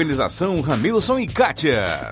Ramilson 0.61 1.19
e 1.19 1.27
Kátia. 1.27 2.11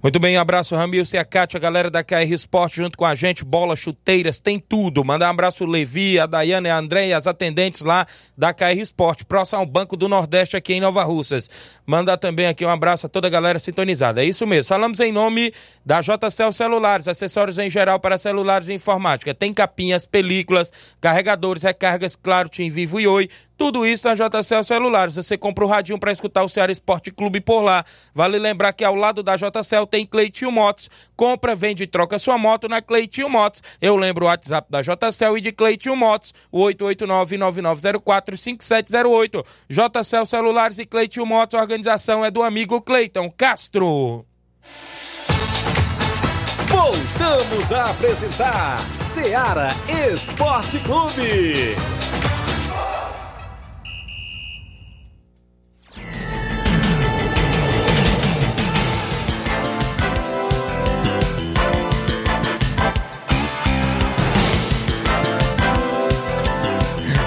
Muito 0.00 0.20
bem, 0.20 0.36
abraço 0.36 0.76
Ramilson 0.76 1.16
e 1.16 1.18
a 1.18 1.24
Kátia, 1.24 1.56
a 1.56 1.60
galera 1.60 1.90
da 1.90 2.04
KR 2.04 2.30
Esporte 2.30 2.76
junto 2.76 2.96
com 2.96 3.06
a 3.06 3.14
gente, 3.14 3.42
bola, 3.42 3.74
chuteiras, 3.74 4.38
tem 4.38 4.60
tudo. 4.60 5.02
Mandar 5.02 5.28
um 5.28 5.30
abraço 5.30 5.64
Levi, 5.64 6.20
a 6.20 6.26
Daiane, 6.26 6.68
a 6.68 6.76
André 6.76 7.08
e 7.08 7.14
as 7.14 7.26
atendentes 7.26 7.80
lá 7.80 8.06
da 8.36 8.52
KR 8.52 8.78
Esporte, 8.78 9.24
próximo 9.24 9.60
ao 9.60 9.66
Banco 9.66 9.96
do 9.96 10.06
Nordeste 10.06 10.58
aqui 10.58 10.74
em 10.74 10.80
Nova 10.80 11.02
Russas. 11.04 11.50
Mandar 11.86 12.18
também 12.18 12.46
aqui 12.46 12.66
um 12.66 12.68
abraço 12.68 13.06
a 13.06 13.08
toda 13.08 13.28
a 13.28 13.30
galera 13.30 13.58
sintonizada. 13.58 14.22
É 14.22 14.26
isso 14.26 14.46
mesmo. 14.46 14.68
Falamos 14.68 15.00
em 15.00 15.10
nome 15.10 15.50
da 15.86 16.02
JCL 16.02 16.52
Celulares, 16.52 17.08
acessórios 17.08 17.56
em 17.56 17.70
geral 17.70 17.98
para 17.98 18.18
celulares 18.18 18.68
e 18.68 18.74
informática. 18.74 19.32
Tem 19.32 19.54
capinhas, 19.54 20.04
películas, 20.04 20.70
carregadores, 21.00 21.62
recargas, 21.62 22.14
claro, 22.14 22.50
Tim 22.50 22.68
Vivo 22.68 23.00
e 23.00 23.08
Oi. 23.08 23.30
Tudo 23.56 23.86
isso 23.86 24.08
na 24.08 24.14
JCL 24.14 24.64
Celulares. 24.64 25.14
Você 25.14 25.38
compra 25.38 25.64
o 25.64 25.68
radinho 25.68 25.96
para 25.98 26.10
escutar 26.10 26.42
o 26.42 26.48
Ceará 26.48 26.72
Esporte 26.72 27.12
Clube 27.12 27.40
por 27.40 27.62
lá. 27.62 27.84
Vale 28.12 28.36
lembrar 28.38 28.72
que 28.72 28.84
ao 28.84 28.94
lado 28.94 29.22
da 29.22 29.36
JCL 29.36 29.86
tem 29.88 30.04
Cleitinho 30.04 30.50
Motos. 30.50 30.90
Compra, 31.16 31.54
vende 31.54 31.84
e 31.84 31.86
troca 31.86 32.18
sua 32.18 32.36
moto 32.36 32.68
na 32.68 32.82
Cleitinho 32.82 33.30
Motos. 33.30 33.62
Eu 33.80 33.96
lembro 33.96 34.24
o 34.24 34.28
WhatsApp 34.28 34.66
da 34.70 34.82
JCL 34.82 35.38
e 35.38 35.40
de 35.40 35.52
Cleitinho 35.52 35.96
Motos, 35.96 36.34
o 36.50 36.60
889-9904-5708. 36.64 39.44
JCL 39.68 40.26
Celulares 40.26 40.78
e 40.78 40.86
Cleitinho 40.86 41.24
Motos, 41.24 41.58
a 41.58 41.62
organização 41.62 42.22
é 42.24 42.30
do 42.30 42.42
amigo 42.42 42.82
Cleiton 42.82 43.30
Castro. 43.30 44.26
Voltamos 46.68 47.72
a 47.72 47.90
apresentar 47.90 48.78
Ceará 49.00 49.70
Esporte 50.12 50.78
Clube. 50.80 51.76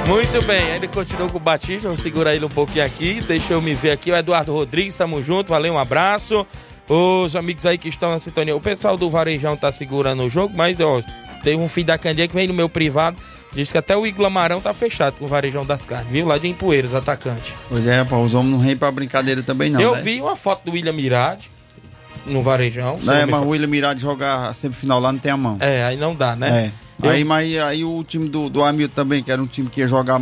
Muito 0.07 0.41
bem, 0.43 0.71
ainda 0.71 0.87
continua 0.87 1.27
com 1.27 1.35
o 1.35 1.39
Batista, 1.39 1.89
vou 1.89 1.97
segurar 1.97 2.33
ele 2.33 2.45
um 2.45 2.49
pouquinho 2.49 2.85
aqui, 2.85 3.19
deixa 3.27 3.51
eu 3.51 3.61
me 3.61 3.73
ver 3.73 3.91
aqui, 3.91 4.09
o 4.09 4.15
Eduardo 4.15 4.53
Rodrigues, 4.53 4.97
tamo 4.97 5.21
junto, 5.21 5.49
valeu, 5.49 5.73
um 5.73 5.77
abraço. 5.77 6.47
Os 6.87 7.35
amigos 7.35 7.65
aí 7.65 7.77
que 7.77 7.89
estão 7.89 8.11
na 8.11 8.19
sintonia, 8.21 8.55
o 8.55 8.61
pessoal 8.61 8.95
do 8.95 9.09
Varejão 9.09 9.57
tá 9.57 9.69
segurando 9.69 10.23
o 10.23 10.29
jogo, 10.29 10.53
mas 10.55 10.79
ó, 10.79 11.01
teve 11.43 11.57
um 11.61 11.67
filho 11.67 11.87
da 11.87 11.97
Candia 11.97 12.25
que 12.25 12.33
vem 12.33 12.47
no 12.47 12.53
meu 12.53 12.69
privado, 12.69 13.17
disse 13.51 13.73
que 13.73 13.77
até 13.77 13.97
o 13.97 14.07
Iglo 14.07 14.25
Amarão 14.25 14.61
tá 14.61 14.73
fechado 14.73 15.15
com 15.19 15.25
o 15.25 15.27
Varejão 15.27 15.65
das 15.65 15.85
Carnes, 15.85 16.09
viu? 16.09 16.25
Lá 16.25 16.37
de 16.37 16.47
Empoeiras, 16.47 16.93
atacante. 16.93 17.53
Pois 17.67 17.85
é, 17.85 18.01
pô, 18.05 18.21
os 18.21 18.33
homens 18.33 18.53
não 18.53 18.59
rei 18.59 18.77
pra 18.77 18.89
brincadeira 18.89 19.43
também 19.43 19.69
não, 19.69 19.81
Eu 19.81 19.93
né? 19.93 20.01
vi 20.01 20.21
uma 20.21 20.37
foto 20.37 20.63
do 20.63 20.71
William 20.71 20.93
Mirade 20.93 21.51
no 22.25 22.41
Varejão. 22.41 22.97
Não, 23.03 23.13
é, 23.13 23.25
mas 23.25 23.41
o 23.41 23.49
William 23.49 23.67
Mirade 23.67 23.99
jogar 23.99 24.55
sempre 24.55 24.79
final 24.79 25.01
lá 25.01 25.11
não 25.11 25.19
tem 25.19 25.33
a 25.33 25.37
mão. 25.37 25.57
É, 25.59 25.83
aí 25.83 25.97
não 25.97 26.15
dá, 26.15 26.33
né? 26.33 26.71
É. 26.71 26.86
Eu... 27.01 27.09
Aí, 27.09 27.23
mas, 27.23 27.55
aí 27.57 27.83
o 27.83 28.03
time 28.03 28.27
do, 28.29 28.49
do 28.49 28.63
Hamilton 28.63 28.95
também, 28.95 29.23
que 29.23 29.31
era 29.31 29.41
um 29.41 29.47
time 29.47 29.69
que 29.69 29.81
ia 29.81 29.87
jogar 29.87 30.19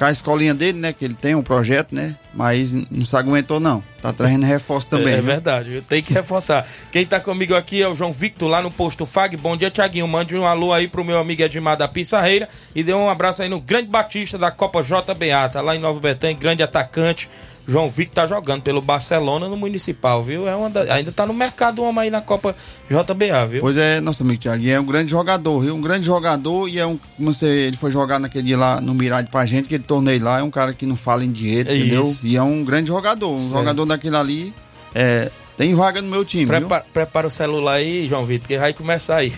com 0.00 0.06
a 0.06 0.10
escolinha 0.10 0.54
dele, 0.54 0.78
né? 0.78 0.94
Que 0.94 1.04
ele 1.04 1.14
tem 1.14 1.34
um 1.34 1.42
projeto, 1.42 1.94
né? 1.94 2.16
Mas 2.32 2.72
não 2.72 3.04
se 3.04 3.14
aguentou, 3.14 3.60
não. 3.60 3.84
Tá 4.00 4.10
trazendo 4.14 4.46
reforço 4.46 4.86
também. 4.86 5.12
É, 5.12 5.18
é 5.18 5.20
verdade, 5.20 5.84
tem 5.86 6.02
que 6.02 6.14
reforçar. 6.14 6.66
Quem 6.90 7.04
tá 7.04 7.20
comigo 7.20 7.54
aqui 7.54 7.82
é 7.82 7.86
o 7.86 7.94
João 7.94 8.10
Victor, 8.10 8.48
lá 8.48 8.62
no 8.62 8.70
posto 8.70 9.04
FAG. 9.04 9.36
Bom 9.36 9.58
dia, 9.58 9.70
Tiaguinho. 9.70 10.08
Mande 10.08 10.34
um 10.34 10.46
alô 10.46 10.72
aí 10.72 10.88
pro 10.88 11.04
meu 11.04 11.18
amigo 11.18 11.42
Edmar 11.42 11.76
da 11.76 11.86
Pissarreira 11.86 12.48
e 12.74 12.82
dê 12.82 12.94
um 12.94 13.10
abraço 13.10 13.42
aí 13.42 13.50
no 13.50 13.60
grande 13.60 13.88
Batista 13.88 14.38
da 14.38 14.50
Copa 14.50 14.82
JBA. 14.82 15.50
Tá 15.52 15.60
lá 15.60 15.76
em 15.76 15.78
Nova 15.78 16.00
Betânia, 16.00 16.34
grande 16.34 16.62
atacante 16.62 17.28
João 17.70 17.88
Vitor 17.88 18.14
tá 18.14 18.26
jogando 18.26 18.62
pelo 18.62 18.82
Barcelona 18.82 19.48
no 19.48 19.56
Municipal, 19.56 20.22
viu? 20.22 20.48
É 20.48 20.56
uma 20.56 20.68
da... 20.68 20.80
Ainda 20.94 21.12
tá 21.12 21.24
no 21.24 21.32
mercado 21.32 21.82
homem 21.82 22.04
aí 22.04 22.10
na 22.10 22.20
Copa 22.20 22.54
JBA, 22.90 23.46
viu? 23.46 23.60
Pois 23.60 23.76
é, 23.76 24.00
nosso 24.00 24.22
amigo 24.24 24.40
Thiago, 24.40 24.68
é 24.68 24.80
um 24.80 24.84
grande 24.84 25.10
jogador, 25.10 25.60
viu? 25.60 25.74
Um 25.76 25.80
grande 25.80 26.04
jogador 26.06 26.68
e 26.68 26.78
é 26.78 26.86
um. 26.86 26.98
Como 27.16 27.32
você, 27.32 27.46
ele 27.46 27.76
foi 27.76 27.90
jogar 27.90 28.18
naquele 28.18 28.44
dia 28.48 28.58
lá 28.58 28.80
no 28.80 28.92
Mirade 28.92 29.28
pra 29.30 29.46
gente, 29.46 29.68
que 29.68 29.74
ele 29.76 29.84
torneio 29.84 30.22
lá, 30.22 30.40
é 30.40 30.42
um 30.42 30.50
cara 30.50 30.74
que 30.74 30.84
não 30.84 30.96
fala 30.96 31.24
em 31.24 31.30
dinheiro, 31.30 31.70
É 31.70 31.76
entendeu? 31.76 32.02
isso. 32.04 32.26
E 32.26 32.36
é 32.36 32.42
um 32.42 32.64
grande 32.64 32.88
jogador. 32.88 33.30
Um 33.36 33.48
jogador 33.50 33.84
daquele 33.86 34.16
ali. 34.16 34.54
É, 34.92 35.30
tem 35.56 35.74
vaga 35.74 36.02
no 36.02 36.08
meu 36.08 36.24
time. 36.24 36.46
viu? 36.46 36.56
Prepa- 36.66 36.84
prepara 36.92 37.26
o 37.26 37.30
celular 37.30 37.74
aí, 37.74 38.08
João 38.08 38.24
Vitor, 38.24 38.48
que 38.48 38.58
vai 38.58 38.72
começar 38.72 39.16
aí. 39.16 39.32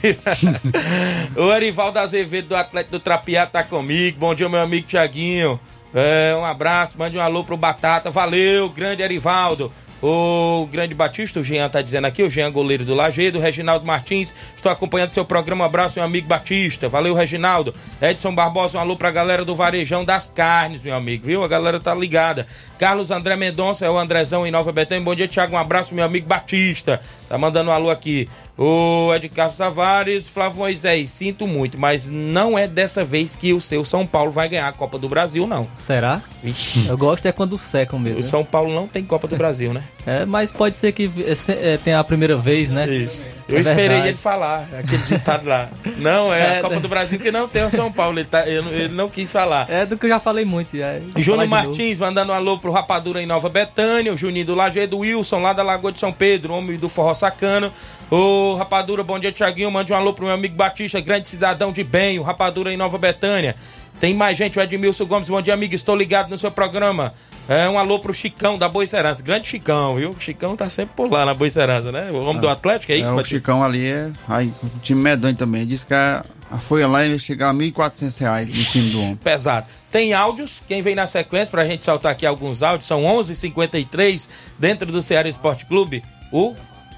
o 1.36 1.52
Erivaldo 1.52 1.98
Azevedo 1.98 2.48
do 2.48 2.56
Atlético 2.56 2.92
do 2.92 3.00
Trapiá 3.00 3.44
tá 3.46 3.62
comigo. 3.62 4.18
Bom 4.18 4.34
dia, 4.34 4.48
meu 4.48 4.60
amigo 4.60 4.86
Tiaguinho. 4.86 5.58
É, 5.95 6.34
um 6.36 6.45
abraço, 6.45 6.97
mande 6.99 7.18
um 7.18 7.20
alô 7.20 7.45
pro 7.45 7.57
Batata. 7.57 8.11
Valeu, 8.11 8.68
grande 8.68 9.03
Erivaldo. 9.03 9.72
O 10.03 10.66
grande 10.68 10.94
Batista, 10.94 11.38
o 11.38 11.44
Jean 11.44 11.68
tá 11.68 11.80
dizendo 11.80 12.07
aqui, 12.07 12.24
o 12.24 12.28
Jean 12.28 12.50
goleiro 12.50 12.84
do 12.84 12.92
Lagedo, 12.92 13.38
Reginaldo 13.38 13.86
Martins, 13.86 14.34
estou 14.57 14.72
acompanhando 14.72 15.14
seu 15.14 15.24
programa, 15.24 15.62
um 15.62 15.66
abraço, 15.66 16.00
meu 16.00 16.05
amigo 16.05 16.26
Batista, 16.26 16.88
valeu 16.88 17.14
Reginaldo, 17.14 17.72
Edson 18.00 18.34
Barbosa, 18.34 18.78
um 18.78 18.80
alô 18.80 18.96
pra 18.96 19.12
galera 19.12 19.44
do 19.44 19.55
Varejão 19.55 20.05
das 20.05 20.28
Carnes, 20.28 20.82
meu 20.82 20.96
amigo, 20.96 21.24
viu? 21.24 21.44
A 21.44 21.48
galera 21.48 21.78
tá 21.78 21.94
ligada. 21.94 22.48
Carlos 22.78 23.12
André 23.12 23.36
Mendonça, 23.36 23.86
é 23.86 23.90
o 23.90 23.96
Andrezão 23.96 24.44
em 24.44 24.50
Nova 24.50 24.72
Betânia, 24.72 25.05
bom 25.05 25.14
dia, 25.14 25.28
Thiago, 25.28 25.55
um 25.55 25.59
abraço, 25.59 25.94
meu 25.94 26.05
amigo 26.05 26.26
Batista, 26.26 27.00
tá 27.28 27.38
mandando 27.38 27.70
um 27.70 27.72
alô 27.72 27.88
aqui. 27.88 28.28
O 28.59 29.14
Ed 29.14 29.28
Carlos 29.30 29.57
Tavares, 29.57 30.28
Flávio 30.28 30.59
Moisés, 30.59 31.11
sinto 31.11 31.46
muito, 31.46 31.78
mas 31.78 32.07
não 32.07 32.59
é 32.59 32.68
dessa 32.68 33.03
vez 33.03 33.34
que 33.34 33.53
o 33.53 33.61
seu 33.61 33.84
São 33.84 34.07
Paulo 34.07 34.30
vai 34.30 34.48
ganhar 34.48 34.68
a 34.68 34.72
Copa 34.72 34.98
do 34.98 35.09
Brasil, 35.09 35.46
não. 35.46 35.66
Será? 35.74 36.20
Vixe. 36.42 36.88
Eu 36.88 36.98
gosto 36.98 37.26
é 37.26 37.32
quando 37.32 37.57
secam 37.57 37.98
mesmo. 37.98 38.20
O 38.20 38.24
São 38.24 38.44
Paulo 38.44 38.74
não 38.74 38.86
tem 38.86 39.05
Copa 39.05 39.26
do 39.26 39.36
Brasil, 39.36 39.72
né? 39.72 39.84
É, 40.05 40.26
mas 40.26 40.51
pode 40.51 40.76
ser 40.76 40.90
que 40.90 41.09
é, 41.24 41.32
se- 41.32 41.53
é, 41.53 41.76
tenha 41.76 42.01
a 42.01 42.03
primeira 42.03 42.36
vez, 42.36 42.68
né? 42.70 42.88
Isso. 42.88 43.24
Eu 43.49 43.59
É 43.59 43.61
esperei 43.61 43.86
verdade. 43.88 44.09
ele 44.09 44.16
falar, 44.16 44.66
aquele 44.76 45.03
ditado 45.05 45.47
lá. 45.47 45.68
Não, 45.99 46.34
é, 46.34 46.57
É, 46.57 46.59
a 46.59 46.61
Copa 46.62 46.74
né? 46.74 46.80
do 46.80 46.88
Brasil 46.88 47.20
que 47.20 47.30
não 47.30 47.47
tem 47.47 47.64
o 47.64 47.70
São 47.70 47.93
Paulo. 47.93 48.18
Ele, 48.18 48.26
tá- 48.26 48.45
ele 48.45 48.62
não- 48.62 48.72
ele 48.72 48.88
não 48.88 49.09
quis 49.09 49.30
falar. 49.30 49.70
É 49.70 49.86
do 49.86 49.97
que 49.97 50.07
eu 50.07 50.11
já 50.11 50.18
falei 50.18 50.45
muito. 50.45 50.76
É, 50.76 50.99
vou 51.12 51.22
Júnior 51.22 51.45
de 51.45 51.51
novo. 51.55 51.66
Martins 51.68 51.99
mandando 52.01 52.32
um 52.32 52.34
alô 52.34 52.59
pro 52.59 52.72
Rapadura 52.72 53.22
em 53.22 53.26
Nova 53.26 53.49
Betânia, 53.49 54.12
o 54.12 54.16
Juninho 54.16 54.47
do 54.47 54.57
Lajeado, 54.57 54.97
o 54.97 55.01
Wilson 55.01 55.38
lá 55.40 55.53
da 55.53 55.62
Lagoa 55.62 55.93
de 55.93 56.01
São 56.01 56.12
Pedro, 56.12 56.53
homem 56.53 56.76
do 56.76 56.88
Forró 56.88 57.14
Sacano. 57.14 57.72
Ô 58.11 58.57
Rapadura, 58.57 59.05
bom 59.05 59.20
dia, 59.20 59.30
Tiaguinho. 59.30 59.70
Mande 59.70 59.93
um 59.93 59.97
alô 59.97 60.12
pro 60.12 60.24
meu 60.24 60.34
amigo 60.34 60.57
Batista, 60.57 61.01
grande 61.01 61.28
cidadão 61.28 61.70
de 61.70 61.84
bem, 61.84 62.18
o 62.18 62.22
Rapadura 62.22 62.72
em 62.72 62.76
Nova 62.76 62.99
Betânia. 62.99 63.55
Tem 64.01 64.12
mais 64.14 64.36
gente, 64.36 64.59
o 64.59 64.62
Edmilson 64.62 65.07
Gomes, 65.07 65.28
bom 65.28 65.40
dia, 65.40 65.55
amigo. 65.55 65.76
Estou 65.76 65.95
ligado 65.95 66.28
no 66.30 66.36
seu 66.36 66.51
programa. 66.51 67.14
É 67.49 67.68
um 67.68 67.78
alô 67.78 67.99
pro 67.99 68.14
Chicão 68.14 68.57
da 68.57 68.68
Boicerança. 68.68 69.22
Grande 69.22 69.49
Chicão, 69.49 69.97
viu? 69.97 70.11
O 70.11 70.16
Chicão 70.20 70.57
tá 70.57 70.70
sempre 70.70 70.95
por 70.95 71.11
lá 71.11 71.24
na 71.26 71.34
Boicerança, 71.34 71.90
né? 71.90 72.11
O 72.11 72.22
homem 72.22 72.40
do 72.40 72.49
Atlético, 72.49 72.93
é 72.93 72.97
isso, 72.97 73.12
É, 73.12 73.14
o? 73.14 73.24
Chicão 73.24 73.62
ali 73.62 73.84
é. 73.84 74.11
Aí, 74.28 74.53
o 74.62 74.78
time 74.80 75.01
medonho 75.03 75.34
também. 75.34 75.66
Diz 75.66 75.82
que 75.84 75.93
a, 75.93 76.24
a 76.51 76.59
foi 76.59 76.86
lá 76.86 77.05
e 77.05 77.11
vai 77.11 77.18
chegar 77.18 77.51
a 77.51 77.55
1.400 77.55 78.18
reais 78.20 78.47
no 78.47 78.64
time 78.64 78.90
do 78.90 79.01
homem. 79.03 79.16
pesado. 79.16 79.66
Tem 79.90 80.14
áudios, 80.14 80.62
quem 80.68 80.80
vem 80.82 80.95
na 80.95 81.07
sequência, 81.07 81.51
pra 81.51 81.66
gente 81.66 81.84
saltar 81.84 82.12
aqui 82.12 82.24
alguns 82.24 82.62
áudios, 82.62 82.86
são 82.86 83.03
11h53 83.03 84.28
dentro 84.59 84.90
do 84.90 85.03
Ceará 85.03 85.28
Esporte 85.28 85.66
Clube. 85.66 86.03
O 86.32 86.55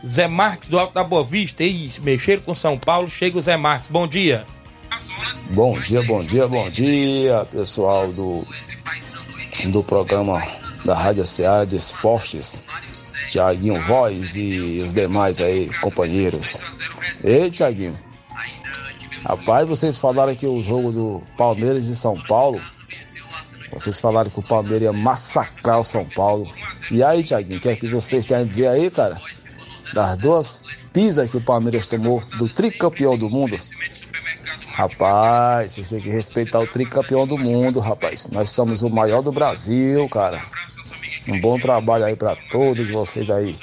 Zé 0.07 0.29
Marques 0.29 0.69
do 0.69 0.79
Alto 0.79 0.93
da 0.93 1.03
Boa 1.03 1.25
Vista. 1.25 1.65
E 1.65 1.91
mexer 2.03 2.43
com 2.43 2.55
São 2.55 2.79
Paulo, 2.79 3.09
chega 3.09 3.39
o 3.39 3.41
Zé 3.41 3.57
Marques. 3.57 3.89
Bom 3.89 4.07
dia. 4.07 4.45
Bom 5.51 5.79
dia, 5.81 6.03
bom 6.03 6.23
dia, 6.23 6.47
bom 6.47 6.71
dia, 6.71 7.45
pessoal 7.51 8.07
do, 8.07 8.47
do 9.67 9.83
programa 9.83 10.43
da 10.85 10.95
Rádio 10.95 11.25
Ceará 11.25 11.65
de 11.65 11.77
Esportes, 11.77 12.65
Tiaguinho 13.29 13.81
Voz 13.83 14.37
e 14.37 14.83
os 14.85 14.93
demais 14.93 15.41
aí, 15.41 15.71
companheiros. 15.81 16.61
Ei, 17.25 17.51
Tiaguinho. 17.51 17.99
Rapaz, 19.25 19.67
vocês 19.67 19.97
falaram 19.97 20.35
que 20.35 20.47
o 20.47 20.63
jogo 20.63 20.93
do 20.93 21.23
Palmeiras 21.39 21.89
e 21.89 21.97
São 21.97 22.21
Paulo, 22.21 22.61
vocês 23.73 23.99
falaram 23.99 24.31
que 24.31 24.39
o 24.39 24.43
Palmeiras 24.43 24.83
ia 24.83 24.93
massacrar 24.93 25.79
o 25.81 25.85
São 25.85 26.05
Paulo. 26.05 26.47
E 26.91 27.03
aí, 27.03 27.25
Tiaguinho, 27.25 27.59
o 27.59 27.63
que 27.63 27.69
é 27.71 27.77
que 27.77 27.89
vocês 27.89 28.31
a 28.31 28.43
dizer 28.43 28.69
aí, 28.69 28.91
cara? 28.91 29.21
Das 29.95 30.19
duas 30.19 30.63
pisas 30.93 31.31
que 31.31 31.37
o 31.37 31.41
Palmeiras 31.41 31.87
tomou 31.87 32.23
do 32.39 32.49
tricampeão 32.49 33.17
do 33.17 33.31
mundo. 33.31 33.59
Rapaz, 34.75 35.71
vocês 35.71 35.89
têm 35.89 36.01
que 36.01 36.11
respeitar 36.11 36.61
o 36.61 36.67
tricampeão 36.67 37.25
do 37.29 37.39
mundo, 37.39 37.79
rapaz. 37.79 38.27
Nós 38.33 38.51
somos 38.51 38.83
o 38.83 38.91
maior 38.91 39.23
do 39.23 39.31
Brasil, 39.31 40.09
cara. 40.09 40.43
Um 41.29 41.39
bom 41.39 41.61
trabalho 41.61 42.05
aí 42.05 42.17
pra 42.17 42.35
todos 42.51 42.91
vocês 42.91 43.31
aí. 43.31 43.55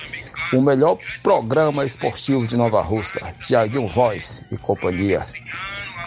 O 0.54 0.62
melhor 0.62 0.98
programa 1.22 1.84
esportivo 1.84 2.48
de 2.48 2.56
Nova 2.56 2.82
Russa, 2.82 3.20
Tiaguinho 3.42 3.90
Voz 3.90 4.46
e 4.50 4.58
companhia. 4.58 5.20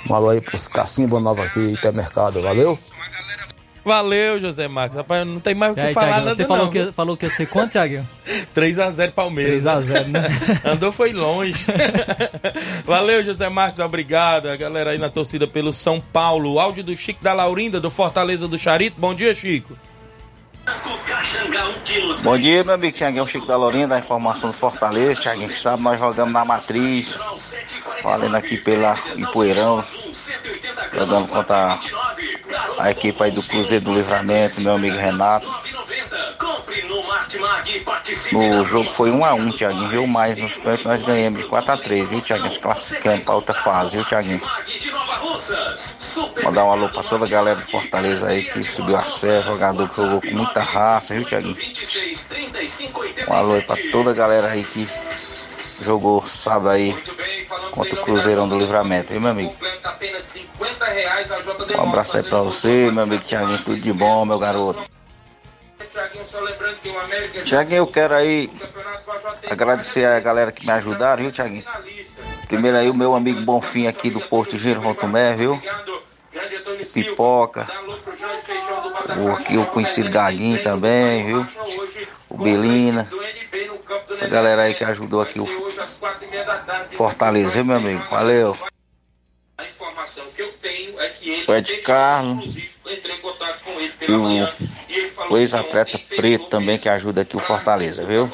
Um 0.09 0.15
alô 0.15 0.31
aí 0.31 0.41
pros 0.41 0.67
Cacimba 0.69 1.21
Nova 1.21 1.45
aqui, 1.45 1.61
hipermercado, 1.61 2.41
valeu? 2.41 2.79
Valeu, 3.85 4.41
José 4.41 4.67
Marques. 4.67 4.97
Rapaz, 4.97 5.27
não 5.27 5.39
tem 5.39 5.55
mais 5.55 5.73
o 5.73 5.75
que 5.75 5.81
aí, 5.81 5.93
falar 5.93 6.07
Thiaguinho, 6.07 6.25
nada 6.25 6.37
você 6.37 6.47
falou 6.47 6.65
não. 6.65 6.71
que, 6.73 6.93
falou 6.93 7.17
que 7.17 7.27
eu 7.27 7.31
sei 7.31 7.47
quanto, 7.47 7.73
Thiaguinho? 7.73 8.09
3x0 8.57 9.13
Palmeiras. 9.13 9.63
3x0, 9.63 10.07
né? 10.07 10.21
Andou 10.65 10.91
foi 10.91 11.13
longe. 11.13 11.55
Valeu, 12.87 13.23
José 13.23 13.49
Marques, 13.49 13.81
obrigado. 13.81 14.49
A 14.49 14.57
galera 14.57 14.91
aí 14.93 14.99
na 14.99 15.11
torcida 15.11 15.47
pelo 15.47 15.73
São 15.73 16.01
Paulo. 16.01 16.55
O 16.55 16.61
áudio 16.61 16.83
do 16.83 16.97
Chico 16.97 17.23
da 17.23 17.35
Laurinda, 17.35 17.81
do 17.81 17.91
Fortaleza 17.91 18.49
do 18.49 18.57
Charito. 18.57 18.99
Bom 18.99 19.15
dia, 19.15 19.35
Chico. 19.35 19.77
Bom 22.23 22.39
dia, 22.39 22.65
meu 22.65 22.75
amigo 22.75 22.97
Tiaguinho 22.97 23.27
Chico 23.27 23.47
da 23.47 23.57
Lourinha, 23.57 23.87
da 23.87 23.99
informação 23.99 24.51
do 24.51 24.57
Fortaleza. 24.57 25.21
Tiaguinho, 25.21 25.51
que 25.51 25.59
sabe, 25.59 25.83
nós 25.83 25.99
jogamos 25.99 26.33
na 26.33 26.45
Matriz, 26.45 27.19
valendo 28.03 28.35
aqui 28.35 28.57
pela 28.57 28.99
Ipueirão, 29.15 29.85
jogando 30.93 31.29
contra 31.29 31.79
a 32.79 32.91
equipe 32.91 33.23
aí 33.23 33.31
do 33.31 33.43
Cruzeiro 33.43 33.85
do 33.85 33.95
Livramento, 33.95 34.61
meu 34.61 34.75
amigo 34.75 34.97
Renato. 34.97 35.47
O 38.33 38.65
jogo 38.65 38.85
foi 38.85 39.11
1 39.11 39.25
a 39.25 39.35
1 39.35 39.51
Tiaguinho, 39.51 39.89
viu? 39.89 40.07
Mas 40.07 40.39
nos 40.39 40.57
pênaltis 40.57 40.85
nós 40.85 41.03
ganhamos 41.03 41.43
de 41.43 41.49
4 41.49 41.73
a 41.73 41.77
3 41.77 42.09
viu, 42.09 42.21
Tiaguinho? 42.21 42.51
Se 42.51 42.59
classificando 42.59 43.25
para 43.25 43.35
outra 43.35 43.55
fase, 43.55 43.97
viu, 43.97 44.05
Tiaguinho? 44.05 44.41
Mandar 46.43 46.65
um 46.65 46.73
alô 46.73 46.89
para 46.89 47.03
toda 47.05 47.25
a 47.25 47.29
galera 47.29 47.61
do 47.61 47.71
Fortaleza 47.71 48.27
aí 48.29 48.45
que 48.45 48.63
subiu 48.63 48.97
a 48.97 49.09
serra, 49.09 49.53
jogador 49.53 49.89
que 49.89 49.97
jogou 49.97 50.21
com 50.21 50.31
muita 50.31 50.61
raça, 50.61 51.15
viu, 51.15 51.25
Tiaguinho? 51.25 51.57
Um 53.29 53.33
alô 53.33 53.55
aí 53.55 53.63
pra 53.63 53.77
toda 53.91 54.11
a 54.11 54.15
galera 54.15 54.49
aí 54.49 54.65
que 54.65 54.89
jogou 55.81 56.27
sábado 56.27 56.71
aí 56.71 56.97
contra 57.73 57.95
o 57.95 58.05
Cruzeirão 58.05 58.49
do 58.49 58.59
Livramento, 58.59 59.13
viu, 59.13 59.21
meu 59.21 59.31
amigo? 59.31 59.55
Um 61.77 61.83
abraço 61.89 62.17
aí 62.17 62.23
pra 62.23 62.39
você, 62.43 62.91
meu 62.91 63.03
amigo 63.03 63.25
Tiaguinho, 63.25 63.59
tudo 63.59 63.81
de 63.81 63.93
bom, 63.93 64.25
meu 64.25 64.39
garoto. 64.39 64.83
Tiaguinho, 67.45 67.79
eu 67.79 67.87
quero 67.87 68.15
aí 68.15 68.51
agradecer 69.51 70.05
a 70.05 70.21
galera 70.21 70.53
que 70.53 70.67
me 70.67 70.73
ajudaram, 70.73 71.23
viu, 71.23 71.33
Tiaguinho? 71.33 71.65
Primeiro 72.47 72.77
aí 72.77 72.91
o 72.91 72.95
meu 72.95 73.15
amigo 73.15 73.41
Bonfim 73.41 73.87
aqui 73.87 74.11
do 74.11 74.21
Porto 74.21 74.57
Giro 74.57 74.81
Rotomé, 74.81 75.35
viu? 75.35 75.61
Pipoca. 76.93 77.67
O, 79.19 79.33
aqui 79.33 79.57
o 79.57 79.67
conhecido 79.67 80.11
Gaguinho 80.11 80.63
também, 80.63 81.27
viu? 81.27 81.47
O 82.29 82.37
Belina. 82.37 83.09
Essa 84.11 84.29
galera 84.29 84.63
aí 84.63 84.75
que 84.75 84.85
ajudou 84.85 85.21
aqui 85.21 85.41
o 85.41 85.47
Fortaleza, 86.97 87.51
viu, 87.51 87.65
meu 87.65 87.77
amigo? 87.77 88.03
Valeu. 88.11 88.57
O 91.47 91.55
Ed 91.55 91.77
Carlos. 91.79 92.57
E 94.07 94.13
o, 94.13 95.33
o 95.33 95.39
ex-atleta 95.39 95.99
preto 96.17 96.47
também 96.47 96.79
que 96.79 96.89
ajuda 96.89 97.23
aqui 97.23 97.37
o 97.37 97.41
Fortaleza, 97.41 98.05
viu? 98.05 98.31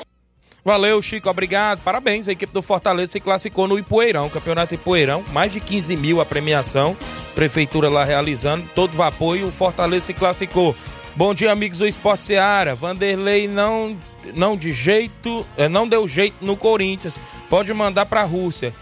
Valeu, 0.65 1.01
Chico, 1.01 1.29
obrigado. 1.31 1.81
Parabéns, 1.83 2.29
a 2.29 2.33
equipe 2.33 2.53
do 2.53 2.61
Fortaleza 2.61 3.13
se 3.13 3.21
classificou 3.21 3.67
no 3.67 3.79
Ipueirão, 3.79 4.29
Campeonato 4.29 4.75
Ipueirão. 4.75 5.25
Mais 5.33 5.53
de 5.53 5.61
15 5.61 5.97
mil 5.97 6.21
a 6.21 6.27
premiação. 6.27 6.97
Prefeitura 7.35 7.89
lá 7.89 8.05
realizando, 8.05 8.69
todo 8.75 8.97
vapor 8.97 9.39
e 9.39 9.45
o 9.45 9.51
Fortaleza 9.51 10.07
se 10.07 10.15
classificou. 10.15 10.77
Bom 11.17 11.33
dia, 11.33 11.51
amigos 11.51 11.79
do 11.79 11.87
Esporte 11.87 12.27
Seara. 12.27 12.75
Vanderlei 12.75 13.49
não, 13.49 13.97
não 14.35 14.57
de 14.57 14.73
jeito, 14.73 15.47
eh, 15.57 15.69
não 15.69 15.89
deu 15.89 16.07
jeito 16.07 16.37
no 16.45 16.57
Corinthians. 16.57 17.19
Pode 17.49 17.73
mandar 17.73 18.07
pra 18.07 18.23
Rússia. 18.23 18.75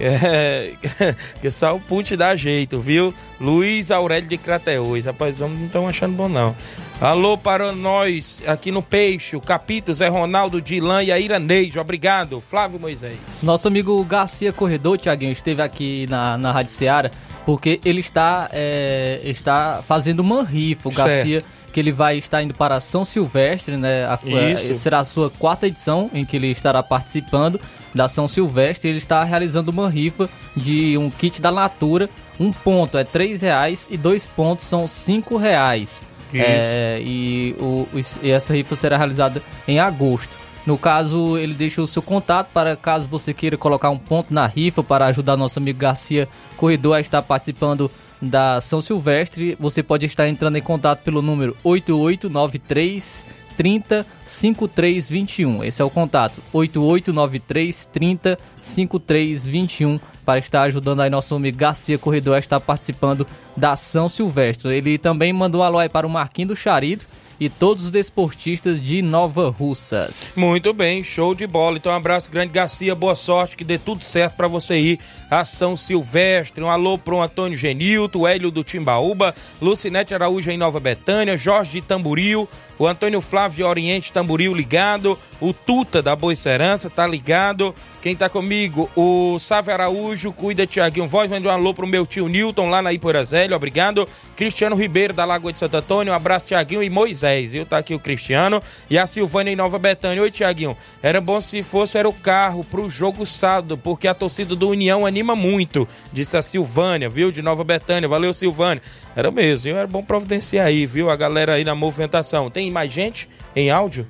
É, 0.00 0.72
que 1.42 1.50
só 1.50 1.76
o 1.76 1.80
Putin 1.80 2.16
dá 2.16 2.34
jeito, 2.34 2.80
viu? 2.80 3.12
Luiz 3.38 3.90
Aurélio 3.90 4.28
de 4.28 4.38
Crateús. 4.38 5.04
Rapaz, 5.04 5.36
os 5.36 5.40
homens 5.42 5.58
não 5.58 5.66
estão 5.66 5.88
achando 5.88 6.16
bom, 6.16 6.28
não. 6.28 6.56
Alô 6.98 7.36
para 7.36 7.72
nós 7.72 8.42
aqui 8.46 8.72
no 8.72 8.82
Peixe, 8.82 9.36
o 9.36 9.40
Capito, 9.40 9.92
Zé 9.92 10.08
Ronaldo, 10.08 10.60
Dilan 10.60 11.02
e 11.02 11.12
a 11.12 11.18
Iraneide. 11.18 11.78
Obrigado, 11.78 12.40
Flávio 12.40 12.80
Moisés. 12.80 13.18
Nosso 13.42 13.68
amigo 13.68 14.02
Garcia 14.04 14.52
Corredor, 14.52 14.98
Tiaguinho, 14.98 15.32
esteve 15.32 15.62
aqui 15.62 16.06
na, 16.08 16.38
na 16.38 16.50
Rádio 16.50 16.72
Seara 16.72 17.10
porque 17.44 17.80
ele 17.84 18.00
está, 18.00 18.48
é, 18.52 19.20
está 19.24 19.82
fazendo 19.86 20.20
uma 20.20 20.42
rifa. 20.42 20.88
O 20.88 20.92
Certo. 20.92 21.08
Garcia 21.08 21.42
que 21.72 21.78
ele 21.78 21.92
vai 21.92 22.18
estar 22.18 22.42
indo 22.42 22.52
para 22.52 22.80
São 22.80 23.04
Silvestre, 23.04 23.76
né? 23.76 24.04
A, 24.04 24.18
Isso. 24.24 24.74
será 24.74 24.98
a 24.98 25.04
sua 25.04 25.30
quarta 25.30 25.66
edição 25.66 26.10
em 26.12 26.24
que 26.24 26.36
ele 26.36 26.48
estará 26.48 26.82
participando 26.82 27.60
da 27.94 28.08
São 28.08 28.28
Silvestre. 28.28 28.88
Ele 28.88 28.98
está 28.98 29.22
realizando 29.24 29.70
uma 29.70 29.88
rifa 29.88 30.28
de 30.56 30.96
um 30.96 31.10
kit 31.10 31.40
da 31.40 31.50
Natura. 31.50 32.08
Um 32.38 32.52
ponto 32.52 32.96
é 32.96 33.04
três 33.04 33.40
reais 33.40 33.88
e 33.90 33.96
dois 33.96 34.26
pontos 34.26 34.66
são 34.66 34.86
cinco 34.88 35.36
reais. 35.36 36.04
É, 36.32 37.00
e, 37.02 37.56
o, 37.58 37.86
e 38.22 38.30
essa 38.30 38.54
rifa 38.54 38.76
será 38.76 38.96
realizada 38.96 39.42
em 39.66 39.80
agosto. 39.80 40.38
No 40.66 40.76
caso, 40.76 41.38
ele 41.38 41.54
deixa 41.54 41.80
o 41.80 41.86
seu 41.86 42.02
contato 42.02 42.50
para 42.52 42.76
caso 42.76 43.08
você 43.08 43.32
queira 43.32 43.56
colocar 43.56 43.90
um 43.90 43.98
ponto 43.98 44.32
na 44.32 44.46
rifa 44.46 44.82
para 44.82 45.06
ajudar 45.06 45.36
nosso 45.36 45.58
amigo 45.58 45.78
Garcia 45.78 46.28
Corredor 46.56 46.96
a 46.96 47.00
estar 47.00 47.22
participando 47.22 47.90
da 48.20 48.60
São 48.60 48.80
Silvestre. 48.80 49.56
Você 49.58 49.82
pode 49.82 50.06
estar 50.06 50.28
entrando 50.28 50.56
em 50.56 50.62
contato 50.62 51.02
pelo 51.02 51.22
número 51.22 51.56
8893 51.64 53.26
30 53.60 54.06
5321. 54.24 55.62
Esse 55.64 55.82
é 55.82 55.84
o 55.84 55.90
contato 55.90 56.40
8893 56.50 57.84
30 57.92 58.38
5321 58.58 60.00
para 60.24 60.38
estar 60.38 60.62
ajudando 60.62 61.00
aí 61.00 61.10
nosso 61.10 61.34
amigo 61.34 61.58
Garcia 61.58 61.98
Corredor 61.98 62.36
a 62.36 62.38
estar 62.38 62.58
participando 62.58 63.26
da 63.54 63.76
São 63.76 64.08
Silvestre. 64.08 64.74
Ele 64.74 64.96
também 64.96 65.30
mandou 65.30 65.60
um 65.60 65.64
alô 65.64 65.78
aí 65.78 65.90
para 65.90 66.06
o 66.06 66.10
Marquinho 66.10 66.48
do 66.48 66.56
Charito 66.56 67.06
e 67.40 67.48
todos 67.48 67.84
os 67.84 67.90
desportistas 67.90 68.80
de 68.80 69.00
Nova 69.00 69.48
Russas. 69.50 70.34
Muito 70.36 70.74
bem, 70.74 71.02
show 71.02 71.34
de 71.34 71.46
bola. 71.46 71.78
Então, 71.78 71.90
um 71.90 71.96
abraço 71.96 72.30
grande, 72.30 72.52
Garcia. 72.52 72.94
Boa 72.94 73.16
sorte, 73.16 73.56
que 73.56 73.64
dê 73.64 73.78
tudo 73.78 74.04
certo 74.04 74.36
para 74.36 74.46
você 74.46 74.78
ir 74.78 75.00
a 75.30 75.42
São 75.44 75.74
Silvestre. 75.74 76.62
Um 76.62 76.70
alô 76.70 76.98
pro 76.98 77.20
Antônio 77.20 77.56
Genilto, 77.56 78.20
o 78.20 78.26
Hélio 78.26 78.50
do 78.50 78.62
Timbaúba, 78.62 79.34
Lucinete 79.60 80.14
Araújo 80.14 80.50
em 80.50 80.58
Nova 80.58 80.78
Betânia, 80.78 81.36
Jorge 81.36 81.80
de 81.80 81.80
Tamburil, 81.80 82.46
o 82.80 82.86
Antônio 82.86 83.20
Flávio 83.20 83.56
de 83.56 83.62
Oriente 83.62 84.10
Tamburil 84.10 84.54
ligado, 84.54 85.18
o 85.38 85.52
Tuta 85.52 86.00
da 86.00 86.16
Boicerança 86.16 86.88
tá 86.88 87.06
ligado. 87.06 87.74
Quem 88.00 88.16
tá 88.16 88.30
comigo? 88.30 88.88
O 88.96 89.38
Sávio 89.38 89.74
Araújo, 89.74 90.32
cuida 90.32 90.66
Tiaguinho 90.66 91.06
Voz, 91.06 91.30
manda 91.30 91.46
um 91.46 91.52
alô 91.52 91.74
pro 91.74 91.86
meu 91.86 92.06
tio 92.06 92.26
Newton 92.26 92.70
lá 92.70 92.80
na 92.80 92.94
Iporazélio, 92.94 93.54
obrigado. 93.54 94.08
Cristiano 94.34 94.74
Ribeiro 94.74 95.12
da 95.12 95.26
Lagoa 95.26 95.52
de 95.52 95.58
Santo 95.58 95.76
Antônio, 95.76 96.10
um 96.10 96.16
abraço 96.16 96.46
Tiaguinho 96.46 96.82
e 96.82 96.88
Moisés, 96.88 97.52
viu? 97.52 97.66
Tá 97.66 97.76
aqui 97.76 97.94
o 97.94 97.98
Cristiano 97.98 98.62
e 98.88 98.96
a 98.96 99.06
Silvânia 99.06 99.52
em 99.52 99.56
Nova 99.56 99.78
Betânia. 99.78 100.22
Oi, 100.22 100.30
Tiaguinho. 100.30 100.74
Era 101.02 101.20
bom 101.20 101.38
se 101.42 101.62
fosse 101.62 101.98
era 101.98 102.08
o 102.08 102.14
carro 102.14 102.64
pro 102.64 102.88
jogo 102.88 103.26
sábado, 103.26 103.76
porque 103.76 104.08
a 104.08 104.14
torcida 104.14 104.56
do 104.56 104.70
União 104.70 105.04
anima 105.04 105.36
muito, 105.36 105.86
disse 106.10 106.38
a 106.38 106.42
Silvânia, 106.42 107.10
viu? 107.10 107.30
De 107.30 107.42
Nova 107.42 107.62
Betânia. 107.62 108.08
Valeu, 108.08 108.32
Silvânia. 108.32 108.82
Era 109.14 109.30
mesmo, 109.30 109.64
viu? 109.64 109.76
Era 109.76 109.86
bom 109.86 110.02
providenciar 110.02 110.68
aí, 110.68 110.86
viu? 110.86 111.10
A 111.10 111.16
galera 111.16 111.54
aí 111.54 111.64
na 111.64 111.74
movimentação. 111.74 112.48
Tem 112.48 112.69
mais 112.70 112.92
gente 112.92 113.28
em 113.54 113.70
áudio? 113.70 114.06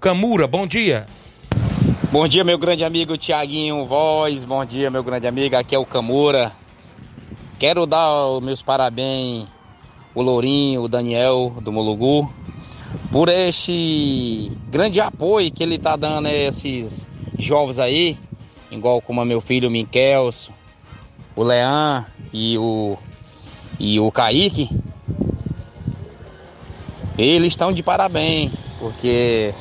Camura, 0.00 0.46
bom 0.46 0.66
dia. 0.66 1.06
Bom 2.10 2.26
dia, 2.26 2.42
meu 2.42 2.58
grande 2.58 2.84
amigo 2.84 3.18
Tiaguinho 3.18 3.84
Voz. 3.84 4.44
Bom 4.44 4.64
dia, 4.64 4.90
meu 4.90 5.02
grande 5.02 5.26
amigo. 5.26 5.56
Aqui 5.56 5.74
é 5.74 5.78
o 5.78 5.84
Camura. 5.84 6.52
Quero 7.58 7.86
dar 7.86 8.26
os 8.26 8.42
meus 8.42 8.62
parabéns 8.62 9.46
o 10.18 10.22
Lourinho, 10.22 10.82
o 10.82 10.88
Daniel 10.88 11.54
do 11.62 11.70
Mulugu, 11.70 12.28
por 13.12 13.28
este 13.28 14.50
grande 14.68 15.00
apoio 15.00 15.52
que 15.52 15.62
ele 15.62 15.78
tá 15.78 15.94
dando 15.94 16.26
a 16.26 16.32
esses 16.32 17.06
jovens 17.38 17.78
aí, 17.78 18.18
igual 18.68 19.00
como 19.00 19.24
meu 19.24 19.40
filho 19.40 19.70
Miquelso, 19.70 20.50
o 21.36 21.44
Leão 21.44 22.04
e 22.32 22.58
o 22.58 22.96
e 23.78 24.00
o 24.00 24.10
Kaique. 24.10 24.68
Eles 27.18 27.48
estão 27.48 27.72
de 27.72 27.82
parabéns, 27.82 28.52
porque 28.78 29.52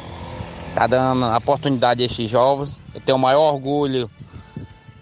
tá 0.76 0.86
dando 0.86 1.26
a 1.26 1.38
oportunidade 1.38 2.03
a 2.03 2.05
esses 2.05 2.30
jovens. 2.30 2.72
Eu 2.93 3.01
tenho 3.01 3.18
o 3.18 3.20
maior 3.20 3.51
orgulho 3.51 4.08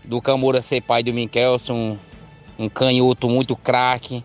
do 0.05 0.21
Camura 0.21 0.61
ser 0.61 0.79
pai 0.79 1.03
do 1.03 1.13
Minkelson, 1.13 1.73
um, 1.73 1.97
um 2.65 2.69
canhoto 2.69 3.27
muito 3.27 3.57
craque. 3.57 4.23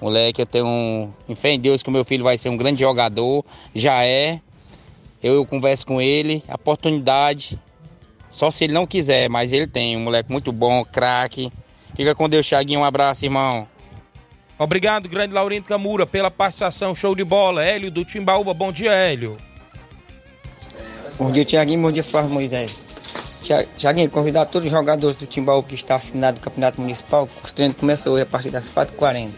Moleque, 0.00 0.40
eu 0.40 0.46
tenho 0.46 0.66
um. 0.66 1.12
em 1.28 1.34
fé 1.34 1.50
em 1.50 1.60
Deus 1.60 1.82
que 1.82 1.90
o 1.90 1.92
meu 1.92 2.02
filho 2.02 2.24
vai 2.24 2.38
ser 2.38 2.48
um 2.48 2.56
grande 2.56 2.80
jogador. 2.80 3.44
Já 3.74 4.06
é. 4.06 4.40
Eu, 5.22 5.34
eu 5.34 5.44
converso 5.44 5.86
com 5.86 6.00
ele. 6.00 6.42
A 6.48 6.54
oportunidade. 6.54 7.60
Só 8.30 8.50
se 8.50 8.64
ele 8.64 8.72
não 8.72 8.86
quiser, 8.86 9.28
mas 9.28 9.52
ele 9.52 9.66
tem. 9.66 9.98
Um 9.98 10.00
moleque 10.00 10.32
muito 10.32 10.50
bom, 10.50 10.82
craque. 10.82 11.52
Fica 11.94 12.14
com 12.14 12.26
Deus, 12.26 12.48
Thiaguinho. 12.48 12.80
Um 12.80 12.84
abraço, 12.84 13.22
irmão. 13.22 13.68
Obrigado, 14.58 15.08
grande 15.08 15.34
Laurindo 15.34 15.66
Camura, 15.66 16.06
pela 16.06 16.30
participação. 16.30 16.94
Show 16.94 17.14
de 17.14 17.24
bola. 17.24 17.62
Hélio 17.62 17.90
do 17.90 18.04
Timbaúba. 18.04 18.54
Bom 18.54 18.72
dia, 18.72 18.92
Hélio. 18.92 19.36
Bom 21.18 21.30
dia, 21.30 21.44
Tiaguinho. 21.44 21.82
Bom 21.82 21.92
dia, 21.92 22.02
Flávio 22.02 22.30
Moisés. 22.30 22.86
Tia- 23.42 23.66
Tiaguinho, 23.76 24.10
convidar 24.10 24.46
todos 24.46 24.66
os 24.66 24.72
jogadores 24.72 25.16
do 25.16 25.26
Timbaú 25.26 25.62
que 25.62 25.74
está 25.74 25.94
assinado 25.96 26.38
no 26.38 26.42
Campeonato 26.44 26.80
Municipal. 26.80 27.28
Os 27.44 27.52
treinos 27.52 27.76
começam 27.76 28.12
hoje 28.12 28.22
a 28.22 28.26
partir 28.26 28.50
das 28.50 28.70
4h40. 28.70 29.30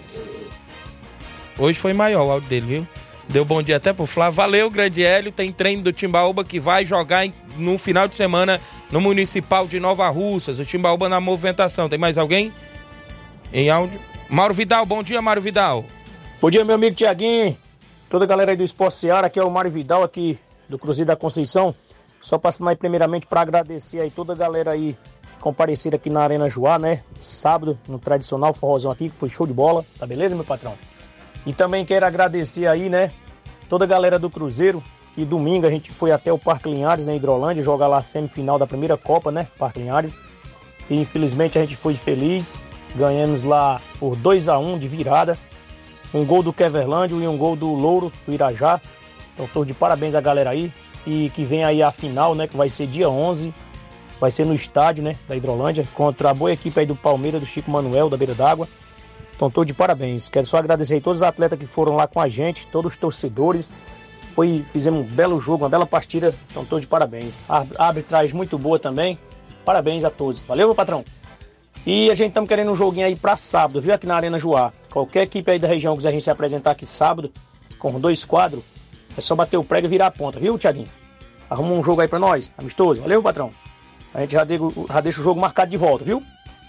Hoje 1.58 1.78
foi 1.78 1.92
maior 1.92 2.24
o 2.26 2.30
áudio 2.30 2.48
dele, 2.48 2.66
viu? 2.66 2.88
Deu 3.28 3.44
bom 3.44 3.60
dia 3.62 3.76
até 3.76 3.92
pro 3.92 4.06
Flávio. 4.06 4.36
Valeu, 4.36 4.70
grande 4.70 5.04
Hélio. 5.04 5.30
Tem 5.32 5.52
treino 5.52 5.82
do 5.82 5.92
Timbaúba 5.92 6.44
que 6.44 6.58
vai 6.60 6.86
jogar 6.86 7.26
em- 7.26 7.34
no 7.56 7.76
final 7.76 8.06
de 8.08 8.14
semana 8.14 8.60
no 8.90 9.00
Municipal 9.00 9.66
de 9.66 9.78
Nova 9.80 10.08
Russas. 10.08 10.58
O 10.60 10.64
Timbaúba 10.64 11.08
na 11.08 11.20
movimentação. 11.20 11.88
Tem 11.88 11.98
mais 11.98 12.16
alguém? 12.16 12.52
Em 13.52 13.68
áudio? 13.68 14.00
Mauro 14.30 14.52
Vidal, 14.52 14.84
bom 14.84 15.02
dia, 15.02 15.22
Mauro 15.22 15.40
Vidal. 15.40 15.86
Bom 16.38 16.50
dia, 16.50 16.62
meu 16.62 16.74
amigo 16.74 16.94
Tiaguinho. 16.94 17.56
Toda 18.10 18.26
a 18.26 18.28
galera 18.28 18.50
aí 18.50 18.56
do 18.58 18.62
Esporte 18.62 18.96
Seara, 18.96 19.26
aqui 19.26 19.38
é 19.38 19.42
o 19.42 19.50
Mário 19.50 19.70
Vidal, 19.70 20.02
aqui 20.02 20.38
do 20.68 20.78
Cruzeiro 20.78 21.06
da 21.06 21.16
Conceição. 21.16 21.74
Só 22.20 22.36
passando 22.36 22.68
aí 22.68 22.76
primeiramente 22.76 23.26
para 23.26 23.40
agradecer 23.40 24.00
aí 24.00 24.10
toda 24.10 24.34
a 24.34 24.36
galera 24.36 24.72
aí 24.72 24.98
que 25.32 25.38
compareceram 25.38 25.96
aqui 25.96 26.10
na 26.10 26.20
Arena 26.20 26.46
Joá, 26.46 26.78
né? 26.78 27.02
Sábado, 27.18 27.78
no 27.88 27.98
tradicional 27.98 28.52
forrozão 28.52 28.90
aqui, 28.90 29.08
que 29.08 29.16
foi 29.16 29.30
show 29.30 29.46
de 29.46 29.54
bola, 29.54 29.82
tá 29.98 30.06
beleza, 30.06 30.34
meu 30.34 30.44
patrão? 30.44 30.74
E 31.46 31.54
também 31.54 31.86
quero 31.86 32.04
agradecer 32.04 32.66
aí, 32.66 32.90
né? 32.90 33.10
Toda 33.66 33.86
a 33.86 33.88
galera 33.88 34.18
do 34.18 34.28
Cruzeiro, 34.28 34.82
que 35.14 35.24
domingo 35.24 35.66
a 35.66 35.70
gente 35.70 35.90
foi 35.90 36.12
até 36.12 36.30
o 36.30 36.38
Parque 36.38 36.68
Linhares, 36.68 37.08
em 37.08 37.16
Hidrolândia, 37.16 37.62
jogar 37.62 37.86
lá 37.86 37.96
a 37.96 38.02
semifinal 38.02 38.58
da 38.58 38.66
primeira 38.66 38.98
Copa, 38.98 39.32
né? 39.32 39.48
Parque 39.58 39.80
Linhares. 39.80 40.18
E 40.90 41.00
infelizmente 41.00 41.56
a 41.56 41.62
gente 41.62 41.76
foi 41.76 41.94
feliz, 41.94 42.60
ganhamos 42.94 43.42
lá 43.42 43.80
por 43.98 44.16
2 44.16 44.48
a 44.48 44.58
1 44.58 44.78
de 44.78 44.88
virada 44.88 45.38
um 46.12 46.24
gol 46.24 46.42
do 46.42 46.52
Keverlândio 46.52 47.20
e 47.20 47.28
um 47.28 47.36
gol 47.36 47.54
do 47.54 47.68
Louro 47.68 48.12
do 48.26 48.32
Irajá. 48.32 48.80
Então, 49.34 49.48
tô 49.52 49.64
de 49.64 49.74
parabéns 49.74 50.14
a 50.14 50.20
galera 50.20 50.50
aí. 50.50 50.72
E 51.06 51.30
que 51.30 51.44
vem 51.44 51.64
aí 51.64 51.82
a 51.82 51.92
final, 51.92 52.34
né? 52.34 52.46
Que 52.46 52.56
vai 52.56 52.68
ser 52.68 52.86
dia 52.86 53.08
11. 53.08 53.52
Vai 54.20 54.30
ser 54.30 54.44
no 54.44 54.54
estádio, 54.54 55.04
né? 55.04 55.14
Da 55.28 55.36
Hidrolândia. 55.36 55.86
Contra 55.94 56.30
a 56.30 56.34
boa 56.34 56.52
equipe 56.52 56.78
aí 56.80 56.86
do 56.86 56.96
Palmeiras, 56.96 57.40
do 57.40 57.46
Chico 57.46 57.70
Manuel, 57.70 58.08
da 58.08 58.16
Beira 58.16 58.34
d'Água. 58.34 58.68
Então, 59.34 59.50
tô 59.50 59.64
de 59.64 59.72
parabéns. 59.72 60.28
Quero 60.28 60.46
só 60.46 60.58
agradecer 60.58 60.94
aí 60.94 61.00
todos 61.00 61.18
os 61.18 61.22
atletas 61.22 61.58
que 61.58 61.66
foram 61.66 61.94
lá 61.94 62.06
com 62.06 62.20
a 62.20 62.26
gente, 62.26 62.66
todos 62.66 62.92
os 62.92 62.98
torcedores. 62.98 63.74
Foi, 64.34 64.64
fizemos 64.72 65.00
um 65.00 65.04
belo 65.04 65.38
jogo, 65.38 65.64
uma 65.64 65.70
bela 65.70 65.86
partida. 65.86 66.34
Então, 66.50 66.64
tô 66.64 66.80
de 66.80 66.86
parabéns. 66.86 67.38
A 67.48 67.64
a 67.78 67.86
arbitragem 67.86 68.34
muito 68.34 68.58
boa 68.58 68.78
também. 68.78 69.18
Parabéns 69.64 70.04
a 70.04 70.10
todos. 70.10 70.42
Valeu, 70.42 70.66
meu 70.68 70.74
patrão. 70.74 71.04
E 71.90 72.10
a 72.10 72.14
gente 72.14 72.28
estamos 72.28 72.46
querendo 72.46 72.70
um 72.70 72.76
joguinho 72.76 73.06
aí 73.06 73.16
pra 73.16 73.34
sábado, 73.38 73.80
viu? 73.80 73.94
Aqui 73.94 74.06
na 74.06 74.14
Arena 74.14 74.38
Joá. 74.38 74.74
Qualquer 74.90 75.22
equipe 75.22 75.50
aí 75.50 75.58
da 75.58 75.66
região 75.66 75.94
que 75.94 76.00
quiser 76.00 76.10
a 76.10 76.12
gente 76.12 76.22
se 76.24 76.30
apresentar 76.30 76.72
aqui 76.72 76.84
sábado, 76.84 77.32
com 77.78 77.98
dois 77.98 78.26
quadros, 78.26 78.62
é 79.16 79.22
só 79.22 79.34
bater 79.34 79.56
o 79.56 79.64
prego 79.64 79.86
e 79.86 79.88
virar 79.88 80.08
a 80.08 80.10
ponta, 80.10 80.38
viu, 80.38 80.58
Thiaguinho? 80.58 80.86
Arruma 81.48 81.72
um 81.72 81.82
jogo 81.82 82.02
aí 82.02 82.08
pra 82.08 82.18
nós, 82.18 82.52
amistoso. 82.58 83.00
Valeu, 83.00 83.22
patrão. 83.22 83.50
A 84.12 84.20
gente 84.20 84.32
já, 84.32 84.44
digo- 84.44 84.86
já 84.86 85.00
deixa 85.00 85.22
o 85.22 85.24
jogo 85.24 85.40
marcado 85.40 85.70
de 85.70 85.78
volta, 85.78 86.04
viu? 86.04 86.22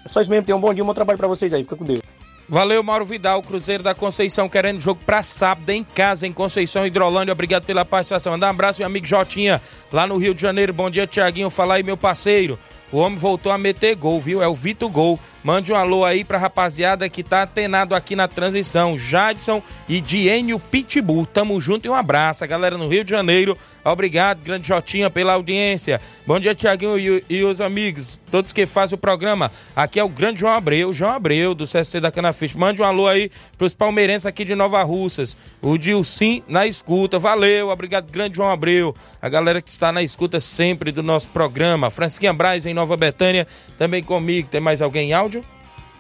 É 0.06 0.08
só 0.08 0.22
isso 0.22 0.30
mesmo. 0.30 0.46
Tenham 0.46 0.58
um 0.58 0.62
bom 0.62 0.74
dia, 0.74 0.86
um 0.86 0.88
bom 0.88 0.94
trabalho 0.94 1.18
pra 1.20 1.28
vocês 1.28 1.54
aí. 1.54 1.64
Fica 1.64 1.76
com 1.76 1.84
Deus. 1.84 2.00
Valeu, 2.48 2.82
Mauro 2.82 3.04
Vidal, 3.06 3.44
Cruzeiro 3.44 3.84
da 3.84 3.94
Conceição, 3.94 4.48
querendo 4.48 4.80
jogo 4.80 5.02
pra 5.06 5.22
sábado 5.22 5.70
em 5.70 5.84
casa, 5.84 6.26
em 6.26 6.32
Conceição 6.32 6.86
Hidrolândia. 6.88 7.34
Obrigado 7.34 7.66
pela 7.66 7.84
participação. 7.84 8.32
Mandar 8.32 8.48
um 8.48 8.52
abraço, 8.52 8.80
meu 8.80 8.88
amigo 8.88 9.06
Jotinha, 9.06 9.62
lá 9.92 10.08
no 10.08 10.16
Rio 10.18 10.34
de 10.34 10.42
Janeiro. 10.42 10.72
Bom 10.74 10.90
dia, 10.90 11.06
Tiaguinho. 11.06 11.50
Fala 11.50 11.76
aí, 11.76 11.84
meu 11.84 11.98
parceiro. 11.98 12.58
O 12.92 12.98
homem 12.98 13.18
voltou 13.18 13.52
a 13.52 13.58
meter 13.58 13.96
gol, 13.96 14.20
viu? 14.20 14.42
É 14.42 14.48
o 14.48 14.54
Vitor 14.54 14.90
Gol. 14.90 15.20
Mande 15.44 15.72
um 15.72 15.76
alô 15.76 16.04
aí 16.04 16.24
pra 16.24 16.38
rapaziada 16.38 17.08
que 17.08 17.24
tá 17.24 17.44
atenado 17.44 17.96
aqui 17.96 18.16
na 18.16 18.28
transição. 18.28 18.98
Jadson 18.98 19.64
e 19.88 20.02
Diênio 20.02 20.60
Pitbull. 20.60 21.26
Tamo 21.26 21.60
junto 21.62 21.86
e 21.86 21.90
um 21.90 21.94
abraço. 21.94 22.44
A 22.44 22.48
galera 22.48 22.78
no 22.78 22.88
Rio 22.88 23.04
de 23.04 23.10
Janeiro. 23.10 23.58
Obrigado, 23.84 24.42
grande 24.42 24.68
Jotinha, 24.68 25.10
pela 25.10 25.34
audiência. 25.34 26.02
Bom 26.28 26.40
dia, 26.40 26.54
Tiaguinho 26.54 27.00
e, 27.00 27.24
e 27.30 27.44
os 27.44 27.62
amigos, 27.62 28.20
todos 28.30 28.52
que 28.52 28.66
fazem 28.66 28.96
o 28.96 29.00
programa. 29.00 29.52
Aqui 29.76 30.00
é 30.00 30.04
o 30.04 30.10
grande 30.10 30.42
João 30.42 30.54
Abreu, 30.54 30.92
João 30.92 31.12
Abreu, 31.12 31.56
do 31.56 31.66
CSC 31.66 32.00
da 32.00 32.12
Canafiche. 32.12 32.58
Mande 32.58 32.82
um 32.82 32.86
alô 32.86 33.08
aí 33.08 33.32
pros 33.58 33.74
palmeirenses 33.74 34.26
aqui 34.26 34.44
de 34.44 34.54
Nova 34.54 34.84
Russas. 34.84 35.36
O 35.62 35.78
Dilcim 35.78 36.44
na 36.48 36.68
escuta. 36.68 37.18
Valeu, 37.18 37.70
obrigado, 37.70 38.12
grande 38.12 38.36
João 38.36 38.50
Abreu. 38.50 38.94
A 39.22 39.30
galera 39.30 39.62
que 39.62 39.70
está 39.70 39.92
na 39.92 40.04
escuta 40.04 40.40
sempre 40.42 40.92
do 40.92 41.02
nosso 41.02 41.30
programa. 41.30 41.90
Francisquinha 41.90 42.34
Braz 42.34 42.66
em 42.66 42.74
Nova 42.74 42.98
Betânia, 42.98 43.48
também 43.78 44.04
comigo. 44.04 44.50
Tem 44.50 44.62
mais 44.62 44.82
alguém 44.82 45.10
em 45.10 45.14
áudio? 45.14 45.39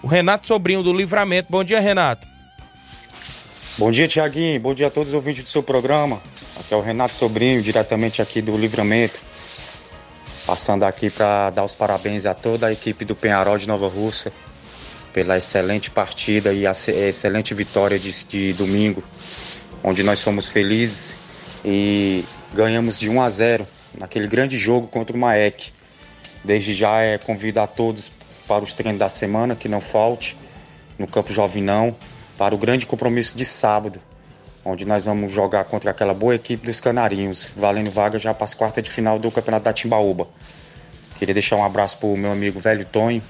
O 0.01 0.07
Renato 0.07 0.47
Sobrinho 0.47 0.81
do 0.81 0.93
Livramento. 0.93 1.51
Bom 1.51 1.63
dia, 1.63 1.79
Renato. 1.79 2.25
Bom 3.77 3.91
dia, 3.91 4.07
Tiaguinho. 4.07 4.59
Bom 4.59 4.73
dia 4.73 4.87
a 4.87 4.89
todos 4.89 5.09
os 5.09 5.13
ouvintes 5.13 5.43
do 5.43 5.49
seu 5.49 5.61
programa. 5.61 6.21
Aqui 6.57 6.73
é 6.73 6.77
o 6.77 6.81
Renato 6.81 7.13
Sobrinho, 7.13 7.61
diretamente 7.61 8.21
aqui 8.21 8.41
do 8.41 8.57
Livramento. 8.57 9.19
Passando 10.45 10.83
aqui 10.83 11.09
para 11.09 11.49
dar 11.49 11.65
os 11.65 11.75
parabéns 11.75 12.25
a 12.25 12.33
toda 12.33 12.67
a 12.67 12.71
equipe 12.71 13.03
do 13.03 13.15
Penharol 13.15 13.57
de 13.57 13.67
Nova 13.67 13.87
Russa 13.87 14.31
pela 15.11 15.37
excelente 15.37 15.91
partida 15.91 16.53
e 16.53 16.65
a 16.65 16.71
excelente 16.71 17.53
vitória 17.53 17.99
de, 17.99 18.25
de 18.25 18.53
domingo, 18.53 19.03
onde 19.83 20.01
nós 20.03 20.23
fomos 20.23 20.49
felizes 20.49 21.15
e 21.65 22.23
ganhamos 22.53 22.99
de 22.99 23.09
1 23.09 23.21
a 23.21 23.29
0 23.29 23.67
naquele 23.97 24.27
grande 24.27 24.57
jogo 24.57 24.87
contra 24.87 25.15
o 25.15 25.19
Maek. 25.19 25.71
Desde 26.43 26.73
já 26.73 27.01
é 27.01 27.17
convidar 27.17 27.67
todos 27.67 28.11
para 28.49 28.63
os 28.63 28.73
treinos 28.73 28.97
da 28.97 29.07
semana, 29.07 29.55
que 29.55 29.69
não 29.69 29.79
falte, 29.79 30.35
no 30.97 31.05
Campo 31.05 31.31
Jovinão, 31.31 31.95
para 32.35 32.55
o 32.55 32.57
grande 32.57 32.87
compromisso 32.87 33.37
de 33.37 33.45
sábado, 33.45 34.01
onde 34.65 34.85
nós 34.85 35.05
vamos 35.05 35.31
jogar 35.31 35.65
contra 35.65 35.91
aquela 35.91 36.15
boa 36.15 36.33
equipe 36.33 36.65
dos 36.65 36.81
Canarinhos, 36.81 37.51
valendo 37.55 37.91
vaga 37.91 38.17
já 38.17 38.33
para 38.33 38.45
as 38.45 38.55
quartas 38.55 38.83
de 38.83 38.89
final 38.89 39.19
do 39.19 39.29
Campeonato 39.29 39.65
da 39.65 39.71
Timbaúba. 39.71 40.27
Queria 41.19 41.33
deixar 41.33 41.57
um 41.57 41.63
abraço 41.63 41.99
para 41.99 42.09
o 42.09 42.17
meu 42.17 42.31
amigo 42.31 42.59
velho 42.59 42.83
Tonho, 42.85 43.21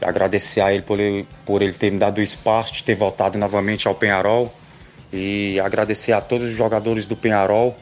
agradecer 0.00 0.60
a 0.60 0.72
ele 0.72 0.82
por, 0.82 1.00
ele 1.00 1.26
por 1.44 1.60
ele 1.60 1.72
ter 1.72 1.90
me 1.90 1.98
dado 1.98 2.18
o 2.18 2.22
espaço 2.22 2.72
de 2.72 2.84
ter 2.84 2.94
voltado 2.94 3.36
novamente 3.36 3.88
ao 3.88 3.96
Penharol 3.96 4.54
e 5.12 5.58
agradecer 5.58 6.12
a 6.12 6.20
todos 6.20 6.46
os 6.46 6.54
jogadores 6.54 7.08
do 7.08 7.16
Penharol 7.16 7.76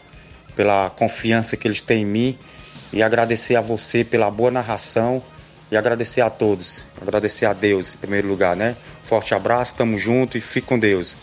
pela 0.56 0.88
confiança 0.88 1.58
que 1.58 1.68
eles 1.68 1.82
têm 1.82 2.02
em 2.02 2.06
mim 2.06 2.38
e 2.90 3.02
agradecer 3.02 3.54
a 3.54 3.60
você 3.60 4.02
pela 4.02 4.30
boa 4.30 4.50
narração 4.50 5.22
e 5.72 5.76
agradecer 5.76 6.20
a 6.20 6.28
todos. 6.28 6.84
Agradecer 7.00 7.46
a 7.46 7.54
Deus 7.54 7.94
em 7.94 7.96
primeiro 7.96 8.28
lugar, 8.28 8.54
né? 8.54 8.76
Forte 9.02 9.34
abraço, 9.34 9.74
tamo 9.74 9.98
junto 9.98 10.36
e 10.36 10.40
fique 10.40 10.66
com 10.66 10.78
Deus. 10.78 11.16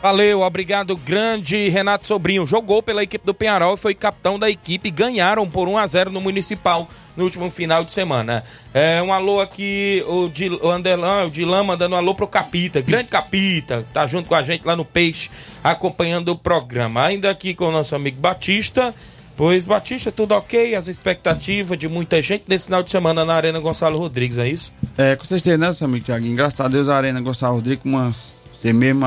Valeu, 0.00 0.42
obrigado, 0.42 0.96
grande 0.96 1.68
Renato 1.68 2.06
Sobrinho. 2.06 2.46
Jogou 2.46 2.80
pela 2.80 3.02
equipe 3.02 3.26
do 3.26 3.34
Penharol 3.34 3.74
e 3.74 3.76
foi 3.76 3.94
capitão 3.94 4.38
da 4.38 4.48
equipe. 4.48 4.92
Ganharam 4.92 5.50
por 5.50 5.66
1 5.66 5.76
a 5.76 5.86
0 5.88 6.12
no 6.12 6.20
Municipal 6.20 6.88
no 7.16 7.24
último 7.24 7.50
final 7.50 7.82
de 7.82 7.90
semana. 7.90 8.44
É, 8.72 9.02
um 9.02 9.12
alô 9.12 9.40
aqui, 9.40 10.04
o, 10.06 10.28
de, 10.28 10.48
o 10.48 10.70
Anderlan, 10.70 11.24
o 11.24 11.30
Dilan 11.30 11.64
mandando 11.64 11.96
um 11.96 11.98
alô 11.98 12.14
pro 12.14 12.28
Capita. 12.28 12.80
Grande 12.80 13.08
Capita, 13.08 13.84
tá 13.92 14.06
junto 14.06 14.28
com 14.28 14.36
a 14.36 14.44
gente 14.44 14.64
lá 14.64 14.76
no 14.76 14.84
Peixe, 14.84 15.28
acompanhando 15.64 16.28
o 16.28 16.38
programa. 16.38 17.02
Ainda 17.02 17.28
aqui 17.28 17.54
com 17.54 17.64
o 17.64 17.72
nosso 17.72 17.96
amigo 17.96 18.20
Batista. 18.20 18.94
Pois, 19.36 19.66
Batista, 19.66 20.10
tudo 20.10 20.32
ok? 20.32 20.74
As 20.74 20.88
expectativas 20.88 21.78
de 21.78 21.86
muita 21.88 22.22
gente 22.22 22.44
nesse 22.48 22.66
final 22.66 22.82
de 22.82 22.90
semana 22.90 23.22
na 23.22 23.34
Arena 23.34 23.60
Gonçalo 23.60 23.98
Rodrigues, 23.98 24.38
é 24.38 24.48
isso? 24.48 24.72
É, 24.96 25.14
com 25.14 25.26
certeza, 25.26 25.58
né, 25.58 25.72
seu 25.74 25.86
amigo 25.86 26.06
Thiaguinho? 26.06 26.34
Graças 26.34 26.58
a 26.58 26.68
Deus 26.68 26.88
a 26.88 26.96
Arena 26.96 27.20
Gonçalo 27.20 27.56
Rodrigues, 27.56 27.84
uma, 27.84 28.10
você 28.10 28.72
mesmo 28.72 29.04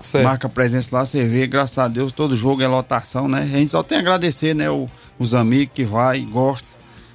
certo. 0.00 0.24
marca 0.24 0.48
presença 0.50 0.94
lá, 0.94 1.06
você 1.06 1.24
vê, 1.24 1.46
graças 1.46 1.78
a 1.78 1.88
Deus, 1.88 2.12
todo 2.12 2.36
jogo 2.36 2.62
é 2.62 2.66
lotação, 2.66 3.26
né? 3.26 3.40
A 3.42 3.56
gente 3.56 3.70
só 3.70 3.82
tem 3.82 3.96
a 3.96 4.00
agradecer, 4.02 4.54
né, 4.54 4.68
o, 4.68 4.86
os 5.18 5.34
amigos 5.34 5.74
que 5.74 5.84
vai, 5.84 6.20
gosta, 6.20 6.68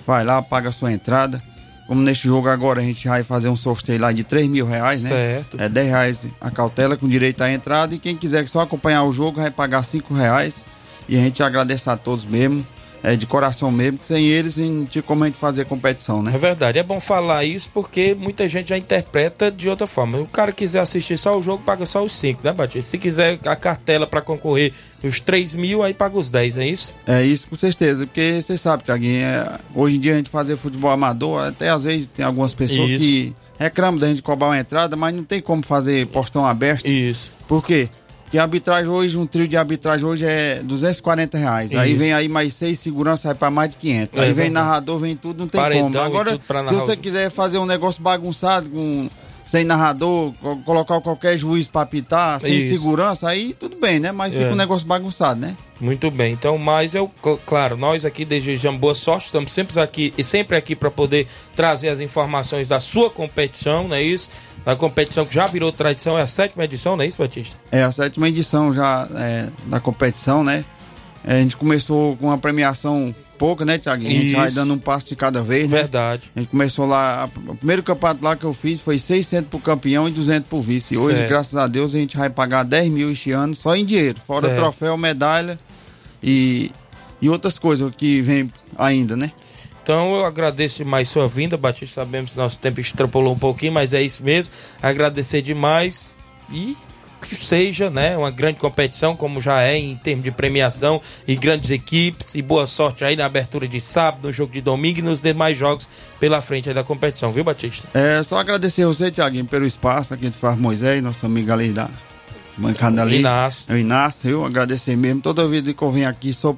vai 0.06 0.26
lá, 0.26 0.42
paga 0.42 0.70
a 0.70 0.72
sua 0.72 0.92
entrada. 0.92 1.42
Como 1.86 2.02
neste 2.02 2.28
jogo 2.28 2.48
agora 2.48 2.80
a 2.80 2.84
gente 2.84 3.08
vai 3.08 3.24
fazer 3.24 3.50
um 3.50 3.56
sorteio 3.58 4.00
lá 4.00 4.12
de 4.12 4.24
3 4.24 4.48
mil 4.50 4.66
reais, 4.66 5.04
né? 5.04 5.10
Certo. 5.10 5.58
É 5.60 5.68
10 5.70 5.88
reais 5.88 6.28
a 6.40 6.50
cautela 6.50 6.96
com 6.96 7.08
direito 7.08 7.42
à 7.42 7.52
entrada 7.52 7.94
e 7.94 8.00
quem 8.00 8.16
quiser 8.16 8.48
só 8.48 8.62
acompanhar 8.62 9.04
o 9.04 9.12
jogo 9.12 9.42
vai 9.42 9.52
pagar 9.52 9.84
5 9.84 10.14
reais 10.14 10.64
e 11.08 11.18
a 11.18 11.22
gente 11.22 11.41
agradece 11.43 11.89
a 11.89 11.97
todos 11.97 12.24
mesmo, 12.24 12.66
é, 13.04 13.18
de 13.18 13.26
coração 13.26 13.70
mesmo, 13.70 13.99
que 13.99 14.08
sem 14.08 14.26
eles 14.26 14.56
não 14.58 14.86
tinha 14.86 15.01
como 15.01 15.26
a 15.26 15.28
gente 15.28 15.38
fazer 15.38 15.66
competição, 15.66 16.24
né? 16.24 16.32
É 16.34 16.38
verdade, 16.38 16.80
é 16.80 16.84
bom 16.84 17.01
falar 17.01 17.43
isso 17.43 17.70
porque 17.74 18.16
muita 18.16 18.47
gente 18.47 18.70
já 18.70 18.78
interpreta 18.78 19.51
de 19.51 19.68
outra 19.68 19.86
forma. 19.86 20.20
O 20.20 20.28
cara 20.28 20.54
quiser 20.54 20.80
assistir 20.80 21.18
só 21.18 21.38
o 21.38 21.41
jogo, 21.41 21.62
paga 21.64 21.86
só 21.86 22.01
os 22.01 22.16
5, 22.16 22.41
né, 22.43 22.54
Batista? 22.54 22.91
Se 22.91 22.97
quiser 22.97 23.39
a 23.45 23.56
cartela 23.58 24.08
para 24.08 24.22
concorrer 24.22 24.72
os 25.04 25.20
3 25.20 25.54
mil, 25.56 25.84
aí 25.84 25.93
paga 25.93 26.18
os 26.18 26.32
10, 26.32 26.58
é 26.58 26.66
isso? 26.66 26.93
É 27.06 27.22
isso, 27.22 27.49
com 27.49 27.56
certeza, 27.58 28.06
porque 28.06 28.41
você 28.41 28.58
sabe, 28.58 28.84
Thiaguinho, 28.84 29.22
é, 29.22 29.60
hoje 29.76 29.97
em 29.97 29.99
dia 29.99 30.14
a 30.14 30.18
gente 30.18 30.30
fazer 30.30 30.56
futebol 30.56 30.89
amador, 30.89 31.47
até 31.47 31.70
às 31.70 31.84
vezes 31.84 32.08
tem 32.08 32.24
algumas 32.24 32.54
pessoas 32.54 32.89
isso. 32.89 32.99
que 32.99 33.36
reclamam 33.60 33.99
da 33.99 34.08
gente 34.08 34.22
cobrar 34.22 34.47
uma 34.47 34.60
entrada, 34.60 34.95
mas 34.95 35.14
não 35.14 35.26
tem 35.26 35.41
como 35.41 35.64
fazer 35.64 36.08
portão 36.08 36.45
aberto. 36.45 36.88
Isso. 36.88 37.32
Por 37.47 37.64
quê? 37.66 37.89
A 38.38 38.42
arbitragem 38.42 38.90
hoje, 38.90 39.18
um 39.18 39.26
trio 39.26 39.48
de 39.48 39.56
arbitragem 39.56 40.06
hoje 40.06 40.26
é 40.26 40.62
240 40.64 41.38
reais. 41.38 41.72
Isso. 41.72 41.80
Aí 41.80 41.94
vem 41.94 42.14
aí 42.14 42.28
mais 42.28 42.54
seis 42.54 42.80
segurança, 42.80 43.28
vai 43.28 43.36
para 43.36 43.52
mais 43.52 43.70
de 43.72 43.78
500. 43.78 44.20
É, 44.20 44.24
aí 44.24 44.34
vem 44.34 44.50
narrador, 44.50 44.98
vem 45.00 45.16
tudo, 45.16 45.40
não 45.40 45.48
tem 45.48 45.62
Paredão 45.62 45.92
como. 45.92 46.00
Agora, 46.00 46.40
se 46.68 46.74
você 46.74 46.98
quiser 46.98 47.30
fazer 47.30 47.58
um 47.58 47.66
negócio 47.66 48.02
bagunçado 48.02 48.70
com 48.70 49.10
sem 49.46 49.66
narrador, 49.66 50.34
colocar 50.66 51.02
qualquer 51.02 51.38
juiz 51.38 51.68
para 51.68 51.82
apitar, 51.82 52.40
sem 52.40 52.54
Isso. 52.54 52.78
segurança, 52.78 53.28
aí 53.28 53.54
tudo 53.54 53.78
bem, 53.80 54.00
né? 54.00 54.12
Mas 54.12 54.34
fica 54.34 54.46
é. 54.46 54.52
um 54.52 54.56
negócio 54.56 54.88
bagunçado, 54.88 55.40
né? 55.40 55.58
Muito 55.82 56.10
bem. 56.10 56.34
Então, 56.34 56.58
mas 56.58 56.96
eu, 56.96 57.12
claro, 57.46 57.76
nós 57.76 58.06
aqui 58.06 58.24
desejamos 58.24 58.80
boa 58.80 58.96
sorte, 58.96 59.26
estamos 59.26 59.52
sempre 59.52 59.78
aqui 59.80 60.14
e 60.18 60.24
sempre 60.24 60.56
aqui 60.56 60.76
para 60.76 60.90
poder 60.90 61.28
trazer 61.56 61.90
as 61.90 62.00
informações 62.00 62.70
da 62.70 62.80
sua 62.80 63.10
competição, 63.10 63.88
não 63.88 63.96
é 63.98 64.02
isso? 64.02 64.30
Da 64.66 64.76
competição 64.76 65.26
que 65.26 65.34
já 65.34 65.45
virou 65.45 65.72
tradição, 65.72 66.18
é 66.18 66.22
a 66.22 66.28
sétima 66.28 66.64
edição, 66.64 66.95
não 66.95 67.03
é 67.03 67.07
isso, 67.07 67.18
Batista? 67.18 67.57
É 67.72 67.84
a 67.84 67.91
sétima 67.91 68.28
edição 68.30 68.74
já 68.74 69.07
é, 69.16 69.47
da 69.66 69.80
competição, 69.80 70.43
né? 70.43 70.64
É, 71.26 71.36
a 71.36 71.39
gente 71.39 71.55
começou 71.55 72.18
com 72.18 72.28
uma 72.28 72.38
premiação 72.38 73.14
pouca, 73.38 73.66
né, 73.66 73.78
Thiago? 73.78 74.03
A 74.03 74.05
gente 74.05 74.28
isso. 74.28 74.36
vai 74.38 74.51
dando 74.51 74.74
um 74.74 74.78
passo 74.78 75.09
de 75.09 75.16
cada 75.16 75.41
vez, 75.41 75.72
né? 75.72 75.80
Verdade. 75.80 76.32
A 76.36 76.39
gente 76.39 76.49
começou 76.49 76.86
lá, 76.86 77.30
o 77.47 77.55
primeiro 77.55 77.84
campeonato 77.84 78.24
lá 78.24 78.36
que 78.36 78.43
eu 78.45 78.53
fiz 78.53 78.80
foi 78.80 78.97
600 78.97 79.49
pro 79.49 79.59
campeão 79.59 80.07
e 80.07 80.11
200 80.11 80.47
pro 80.47 80.61
vice. 80.61 80.93
E 80.93 80.97
hoje, 80.97 81.18
certo. 81.18 81.30
graças 81.30 81.55
a 81.55 81.68
Deus, 81.68 81.93
a 81.93 81.97
gente 81.97 82.16
vai 82.16 82.30
pagar 82.30 82.64
10 82.64 82.91
mil 82.91 83.11
este 83.11 83.32
ano 83.32 83.55
só 83.55 83.76
em 83.76 83.86
dinheiro, 83.86 84.20
fora 84.26 84.47
certo. 84.47 84.59
troféu, 84.59 84.97
medalha 84.97 85.59
e, 86.22 86.72
e 87.22 87.30
outras 87.30 87.59
coisas 87.59 87.93
que 87.95 88.22
vem 88.22 88.49
ainda, 88.78 89.18
né? 89.18 89.32
Então 89.84 90.16
eu 90.16 90.26
agradeço 90.26 90.86
mais 90.86 91.10
sua 91.10 91.28
vinda, 91.28 91.58
Batista. 91.58 92.02
Sabemos 92.02 92.32
que 92.32 92.38
nosso 92.38 92.58
tempo 92.58 92.80
extrapolou 92.80 93.34
um 93.34 93.38
pouquinho, 93.38 93.74
mas 93.74 93.94
é 93.94 94.02
isso 94.02 94.24
mesmo. 94.24 94.56
Agradecer 94.82 95.42
demais 95.42 96.10
e 96.50 96.76
que 97.24 97.36
seja 97.36 97.90
né, 97.90 98.18
uma 98.18 98.32
grande 98.32 98.58
competição, 98.58 99.16
como 99.16 99.40
já 99.40 99.62
é 99.62 99.78
em 99.78 99.96
termos 99.96 100.24
de 100.24 100.32
premiação 100.32 101.02
e 101.28 101.36
grandes 101.36 101.70
equipes. 101.70 102.34
E 102.34 102.42
boa 102.42 102.66
sorte 102.66 103.04
aí 103.04 103.16
na 103.16 103.26
abertura 103.26 103.68
de 103.68 103.80
sábado, 103.82 104.28
no 104.28 104.34
jogo 104.34 104.54
de 104.54 104.62
domingo 104.62 105.00
e 105.00 105.02
nos 105.02 105.22
demais 105.22 105.58
jogos 105.58 105.88
pela 106.20 106.42
frente 106.42 106.74
da 106.74 106.84
competição, 106.84 107.32
viu, 107.32 107.44
Batista? 107.44 107.88
É, 107.94 108.22
só 108.24 108.38
agradecer 108.38 108.84
a 108.84 108.88
você, 108.88 109.12
Tiaguinho, 109.12 109.46
pelo 109.46 109.66
espaço 109.66 110.14
aqui 110.14 110.30
de 110.30 110.38
faz 110.38 110.58
Moisés, 110.58 111.02
nosso 111.02 111.26
amigo 111.26 111.52
ali 111.52 111.72
da 111.72 111.90
bancada 112.58 113.02
ali. 113.02 113.20
Inácio. 113.20 113.66
É 113.72 113.76
o 113.76 113.78
Inácio, 113.78 114.30
eu 114.30 114.46
agradecer 114.46 114.96
mesmo. 114.96 115.22
Toda 115.22 115.48
vida 115.48 115.74
que 115.74 115.82
eu 115.82 115.92
venho 115.92 116.08
aqui, 116.08 116.34
sou 116.34 116.58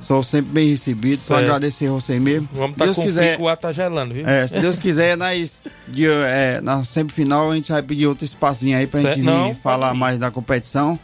Sou 0.00 0.22
sempre 0.22 0.52
bem 0.52 0.68
recebido, 0.68 1.20
só 1.20 1.36
agradecer 1.36 1.88
você 1.88 2.20
mesmo. 2.20 2.48
Vamos 2.52 2.72
estar 2.72 2.88
tá 2.88 2.94
com 2.94 3.02
quiser, 3.02 3.40
o 3.40 3.48
ar 3.48 3.56
tá 3.56 3.72
gelando, 3.72 4.14
viu? 4.14 4.26
É, 4.26 4.46
se 4.46 4.58
Deus 4.60 4.78
quiser, 4.78 5.16
nós, 5.16 5.64
de, 5.88 6.06
é, 6.06 6.60
na 6.62 6.84
semifinal, 6.84 7.50
a 7.50 7.54
gente 7.54 7.72
vai 7.72 7.82
pedir 7.82 8.06
outro 8.06 8.24
espacinho 8.24 8.76
aí 8.76 8.86
pra 8.86 9.00
certo? 9.00 9.16
gente 9.16 9.24
Não, 9.24 9.54
falar 9.54 9.94
mais 9.94 10.18
da 10.18 10.30
competição. 10.30 10.98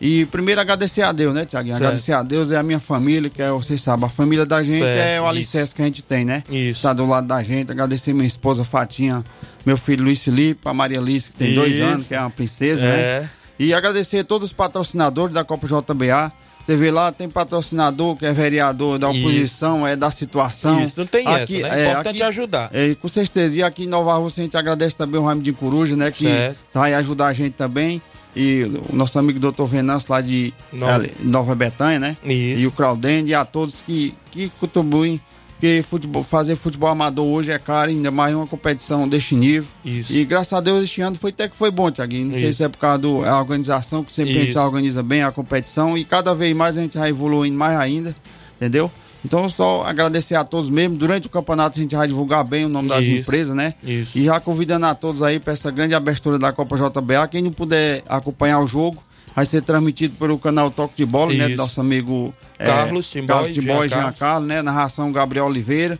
E 0.00 0.26
primeiro 0.26 0.60
agradecer 0.60 1.02
a 1.02 1.12
Deus, 1.12 1.32
né, 1.32 1.46
Tiaguinho? 1.46 1.76
Agradecer 1.76 2.12
a 2.12 2.24
Deus 2.24 2.50
e 2.50 2.56
a 2.56 2.62
minha 2.64 2.80
família, 2.80 3.30
que 3.30 3.40
é, 3.40 3.48
vocês 3.52 3.80
sabem, 3.80 4.06
a 4.06 4.08
família 4.08 4.44
da 4.44 4.60
gente 4.60 4.80
certo, 4.80 4.98
é 4.98 5.20
o 5.20 5.26
alicerce 5.28 5.66
isso. 5.66 5.76
que 5.76 5.82
a 5.82 5.84
gente 5.84 6.02
tem, 6.02 6.24
né? 6.24 6.42
Isso. 6.50 6.82
Tá 6.82 6.92
do 6.92 7.06
lado 7.06 7.28
da 7.28 7.40
gente. 7.40 7.70
Agradecer 7.70 8.12
minha 8.12 8.26
esposa 8.26 8.64
Fatinha, 8.64 9.22
meu 9.64 9.76
filho 9.76 10.02
Luiz 10.02 10.20
Felipe, 10.20 10.60
a 10.64 10.74
Maria 10.74 10.98
Alice, 10.98 11.30
que 11.30 11.38
tem 11.38 11.52
isso. 11.52 11.60
dois 11.60 11.80
anos, 11.80 12.08
que 12.08 12.14
é 12.16 12.20
uma 12.20 12.30
princesa, 12.30 12.82
né? 12.82 13.00
é. 13.00 13.20
né? 13.20 13.30
E 13.60 13.72
agradecer 13.72 14.18
a 14.18 14.24
todos 14.24 14.48
os 14.48 14.52
patrocinadores 14.52 15.32
da 15.32 15.44
Copa 15.44 15.68
JBA. 15.68 16.32
Você 16.64 16.76
vê 16.76 16.90
lá, 16.90 17.10
tem 17.10 17.28
patrocinador 17.28 18.16
que 18.16 18.24
é 18.24 18.32
vereador 18.32 18.98
da 18.98 19.08
oposição, 19.08 19.78
Isso. 19.78 19.86
é 19.86 19.96
da 19.96 20.10
situação. 20.10 20.82
Isso, 20.82 21.00
não 21.00 21.06
tem 21.06 21.26
aqui, 21.26 21.62
essa, 21.62 21.68
né? 21.68 21.80
É, 21.80 21.86
é 21.86 21.90
importante 21.90 22.16
aqui, 22.16 22.22
ajudar. 22.22 22.70
É, 22.72 22.94
com 22.94 23.08
certeza. 23.08 23.56
E 23.56 23.62
aqui 23.62 23.84
em 23.84 23.88
Nova 23.88 24.14
Rússia 24.14 24.42
a 24.42 24.44
gente 24.44 24.56
agradece 24.56 24.96
também 24.96 25.20
o 25.20 25.24
Raimo 25.24 25.42
de 25.42 25.52
Coruja, 25.52 25.96
né? 25.96 26.10
Que 26.10 26.28
certo. 26.28 26.56
vai 26.72 26.94
ajudar 26.94 27.26
a 27.26 27.32
gente 27.32 27.54
também. 27.54 28.00
E 28.34 28.62
o 28.88 28.96
nosso 28.96 29.18
amigo 29.18 29.38
doutor 29.38 29.66
Venâncio 29.66 30.10
lá 30.10 30.20
de 30.20 30.54
Nova, 30.72 31.06
Nova 31.20 31.54
Betânia, 31.54 31.98
né? 31.98 32.16
Isso. 32.24 32.62
E 32.62 32.66
o 32.66 32.70
Claudene 32.70 33.30
e 33.30 33.34
a 33.34 33.44
todos 33.44 33.82
que, 33.82 34.14
que 34.30 34.50
contribuem 34.58 35.20
porque 35.62 35.84
futebol, 35.88 36.24
fazer 36.24 36.56
futebol 36.56 36.88
amador 36.88 37.24
hoje 37.24 37.52
é 37.52 37.58
caro, 37.58 37.88
ainda 37.88 38.10
mais 38.10 38.34
uma 38.34 38.48
competição 38.48 39.08
deste 39.08 39.36
nível. 39.36 39.68
Isso. 39.84 40.12
E 40.12 40.24
graças 40.24 40.52
a 40.52 40.60
Deus 40.60 40.82
este 40.82 41.00
ano 41.00 41.14
foi 41.14 41.30
até 41.30 41.48
que 41.48 41.56
foi 41.56 41.70
bom, 41.70 41.88
Tiaguinho. 41.88 42.26
Não 42.26 42.32
Isso. 42.32 42.40
sei 42.40 42.52
se 42.52 42.64
é 42.64 42.68
por 42.68 42.78
causa 42.78 42.98
da 42.98 43.38
organização, 43.38 44.02
que 44.02 44.12
sempre 44.12 44.32
Isso. 44.32 44.40
a 44.40 44.44
gente 44.46 44.58
organiza 44.58 45.04
bem 45.04 45.22
a 45.22 45.30
competição 45.30 45.96
e 45.96 46.04
cada 46.04 46.34
vez 46.34 46.52
mais 46.56 46.76
a 46.76 46.80
gente 46.80 46.98
vai 46.98 47.10
evoluindo 47.10 47.56
mais 47.56 47.78
ainda, 47.78 48.12
entendeu? 48.56 48.90
Então, 49.24 49.48
só 49.48 49.84
agradecer 49.84 50.34
a 50.34 50.42
todos 50.42 50.68
mesmo. 50.68 50.96
Durante 50.96 51.28
o 51.28 51.30
campeonato 51.30 51.78
a 51.78 51.82
gente 51.82 51.94
vai 51.94 52.08
divulgar 52.08 52.42
bem 52.42 52.64
o 52.64 52.68
nome 52.68 52.88
das 52.88 53.04
Isso. 53.04 53.20
empresas, 53.20 53.54
né? 53.54 53.74
Isso. 53.84 54.18
E 54.18 54.24
já 54.24 54.40
convidando 54.40 54.86
a 54.86 54.96
todos 54.96 55.22
aí 55.22 55.38
para 55.38 55.52
essa 55.52 55.70
grande 55.70 55.94
abertura 55.94 56.40
da 56.40 56.50
Copa 56.50 56.76
JBA. 56.76 57.28
Quem 57.28 57.40
não 57.40 57.52
puder 57.52 58.02
acompanhar 58.08 58.58
o 58.58 58.66
jogo, 58.66 59.00
vai 59.34 59.46
ser 59.46 59.62
transmitido 59.62 60.16
pelo 60.16 60.38
canal 60.38 60.70
Toque 60.70 60.96
de 60.96 61.06
Bola, 61.06 61.32
né? 61.32 61.48
Do 61.48 61.56
nosso 61.56 61.80
amigo 61.80 62.34
é, 62.58 62.66
Carlos 62.66 63.10
Timboy, 63.10 63.28
Carlos 63.28 63.54
Timboy 63.54 63.88
Jean 63.88 64.12
Carlos, 64.12 64.48
né? 64.48 64.62
Narração 64.62 65.10
Gabriel 65.12 65.46
Oliveira. 65.46 65.98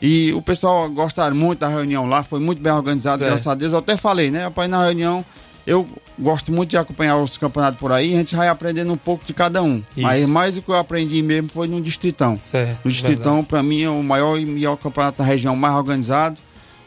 E 0.00 0.32
o 0.32 0.42
pessoal 0.42 0.90
gostaram 0.90 1.36
muito 1.36 1.60
da 1.60 1.68
reunião 1.68 2.08
lá, 2.08 2.24
foi 2.24 2.40
muito 2.40 2.60
bem 2.60 2.72
organizado, 2.72 3.18
certo. 3.18 3.30
graças 3.30 3.46
a 3.46 3.54
Deus. 3.54 3.72
Eu 3.72 3.78
até 3.78 3.96
falei, 3.96 4.30
né? 4.30 4.44
Rapaz, 4.44 4.68
na 4.68 4.84
reunião 4.84 5.24
eu 5.66 5.86
gosto 6.18 6.52
muito 6.52 6.70
de 6.70 6.76
acompanhar 6.76 7.16
os 7.16 7.36
campeonatos 7.36 7.78
por 7.78 7.92
aí, 7.92 8.14
a 8.14 8.18
gente 8.18 8.34
vai 8.34 8.48
aprendendo 8.48 8.92
um 8.92 8.96
pouco 8.96 9.24
de 9.24 9.32
cada 9.32 9.62
um. 9.62 9.82
Isso. 9.96 10.02
Mas 10.06 10.26
mais 10.26 10.58
o 10.58 10.62
que 10.62 10.68
eu 10.68 10.74
aprendi 10.74 11.22
mesmo 11.22 11.50
foi 11.50 11.68
no 11.68 11.80
Distritão. 11.80 12.38
Certo, 12.38 12.80
No 12.84 12.90
Distritão, 12.90 13.44
para 13.44 13.62
mim, 13.62 13.82
é 13.82 13.88
o 13.88 14.02
maior 14.02 14.38
e 14.38 14.44
melhor 14.44 14.76
campeonato 14.76 15.18
da 15.18 15.24
região 15.24 15.54
mais 15.54 15.74
organizado. 15.74 16.36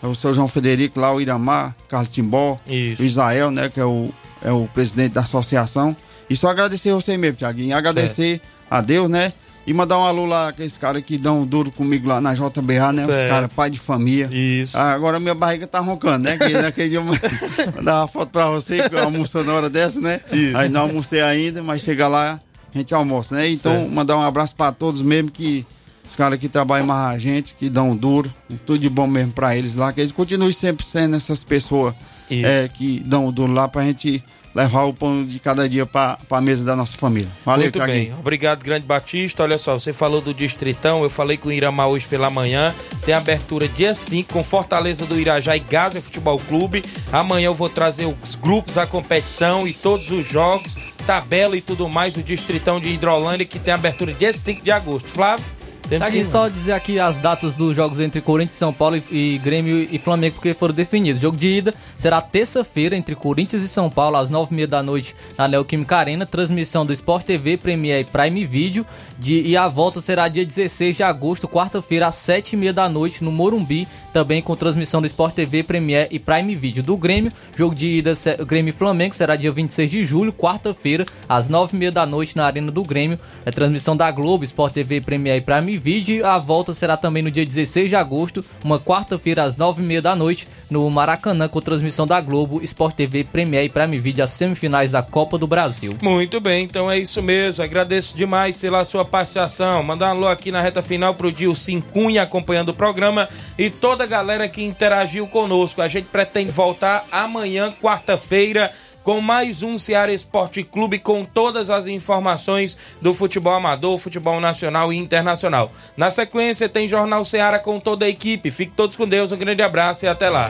É 0.04 0.08
o 0.08 0.14
seu 0.14 0.34
João 0.34 0.48
Federico 0.48 1.00
lá, 1.00 1.14
o 1.14 1.22
Iramar, 1.22 1.76
Carlos 1.88 2.10
Timbó, 2.10 2.60
Isso. 2.68 3.02
o 3.02 3.06
Israel, 3.06 3.50
né, 3.50 3.70
que 3.70 3.80
é 3.80 3.86
o, 3.86 4.12
é 4.46 4.52
o 4.52 4.68
presidente 4.68 5.14
da 5.14 5.22
associação. 5.22 5.96
E 6.30 6.36
só 6.36 6.48
agradecer 6.50 6.94
você 6.94 7.18
mesmo, 7.18 7.38
Tiaguinho. 7.38 7.76
Agradecer 7.76 8.40
a 8.70 8.80
Deus, 8.80 9.10
né? 9.10 9.34
E 9.68 9.74
mandar 9.74 9.98
um 9.98 10.04
alô 10.04 10.26
lá, 10.26 10.50
aqueles 10.50 10.78
caras 10.78 11.04
que 11.04 11.18
dão 11.18 11.44
duro 11.44 11.72
comigo 11.72 12.08
lá 12.08 12.22
na 12.22 12.36
JBA, 12.36 12.92
né? 12.94 13.02
Os 13.02 13.06
Certo. 13.08 13.30
caras, 13.30 13.52
pai 13.52 13.70
de 13.72 13.80
família. 13.80 14.30
Isso. 14.32 14.78
Ah, 14.78 14.92
agora 14.94 15.20
minha 15.20 15.34
barriga 15.34 15.66
tá 15.66 15.80
roncando, 15.80 16.26
né? 16.30 16.38
Que 16.38 16.50
naquele 16.50 16.90
dia 16.90 17.00
eu 17.00 17.04
mandar 17.76 18.02
uma 18.02 18.08
foto 18.08 18.30
pra 18.30 18.46
você, 18.48 18.88
que 18.88 18.94
eu 18.94 19.00
almoço 19.04 19.44
na 19.44 19.54
hora 19.54 19.68
dessa, 19.70 20.00
né? 20.00 20.22
Isso. 20.32 20.56
Aí 20.56 20.70
não 20.70 20.82
almocei 20.82 21.20
ainda, 21.22 21.64
mas 21.64 21.82
chega 21.82 22.08
lá, 22.08 22.40
a 22.74 22.78
gente 22.78 22.94
almoça, 22.94 23.34
né? 23.36 23.50
Então, 23.50 23.72
Certo. 23.74 23.90
mandar 23.92 24.18
um 24.18 24.22
abraço 24.22 24.56
pra 24.56 24.72
todos 24.72 25.02
mesmo 25.02 25.32
que. 25.32 25.66
Os 26.08 26.16
caras 26.16 26.38
que 26.40 26.48
trabalham 26.48 26.86
mais 26.86 27.16
a 27.16 27.18
gente, 27.18 27.56
que 27.58 27.68
dão 27.68 27.96
duro, 27.96 28.32
tudo 28.64 28.78
de 28.78 28.88
bom 28.88 29.08
mesmo 29.08 29.32
pra 29.34 29.58
eles 29.58 29.76
lá, 29.76 29.92
que 29.92 30.00
eles 30.02 30.12
continuem 30.12 30.52
sempre 30.52 30.86
sendo 30.86 31.16
essas 31.16 31.44
pessoas. 31.44 31.96
É, 32.30 32.68
que 32.68 33.00
dão 33.06 33.32
duro 33.32 33.54
lá 33.54 33.68
pra 33.68 33.84
gente 33.84 34.24
levar 34.54 34.84
o 34.84 34.94
pão 34.94 35.26
de 35.26 35.38
cada 35.38 35.68
dia 35.68 35.86
pra, 35.86 36.18
pra 36.30 36.40
mesa 36.40 36.64
da 36.64 36.78
nossa 36.78 36.96
família. 36.96 37.28
Valeu, 37.46 37.64
Muito 37.66 37.74
Thiaguinho. 37.78 38.12
bem, 38.12 38.14
obrigado, 38.18 38.64
Grande 38.64 38.86
Batista. 38.86 39.44
Olha 39.44 39.58
só, 39.58 39.78
você 39.78 39.92
falou 39.92 40.22
do 40.22 40.34
Distritão, 40.34 41.04
eu 41.04 41.10
falei 41.10 41.36
com 41.36 41.50
o 41.50 41.52
Iramar 41.52 41.90
hoje 41.90 42.08
pela 42.08 42.30
manhã. 42.30 42.74
Tem 43.06 43.14
abertura 43.14 43.68
dia 43.68 43.94
5 43.94 44.32
com 44.32 44.42
Fortaleza 44.42 45.06
do 45.06 45.20
Irajá 45.20 45.58
e 45.58 45.60
Gaza 45.60 46.02
Futebol 46.02 46.40
Clube. 46.40 46.86
Amanhã 47.12 47.48
eu 47.48 47.54
vou 47.54 47.68
trazer 47.68 48.06
os 48.24 48.36
grupos, 48.36 48.78
a 48.78 48.88
competição 48.88 49.68
e 49.68 49.74
todos 49.74 50.10
os 50.10 50.26
jogos, 50.26 50.78
tabela 51.06 51.58
e 51.58 51.62
tudo 51.62 51.90
mais 51.90 52.14
do 52.14 52.24
Distritão 52.24 52.80
de 52.80 52.88
Hidrolândia, 52.88 53.46
que 53.46 53.60
tem 53.60 53.74
abertura 53.74 54.14
dia 54.14 54.34
5 54.34 54.64
de 54.64 54.72
agosto. 54.72 55.10
Flávio? 55.10 55.44
Temos 55.88 56.08
sim, 56.08 56.26
só 56.26 56.50
dizer 56.50 56.74
aqui 56.74 57.00
as 57.00 57.18
datas 57.18 57.56
dos 57.56 57.76
jogos 57.76 58.00
entre 58.00 58.22
Corinthians, 58.22 58.56
São 58.56 58.74
Paulo 58.74 58.98
e, 58.98 59.36
e 59.36 59.38
Grêmio 59.38 59.88
e 59.92 59.98
Flamengo, 60.00 60.36
porque 60.36 60.54
foram 60.54 60.74
definidos. 60.74 61.20
O 61.20 61.22
jogo 61.22 61.38
de 61.38 61.48
ida 61.48 61.74
será 61.96 62.22
terça-feira 62.22 62.96
entre 62.96 63.16
Corinthians 63.16 63.64
e 63.64 63.68
São 63.68 63.90
Paulo, 63.90 64.18
às 64.18 64.30
nove 64.30 64.52
e 64.52 64.56
meia 64.56 64.68
da 64.68 64.82
noite, 64.82 65.16
na 65.38 65.48
Neoquímica 65.48 65.98
Arena. 65.98 66.26
Transmissão 66.26 66.86
do 66.86 66.94
Sport 66.94 67.26
TV, 67.26 67.58
Premier 67.58 68.02
e 68.02 68.04
Prime 68.06 68.46
Video. 68.46 68.86
De, 69.18 69.42
e 69.42 69.56
a 69.56 69.68
volta 69.68 70.02
será 70.02 70.28
dia 70.28 70.46
16 70.46 70.98
de 70.98 71.04
agosto, 71.04 71.48
quarta-feira, 71.48 72.08
às 72.08 72.16
sete 72.16 72.54
e 72.54 72.58
meia 72.58 72.74
da 72.74 72.90
noite, 72.90 73.24
no 73.24 73.32
Morumbi, 73.32 73.88
também 74.12 74.42
com 74.42 74.56
transmissão 74.56 75.02
do 75.02 75.08
Sport 75.08 75.36
TV, 75.36 75.64
Premier 75.64 76.08
e 76.12 76.20
Prime 76.20 76.56
Video. 76.56 76.84
Do 76.84 76.98
Grêmio, 76.98 77.32
jogo 77.56 77.76
de 77.76 77.88
ida 77.88 78.14
Grêmio 78.46 78.72
e 78.72 78.74
Flamengo 78.74 79.16
será 79.16 79.36
dia 79.36 79.52
26 79.52 79.92
de 79.92 80.06
julho, 80.06 80.34
quarta-feira, 80.34 81.06
às 81.30 81.48
nove 81.48 81.76
e 81.76 81.80
meia 81.80 81.92
da 81.92 82.06
noite, 82.06 82.36
na 82.36 82.46
Arena 82.46 82.72
do 82.72 82.84
Grêmio. 82.84 83.20
É 83.46 83.52
transmissão 83.52 83.96
da 83.96 84.10
Globo, 84.12 84.44
Sport 84.44 84.74
TV, 84.74 85.00
Premier 85.00 85.38
e 85.38 85.42
Prime 85.42 85.75
Video. 85.78 86.26
A 86.26 86.38
volta 86.38 86.74
será 86.74 86.98
também 86.98 87.24
no 87.24 87.32
dia 87.32 87.46
16 87.46 87.90
de 87.90 87.96
agosto, 87.96 88.44
uma 88.64 88.80
quarta-feira, 88.80 89.44
às 89.44 89.58
nove 89.58 89.84
e 89.84 89.86
meia 89.86 90.02
da 90.02 90.16
noite, 90.16 90.48
no 90.70 90.90
Maracanã, 90.90 91.48
com 91.48 91.62
transmissão 91.62 92.08
da 92.08 92.20
Globo, 92.22 92.64
Sport 92.64 92.96
TV, 92.96 93.24
Premier 93.24 93.66
e 93.66 93.70
Prime 93.70 93.98
Video, 93.98 94.24
as 94.24 94.32
semifinais 94.32 94.92
da 94.92 95.02
Copa 95.02 95.38
do 95.38 95.48
Brasil. 95.48 95.96
Muito 96.02 96.40
bem, 96.40 96.64
então 96.64 96.90
é 96.90 96.98
isso 96.98 97.22
mesmo. 97.22 97.64
Agradeço 97.64 98.18
demais 98.18 98.60
pela 98.60 98.84
sua 98.86 99.06
participação. 99.06 99.84
Mandar 99.84 100.08
um 100.08 100.18
alô 100.18 100.28
aqui 100.28 100.52
na 100.52 100.62
reta 100.62 100.82
final 100.82 101.14
pro 101.14 101.32
Dilcim 101.32 101.82
Cunha 101.82 102.24
acompanhando 102.24 102.70
o 102.70 102.74
programa 102.74 103.30
e 103.58 103.70
toda 103.70 104.04
a 104.04 104.08
galera 104.08 104.48
que 104.48 104.64
interagiu 104.64 105.28
conosco. 105.28 105.82
A 105.82 105.88
gente 105.88 106.06
pretende 106.06 106.52
voltar 106.52 107.06
amanhã, 107.12 107.74
quarta-feira. 107.82 108.72
Com 109.06 109.22
mais 109.22 109.62
um 109.62 109.78
Ceará 109.78 110.12
Esporte 110.12 110.64
Clube 110.64 110.98
com 110.98 111.24
todas 111.24 111.70
as 111.70 111.86
informações 111.86 112.76
do 113.00 113.14
futebol 113.14 113.54
amador, 113.54 114.00
futebol 114.00 114.42
nacional 114.42 114.92
e 114.92 114.98
internacional. 114.98 115.72
Na 115.96 116.10
sequência, 116.10 116.68
tem 116.68 116.88
Jornal 116.88 117.24
Ceará 117.24 117.60
com 117.60 117.80
toda 117.80 118.08
a 118.08 118.10
equipe. 118.10 118.50
Fique 118.50 118.72
todos 118.76 118.96
com 118.96 119.08
Deus, 119.08 119.32
um 119.32 119.38
grande 119.38 119.62
abraço 119.62 120.06
e 120.06 120.08
até 120.08 120.28
lá. 120.28 120.50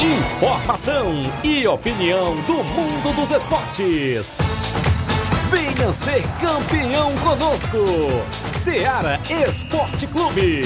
Informação 0.00 1.12
e 1.42 1.66
opinião 1.66 2.36
do 2.42 2.62
mundo 2.62 3.12
dos 3.16 3.32
esportes. 3.32 4.38
Venha 5.50 5.90
ser 5.90 6.22
campeão 6.40 7.16
conosco. 7.16 7.78
Seara 8.48 9.18
Esporte 9.48 10.06
Clube. 10.06 10.62